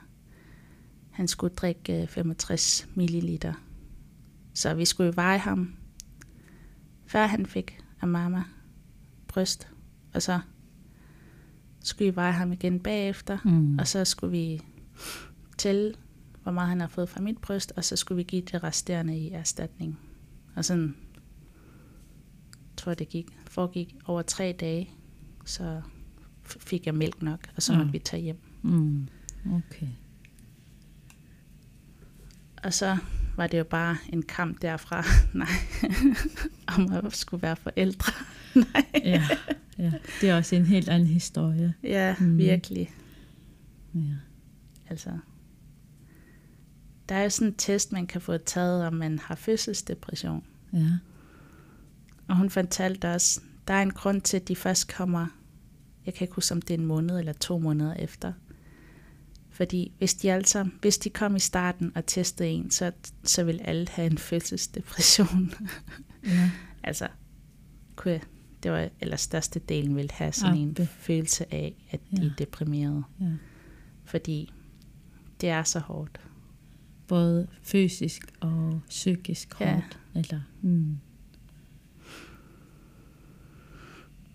han 1.10 1.28
skulle 1.28 1.54
drikke 1.54 2.02
øh, 2.02 2.08
65 2.08 2.88
milliliter. 2.94 3.52
Så 4.54 4.74
vi 4.74 4.84
skulle 4.84 5.06
jo 5.06 5.12
veje 5.16 5.38
ham, 5.38 5.76
før 7.06 7.26
han 7.26 7.46
fik 7.46 7.78
af 8.00 8.08
mamma 8.08 8.44
bryst. 9.28 9.68
Og 10.14 10.22
så 10.22 10.40
skulle 11.80 12.10
vi 12.10 12.16
veje 12.16 12.32
ham 12.32 12.52
igen 12.52 12.80
bagefter. 12.80 13.38
Mm. 13.44 13.78
Og 13.78 13.86
så 13.86 14.04
skulle 14.04 14.30
vi 14.30 14.62
tælle, 15.58 15.94
hvor 16.42 16.52
meget 16.52 16.68
han 16.68 16.80
har 16.80 16.88
fået 16.88 17.08
fra 17.08 17.20
mit 17.20 17.38
bryst, 17.38 17.72
og 17.76 17.84
så 17.84 17.96
skulle 17.96 18.16
vi 18.16 18.22
give 18.22 18.42
det 18.42 18.62
resterende 18.62 19.18
i 19.18 19.30
erstatning. 19.30 19.98
Og 20.56 20.64
sådan, 20.64 20.96
tror 22.76 22.90
jeg 22.90 22.98
det 22.98 23.08
gik, 23.08 23.38
foregik 23.48 23.96
over 24.04 24.22
tre 24.22 24.56
dage, 24.60 24.90
så 25.44 25.82
fik 26.44 26.86
jeg 26.86 26.94
mælk 26.94 27.22
nok, 27.22 27.48
og 27.56 27.62
så 27.62 27.72
måtte 27.76 27.92
vi 27.92 27.98
tage 27.98 28.22
hjem. 28.22 28.40
Mm. 28.62 29.08
Okay. 29.52 29.86
Og 32.62 32.74
så 32.74 32.96
var 33.36 33.46
det 33.46 33.58
jo 33.58 33.64
bare 33.64 33.96
en 34.08 34.22
kamp 34.22 34.62
derfra, 34.62 35.04
nej, 35.38 35.48
om 36.76 36.92
at 37.06 37.16
skulle 37.16 37.42
være 37.42 37.56
forældre. 37.56 38.12
nej. 38.74 38.84
Ja, 39.04 39.28
ja. 39.78 39.92
Det 40.20 40.30
er 40.30 40.36
også 40.36 40.56
en 40.56 40.66
helt 40.66 40.88
anden 40.88 41.08
historie. 41.08 41.74
Ja, 41.82 42.14
Mm. 42.20 42.26
mm. 42.26 42.38
virkelig. 42.38 42.90
Ja. 43.94 44.00
Altså, 44.90 45.10
der 47.08 47.14
er 47.14 47.22
jo 47.22 47.30
sådan 47.30 47.48
en 47.48 47.54
test, 47.54 47.92
man 47.92 48.06
kan 48.06 48.20
få 48.20 48.36
taget, 48.36 48.86
om 48.86 48.94
man 48.94 49.18
har 49.18 49.34
fødselsdepression. 49.34 50.44
Ja. 50.72 50.90
Og 52.28 52.36
hun 52.36 52.50
fortalte 52.50 53.08
os, 53.08 53.40
der 53.68 53.74
er 53.74 53.82
en 53.82 53.90
grund 53.90 54.20
til, 54.20 54.36
at 54.36 54.48
de 54.48 54.56
først 54.56 54.94
kommer, 54.94 55.26
jeg 56.06 56.14
kan 56.14 56.24
ikke 56.24 56.34
huske, 56.34 56.52
om 56.54 56.62
det 56.62 56.74
er 56.74 56.78
en 56.78 56.86
måned 56.86 57.18
eller 57.18 57.32
to 57.32 57.58
måneder 57.58 57.94
efter. 57.94 58.32
Fordi 59.50 59.92
hvis 59.98 60.14
de, 60.14 60.32
altså, 60.32 60.68
hvis 60.80 60.98
de 60.98 61.10
kom 61.10 61.36
i 61.36 61.40
starten 61.40 61.92
og 61.94 62.06
testede 62.06 62.48
en, 62.48 62.70
så, 62.70 62.92
så 63.24 63.44
vil 63.44 63.60
alle 63.64 63.86
have 63.88 64.10
en 64.10 64.18
fødselsdepression. 64.18 65.52
ja. 66.24 66.50
altså, 66.84 67.08
kunne 67.96 68.12
jeg, 68.12 68.22
det 68.62 68.70
var, 68.72 68.88
eller 69.00 69.16
største 69.16 69.58
delen 69.58 69.96
vil 69.96 70.10
have 70.10 70.32
sådan 70.32 70.58
en 70.58 70.68
Abbe. 70.68 70.86
følelse 70.86 71.54
af, 71.54 71.74
at 71.90 72.00
de 72.10 72.22
Ja. 72.22 72.26
er 72.28 72.34
deprimerede. 72.38 73.02
ja. 73.20 73.26
Fordi 74.04 74.52
det 75.40 75.48
er 75.48 75.62
så 75.62 75.78
hårdt. 75.78 76.20
Både 77.06 77.46
fysisk 77.62 78.32
og 78.40 78.80
psykisk 78.88 79.60
Ja. 79.60 79.72
hårdt. 79.72 79.98
Eller, 80.14 80.40
mm. 80.62 80.98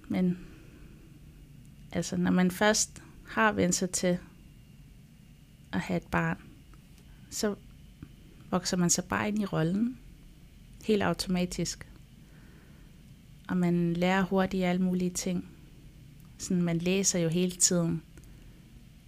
Men 0.07 0.37
altså, 1.91 2.17
når 2.17 2.31
man 2.31 2.51
først 2.51 3.03
har 3.27 3.51
vendt 3.51 3.75
sig 3.75 3.89
til 3.89 4.17
at 5.73 5.79
have 5.79 5.97
et 5.97 6.07
barn, 6.11 6.37
så 7.29 7.55
vokser 8.51 8.77
man 8.77 8.89
sig 8.89 9.03
bare 9.03 9.27
ind 9.27 9.41
i 9.41 9.45
rollen. 9.45 9.97
Helt 10.83 11.03
automatisk. 11.03 11.87
Og 13.47 13.57
man 13.57 13.93
lærer 13.93 14.21
hurtigt 14.21 14.65
alle 14.65 14.81
mulige 14.81 15.09
ting. 15.09 15.49
Sådan, 16.37 16.63
man 16.63 16.77
læser 16.77 17.19
jo 17.19 17.29
hele 17.29 17.51
tiden 17.51 18.01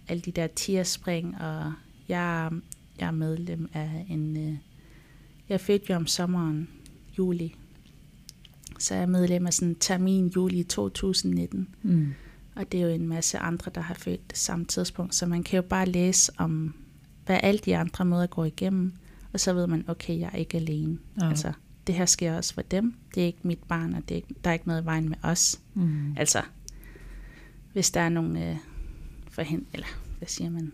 alle 0.08 0.20
de 0.20 0.32
der 0.32 0.46
tierspring, 0.46 1.40
og 1.40 1.72
jeg, 2.08 2.52
jeg 2.98 3.06
er 3.06 3.10
medlem 3.10 3.68
af 3.72 4.06
en... 4.08 4.36
Øh, 4.36 4.58
jeg 5.48 5.54
er 5.54 5.58
født 5.58 5.90
jo 5.90 5.94
om 5.94 6.06
sommeren, 6.06 6.68
juli, 7.18 7.56
så 8.82 8.94
er 8.94 8.98
jeg 8.98 9.08
medlem 9.08 9.46
af 9.46 9.54
sådan 9.54 9.74
termin 9.74 10.28
juli 10.28 10.62
2019. 10.62 11.68
Mm. 11.82 12.14
Og 12.56 12.72
det 12.72 12.80
er 12.80 12.84
jo 12.86 12.94
en 12.94 13.08
masse 13.08 13.38
andre, 13.38 13.70
der 13.74 13.80
har 13.80 13.94
født 13.94 14.30
det 14.30 14.38
samme 14.38 14.64
tidspunkt. 14.64 15.14
Så 15.14 15.26
man 15.26 15.42
kan 15.42 15.56
jo 15.56 15.62
bare 15.62 15.86
læse 15.86 16.32
om, 16.38 16.74
hvad 17.26 17.40
alle 17.42 17.58
de 17.58 17.76
andre 17.76 18.04
møder 18.04 18.26
går 18.26 18.44
igennem. 18.44 18.92
Og 19.32 19.40
så 19.40 19.52
ved 19.52 19.66
man, 19.66 19.84
okay, 19.88 20.18
jeg 20.18 20.30
er 20.32 20.36
ikke 20.36 20.56
alene. 20.56 20.98
Ja. 21.20 21.28
Altså, 21.28 21.52
det 21.86 21.94
her 21.94 22.06
sker 22.06 22.36
også 22.36 22.54
for 22.54 22.62
dem. 22.62 22.94
Det 23.14 23.22
er 23.22 23.26
ikke 23.26 23.38
mit 23.42 23.62
barn, 23.68 23.94
og 23.94 24.02
det 24.08 24.10
er 24.10 24.16
ikke, 24.16 24.34
der 24.44 24.50
er 24.50 24.54
ikke 24.54 24.68
noget 24.68 24.82
i 24.82 24.84
vejen 24.84 25.08
med 25.08 25.16
os. 25.22 25.60
Mm. 25.74 26.16
Altså, 26.16 26.42
hvis 27.72 27.90
der 27.90 28.00
er 28.00 28.08
nogle 28.08 28.50
øh, 28.50 28.56
forhen, 29.30 29.66
eller 29.72 29.86
hvad 30.18 30.28
siger 30.28 30.50
man? 30.50 30.72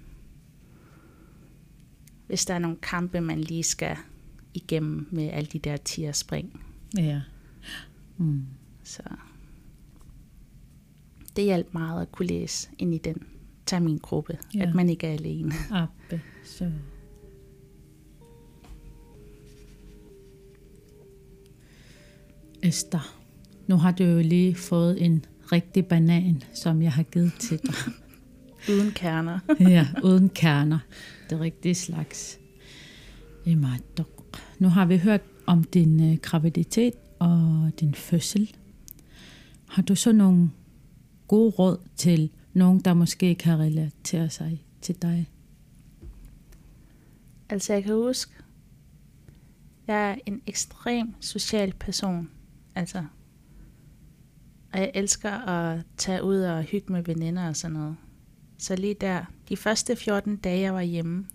Hvis 2.26 2.44
der 2.44 2.55
er 2.55 2.59
nogle 2.59 2.76
kampe, 2.82 3.20
man 3.20 3.40
lige 3.40 3.62
skal 3.62 3.96
igennem 4.55 5.09
med 5.11 5.28
alle 5.28 5.48
de 5.53 5.59
der 5.59 5.76
tier 5.76 6.12
spring, 6.12 6.61
Ja. 6.98 7.20
Mm. 8.22 8.46
Så 8.84 9.02
det 11.36 11.44
hjalp 11.44 11.68
meget 11.74 12.02
at 12.02 12.12
kunne 12.12 12.26
læse 12.26 12.68
ind 12.78 12.94
i 12.94 12.98
den 12.98 13.26
termingruppe, 13.66 14.38
Ja. 14.54 14.62
at 14.68 14.74
man 14.74 14.88
ikke 14.88 15.06
er 15.06 15.12
alene. 15.12 15.52
Abbe. 15.70 16.20
Så. 16.44 16.70
Esther, 22.62 23.16
nu 23.66 23.76
har 23.76 23.90
du 23.92 24.04
jo 24.04 24.18
lige 24.20 24.54
fået 24.54 25.04
en 25.04 25.24
rigtig 25.52 25.86
banan, 25.86 26.42
som 26.54 26.82
jeg 26.82 26.92
har 26.92 27.02
givet 27.02 27.32
til 27.40 27.58
dig. 27.62 27.74
Uden 28.74 28.90
kerner. 28.90 29.38
ja, 29.60 29.86
uden 30.02 30.28
kerner. 30.28 30.78
Det 31.30 31.40
rigtige 31.40 31.74
slags. 31.74 32.38
Nu 34.58 34.68
har 34.68 34.86
vi 34.86 34.96
hørt 34.98 35.20
om 35.46 35.64
din 35.64 36.12
øh, 36.12 36.18
graviditet 36.22 36.94
og 37.22 37.72
din 37.80 37.94
fødsel. 37.94 38.56
Har 39.68 39.82
du 39.82 39.94
så 39.94 40.12
nogle 40.12 40.50
gode 41.28 41.50
råd 41.50 41.78
til 41.96 42.30
nogen, 42.52 42.80
der 42.80 42.94
måske 42.94 43.34
kan 43.34 43.58
relatere 43.58 44.30
sig 44.30 44.64
til 44.80 45.02
dig? 45.02 45.30
Altså 47.48 47.72
jeg 47.72 47.84
kan 47.84 47.94
huske, 47.94 48.32
jeg 49.86 50.10
er 50.10 50.16
en 50.26 50.42
ekstrem 50.46 51.14
social 51.20 51.72
person. 51.72 52.30
Altså, 52.74 53.04
og 54.72 54.78
jeg 54.78 54.90
elsker 54.94 55.30
at 55.30 55.84
tage 55.96 56.24
ud 56.24 56.40
og 56.40 56.62
hygge 56.62 56.92
med 56.92 57.02
veninder 57.02 57.48
og 57.48 57.56
sådan 57.56 57.76
noget. 57.76 57.96
Så 58.58 58.76
lige 58.76 58.94
der, 58.94 59.24
de 59.48 59.56
første 59.56 59.96
14 59.96 60.36
dage, 60.36 60.60
jeg 60.60 60.74
var 60.74 60.80
hjemme, 60.80 61.26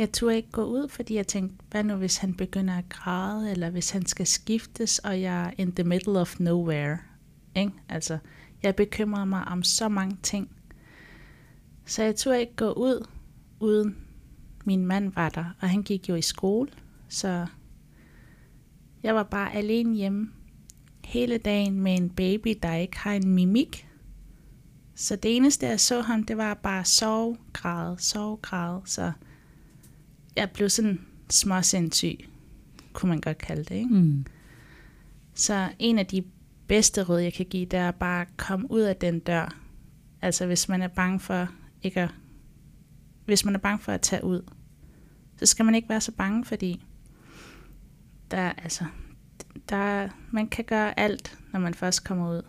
jeg 0.00 0.12
turde 0.12 0.36
ikke 0.36 0.50
gå 0.50 0.64
ud, 0.64 0.88
fordi 0.88 1.14
jeg 1.14 1.26
tænkte, 1.26 1.64
hvad 1.70 1.84
nu 1.84 1.94
hvis 1.94 2.16
han 2.16 2.34
begynder 2.34 2.78
at 2.78 2.88
græde, 2.88 3.50
eller 3.50 3.70
hvis 3.70 3.90
han 3.90 4.06
skal 4.06 4.26
skiftes, 4.26 4.98
og 4.98 5.20
jeg 5.20 5.46
er 5.46 5.50
in 5.58 5.72
the 5.72 5.84
middle 5.84 6.20
of 6.20 6.40
nowhere. 6.40 6.98
Ikke? 7.54 7.72
Altså, 7.88 8.18
jeg 8.62 8.76
bekymrede 8.76 9.26
mig 9.26 9.44
om 9.44 9.62
så 9.62 9.88
mange 9.88 10.16
ting. 10.22 10.50
Så 11.86 12.02
jeg 12.02 12.16
turde 12.16 12.40
ikke 12.40 12.56
gå 12.56 12.72
ud, 12.72 13.06
uden 13.60 13.96
min 14.64 14.86
mand 14.86 15.12
var 15.14 15.28
der, 15.28 15.44
og 15.60 15.70
han 15.70 15.82
gik 15.82 16.08
jo 16.08 16.14
i 16.14 16.22
skole, 16.22 16.68
så 17.08 17.46
Jeg 19.02 19.14
var 19.14 19.22
bare 19.22 19.54
alene 19.54 19.96
hjemme 19.96 20.32
hele 21.04 21.38
dagen 21.38 21.80
med 21.80 21.94
en 21.94 22.10
baby, 22.10 22.58
der 22.62 22.74
ikke 22.74 22.98
har 22.98 23.12
en 23.12 23.28
mimik. 23.28 23.88
Så 24.94 25.16
det 25.16 25.36
eneste, 25.36 25.66
jeg 25.66 25.80
så 25.80 26.00
ham, 26.00 26.24
det 26.24 26.36
var 26.36 26.54
bare 26.54 26.84
sove, 26.84 27.36
græde, 27.52 27.96
sove, 27.98 28.36
græde. 28.36 28.82
Så 28.84 29.12
jeg 30.36 30.50
blev 30.50 30.68
sådan 30.68 31.00
småsindssyg, 31.30 32.18
kunne 32.92 33.08
man 33.08 33.20
godt 33.20 33.38
kalde 33.38 33.64
det. 33.64 33.74
Ikke? 33.74 33.94
Mm. 33.94 34.26
Så 35.34 35.68
en 35.78 35.98
af 35.98 36.06
de 36.06 36.24
bedste 36.66 37.02
råd, 37.02 37.20
jeg 37.20 37.32
kan 37.32 37.46
give, 37.46 37.66
det 37.66 37.78
er 37.78 37.90
bare 37.90 38.20
at 38.20 38.28
komme 38.36 38.70
ud 38.70 38.80
af 38.80 38.96
den 38.96 39.18
dør. 39.18 39.56
Altså 40.22 40.46
hvis 40.46 40.68
man 40.68 40.82
er 40.82 40.88
bange 40.88 41.20
for 41.20 41.48
ikke 41.82 42.00
at, 42.00 42.10
hvis 43.24 43.44
man 43.44 43.54
er 43.54 43.58
bange 43.58 43.78
for 43.78 43.92
at 43.92 44.00
tage 44.00 44.24
ud, 44.24 44.42
så 45.36 45.46
skal 45.46 45.64
man 45.64 45.74
ikke 45.74 45.88
være 45.88 46.00
så 46.00 46.12
bange, 46.12 46.44
fordi 46.44 46.84
der, 48.30 48.52
altså, 48.52 48.84
der, 49.68 50.08
man 50.30 50.48
kan 50.48 50.64
gøre 50.64 51.00
alt, 51.00 51.38
når 51.52 51.60
man 51.60 51.74
først 51.74 52.04
kommer 52.04 52.30
ud. 52.30 52.42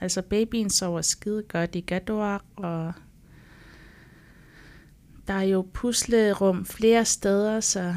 Altså 0.00 0.22
babyen 0.22 0.70
sover 0.70 1.02
skide 1.02 1.42
godt 1.48 1.74
i 1.74 1.80
gadoer, 1.80 2.38
og 2.56 2.92
der 5.28 5.34
er 5.34 5.42
jo 5.42 5.68
puslerum 5.72 6.64
flere 6.64 7.04
steder, 7.04 7.60
så 7.60 7.94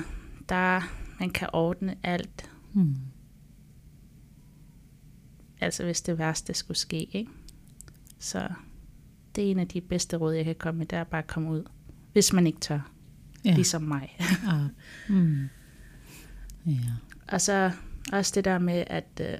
der 0.49 0.81
man 1.19 1.29
kan 1.29 1.49
ordne 1.53 1.95
alt. 2.03 2.51
Mm. 2.73 2.95
Altså 5.61 5.83
hvis 5.83 6.01
det 6.01 6.17
værste 6.17 6.53
skulle 6.53 6.77
ske, 6.77 7.03
ikke? 7.03 7.31
Så 8.19 8.49
det 9.35 9.47
er 9.47 9.51
en 9.51 9.59
af 9.59 9.67
de 9.67 9.81
bedste 9.81 10.17
råd, 10.17 10.33
jeg 10.33 10.45
kan 10.45 10.55
komme 10.55 10.77
med, 10.77 10.85
det 10.85 10.97
er 10.97 11.03
bare 11.03 11.21
at 11.21 11.27
komme 11.27 11.51
ud. 11.51 11.63
Hvis 12.13 12.33
man 12.33 12.47
ikke 12.47 12.59
tør. 12.59 12.91
Ja. 13.45 13.55
Ligesom 13.55 13.81
mig. 13.81 14.17
Ah. 14.47 14.65
Mm. 15.09 15.49
Ja. 16.65 16.91
Og 17.27 17.41
så 17.41 17.71
også 18.13 18.31
det 18.35 18.45
der 18.45 18.59
med, 18.59 18.83
at 18.87 19.21
øh, 19.21 19.39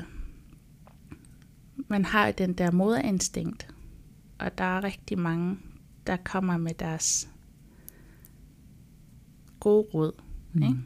man 1.87 2.05
har 2.05 2.31
den 2.31 2.53
der 2.53 2.71
moderinstinkt, 2.71 3.67
og 4.39 4.57
der 4.57 4.63
er 4.63 4.83
rigtig 4.83 5.19
mange, 5.19 5.57
der 6.07 6.17
kommer 6.17 6.57
med 6.57 6.73
deres 6.73 7.29
gode 9.59 9.87
råd. 9.93 10.11
Mm. 10.53 10.63
Ikke? 10.63 10.77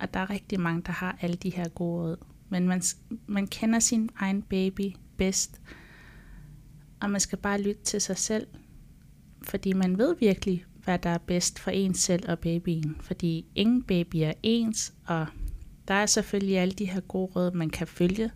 Og 0.00 0.14
der 0.14 0.20
er 0.20 0.30
rigtig 0.30 0.60
mange, 0.60 0.82
der 0.86 0.92
har 0.92 1.18
alle 1.20 1.36
de 1.36 1.50
her 1.50 1.68
gode 1.68 2.02
råd. 2.02 2.16
Men 2.48 2.68
man, 2.68 2.82
man 3.26 3.46
kender 3.46 3.78
sin 3.78 4.10
egen 4.16 4.42
baby 4.42 4.94
bedst, 5.16 5.60
og 7.00 7.10
man 7.10 7.20
skal 7.20 7.38
bare 7.38 7.62
lytte 7.62 7.82
til 7.82 8.00
sig 8.00 8.18
selv, 8.18 8.46
fordi 9.42 9.72
man 9.72 9.98
ved 9.98 10.16
virkelig, 10.20 10.64
hvad 10.84 10.98
der 10.98 11.10
er 11.10 11.18
bedst 11.18 11.58
for 11.58 11.70
en 11.70 11.94
selv 11.94 12.30
og 12.30 12.38
babyen. 12.38 12.96
Fordi 13.00 13.46
ingen 13.54 13.82
baby 13.82 14.16
er 14.16 14.32
ens, 14.42 14.94
og 15.06 15.26
der 15.88 15.94
er 15.94 16.06
selvfølgelig 16.06 16.58
alle 16.58 16.74
de 16.74 16.84
her 16.84 17.00
gode 17.00 17.32
råd, 17.36 17.52
man 17.52 17.70
kan 17.70 17.86
følge. 17.86 18.30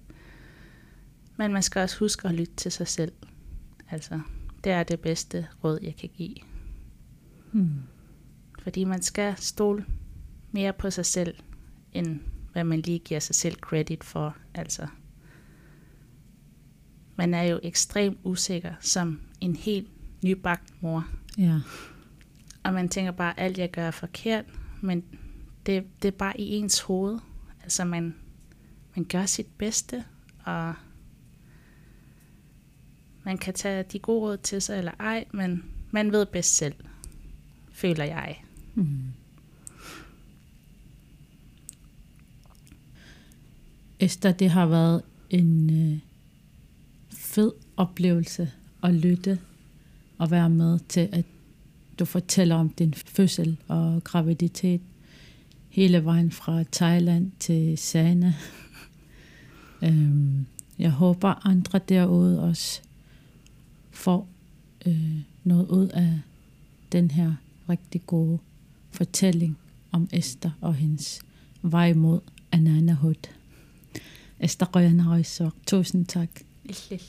Men 1.37 1.53
man 1.53 1.63
skal 1.63 1.83
også 1.83 1.99
huske 1.99 2.29
at 2.29 2.35
lytte 2.35 2.55
til 2.57 2.73
sig 2.73 2.89
selv. 2.89 3.13
Altså, 3.91 4.21
det 4.65 4.73
er 4.73 4.83
det 4.83 5.01
bedste 5.01 5.47
råd, 5.65 5.79
jeg 5.83 5.97
kan 5.97 6.11
give. 6.17 6.37
Mm. 7.53 7.71
Fordi 8.67 8.85
man 8.85 9.03
skal 9.03 9.37
stole 9.37 9.87
mere 10.53 10.73
på 10.73 10.91
sig 10.91 11.07
selv, 11.07 11.35
end 11.93 12.21
hvad 12.53 12.65
man 12.65 12.81
lige 12.81 12.99
giver 12.99 13.21
sig 13.21 13.35
selv 13.35 13.57
credit 13.57 14.05
for. 14.05 14.37
Altså, 14.55 14.87
man 17.17 17.35
er 17.35 17.43
jo 17.43 17.61
ekstremt 17.63 18.19
usikker 18.25 18.75
som 18.81 19.21
en 19.41 19.57
helt 19.57 19.89
nybagt 20.25 20.83
mor. 20.83 21.07
Ja. 21.39 21.61
Og 22.63 22.75
man 22.75 22.89
tænker 22.89 23.13
bare, 23.13 23.41
at 23.41 23.47
alt 23.47 23.59
jeg 23.59 23.71
gør 23.71 23.87
er 23.87 23.91
forkert, 23.91 24.45
men 24.81 25.05
det, 25.67 25.85
det 26.03 26.09
er 26.09 26.19
bare 26.19 26.41
i 26.41 26.57
ens 26.57 26.81
hoved. 26.81 27.19
Altså 27.63 27.85
man, 27.85 28.15
man 28.97 29.05
gør 29.05 29.27
sit 29.27 29.49
bedste, 29.59 30.05
og 30.45 30.75
man 33.25 33.39
kan 33.39 33.55
tage 33.55 33.83
de 33.83 33.99
gode 33.99 34.21
råd 34.21 34.37
til 34.37 34.63
sig 34.63 34.79
eller 34.79 34.93
ej, 34.99 35.25
men 35.33 35.65
man 35.91 36.13
ved 36.13 36.27
bedst 36.27 36.57
selv, 36.57 36.75
føler 37.73 38.05
jeg. 38.05 38.43
Mm. 38.77 39.13
Esther, 44.01 44.33
det 44.33 44.51
har 44.51 44.67
været 44.67 45.03
en 45.31 45.71
øh, 45.71 45.99
fed 47.11 47.53
oplevelse 47.77 48.53
at 48.83 48.95
lytte 48.95 49.39
og 50.19 50.31
være 50.31 50.51
med 50.51 50.79
til, 50.89 51.09
at 51.13 51.25
du 51.99 52.05
fortæller 52.05 52.55
om 52.55 52.69
din 52.69 52.95
fødsel 52.95 53.57
og 53.69 54.05
graviditet 54.05 54.81
hele 55.69 56.05
vejen 56.05 56.31
fra 56.31 56.65
Thailand 56.73 57.31
til 57.39 57.79
Sana. 57.79 58.35
øhm, 59.85 60.47
jeg 60.79 60.91
håber, 60.91 61.47
andre 61.47 61.79
derude 61.79 62.43
også 62.43 62.81
får 63.91 64.29
øh, 64.87 65.21
noget 65.45 65.69
ud 65.69 65.89
af 65.89 66.21
den 66.93 67.11
her 67.11 67.35
rigtig 67.69 68.07
gode 68.07 68.39
fortælling 68.97 69.59
om 69.93 70.09
Esther 70.13 70.51
og 70.61 70.75
hendes 70.75 71.21
vej 71.63 71.93
mod 71.93 72.21
Ananahood. 72.53 73.31
Esther 74.41 74.67
Røyana 74.77 75.23
Tusind 75.67 76.07
tak. 76.07 76.29
Lille. 76.65 77.05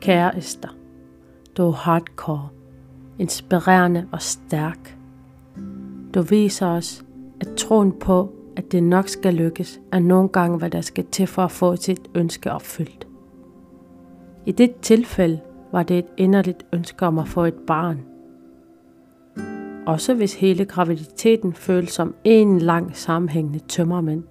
Kære 0.00 0.38
Esther, 0.38 0.76
du 1.56 1.62
er 1.62 1.72
hardcore, 1.72 2.48
inspirerende 3.18 4.08
og 4.12 4.22
stærk. 4.22 4.96
Du 6.14 6.22
viser 6.22 6.66
os, 6.66 7.04
at 7.40 7.48
troen 7.56 7.92
på, 8.00 8.34
at 8.56 8.72
det 8.72 8.82
nok 8.82 9.08
skal 9.08 9.34
lykkes, 9.34 9.80
er 9.92 9.98
nogle 9.98 10.28
gange, 10.28 10.58
hvad 10.58 10.70
der 10.70 10.80
skal 10.80 11.06
til 11.06 11.26
for 11.26 11.44
at 11.44 11.50
få 11.50 11.76
sit 11.76 12.00
ønske 12.14 12.52
opfyldt. 12.52 13.09
I 14.46 14.52
det 14.52 14.76
tilfælde 14.82 15.40
var 15.72 15.82
det 15.82 15.98
et 15.98 16.06
inderligt 16.16 16.66
ønske 16.72 17.06
om 17.06 17.18
at 17.18 17.28
få 17.28 17.44
et 17.44 17.54
barn. 17.66 18.00
Også 19.86 20.14
hvis 20.14 20.34
hele 20.34 20.64
graviditeten 20.64 21.54
føles 21.54 21.90
som 21.90 22.14
en 22.24 22.58
lang 22.58 22.96
sammenhængende 22.96 23.58
tømmermænd, 23.58 24.24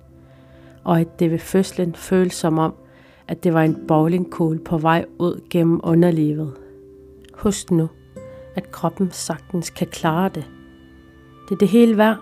og 0.84 1.00
at 1.00 1.20
det 1.20 1.32
ved 1.32 1.40
fødslen 1.40 1.96
føles 1.96 2.34
som 2.34 2.60
om, 2.60 2.74
at 3.28 3.44
det 3.44 3.54
var 3.54 3.62
en 3.62 3.78
bowlingkugle 3.88 4.60
på 4.60 4.78
vej 4.78 5.06
ud 5.20 5.42
gennem 5.50 5.80
underlivet. 5.84 6.54
Husk 7.34 7.72
nu, 7.72 7.90
at 8.56 8.72
kroppen 8.72 9.12
sagtens 9.12 9.70
kan 9.70 9.88
klare 9.88 10.30
det. 10.30 10.50
Det 11.50 11.56
er 11.56 11.60
det 11.60 11.68
hele 11.68 11.98
værd, 11.98 12.18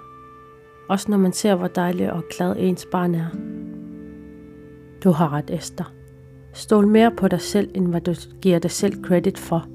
også 0.90 1.12
når 1.12 1.18
man 1.18 1.34
ser, 1.34 1.56
hvor 1.56 1.68
dejlig 1.68 2.14
og 2.14 2.24
glad 2.38 2.56
ens 2.58 2.88
barn 2.92 3.16
er. 3.16 3.28
Du 5.04 5.12
har 5.12 5.34
ret, 5.34 5.50
Esther. 5.50 5.97
Stol 6.58 6.88
mere 6.88 7.12
på 7.12 7.28
dig 7.28 7.42
selv, 7.42 7.72
end 7.74 7.88
hvad 7.88 8.02
du 8.02 8.14
giver 8.42 8.60
dig 8.60 8.72
selv 8.72 9.04
credit 9.04 9.38
for. 9.38 9.66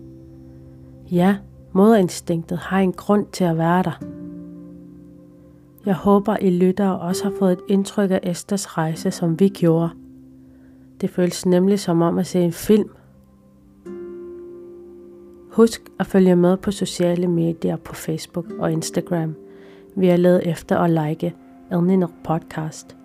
Ja, 1.11 1.37
moderinstinktet 1.72 2.59
har 2.59 2.78
en 2.78 2.93
grund 2.93 3.26
til 3.33 3.45
at 3.45 3.59
være 3.59 3.83
der. 3.83 4.03
Jeg 5.87 5.95
håber, 5.95 6.37
I 6.37 6.51
lyttere 6.51 7.01
også 7.01 7.24
har 7.24 7.33
fået 7.39 7.53
et 7.53 7.61
indtryk 7.68 8.11
af 8.11 8.20
Esters 8.22 8.78
rejse, 8.78 9.11
som 9.11 9.41
vi 9.41 9.49
gjorde– 9.49 9.91
det 11.03 11.11
føles 11.11 11.47
nemlig 11.47 11.80
som 11.80 12.03
om 12.03 12.18
at 12.18 12.26
se 12.26 12.41
en 12.41 12.53
film. 12.53 12.91
Husk 15.53 15.91
at 15.99 16.07
følge 16.07 16.37
med 16.37 16.57
på 16.57 16.70
sociale 16.70 17.26
medier 17.26 17.76
på 17.76 17.95
Facebook 17.95 18.47
og 18.59 18.72
Instagram. 18.72 19.35
Vi 19.97 20.09
er 20.09 20.16
lavet 20.16 20.47
efter 20.47 20.78
at 20.78 20.91
like 20.91 21.35
Elninok 21.70 22.12
podcast. 22.24 22.97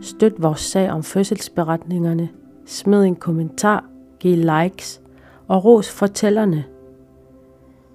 Støt 0.00 0.32
vores 0.38 0.60
sag 0.60 0.90
om 0.90 1.02
fødselsberetningerne. 1.02 2.28
Smid 2.70 3.04
en 3.04 3.16
kommentar, 3.16 3.84
giv 4.20 4.36
likes 4.36 5.00
og 5.48 5.64
ros 5.64 5.90
fortællerne. 5.90 6.64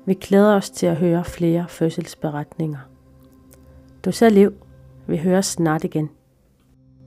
Vi 0.06 0.14
glæder 0.14 0.56
os 0.56 0.70
til 0.70 0.86
at 0.86 0.96
høre 0.96 1.24
flere 1.24 1.66
fødselsberetninger. 1.70 2.80
Du 4.06 4.12
ser 4.12 4.30
liv. 4.30 4.54
Vi 5.08 5.18
høres 5.18 5.46
snart 5.46 5.84
igen. 5.84 6.10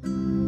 thank 0.05 0.43
you 0.43 0.48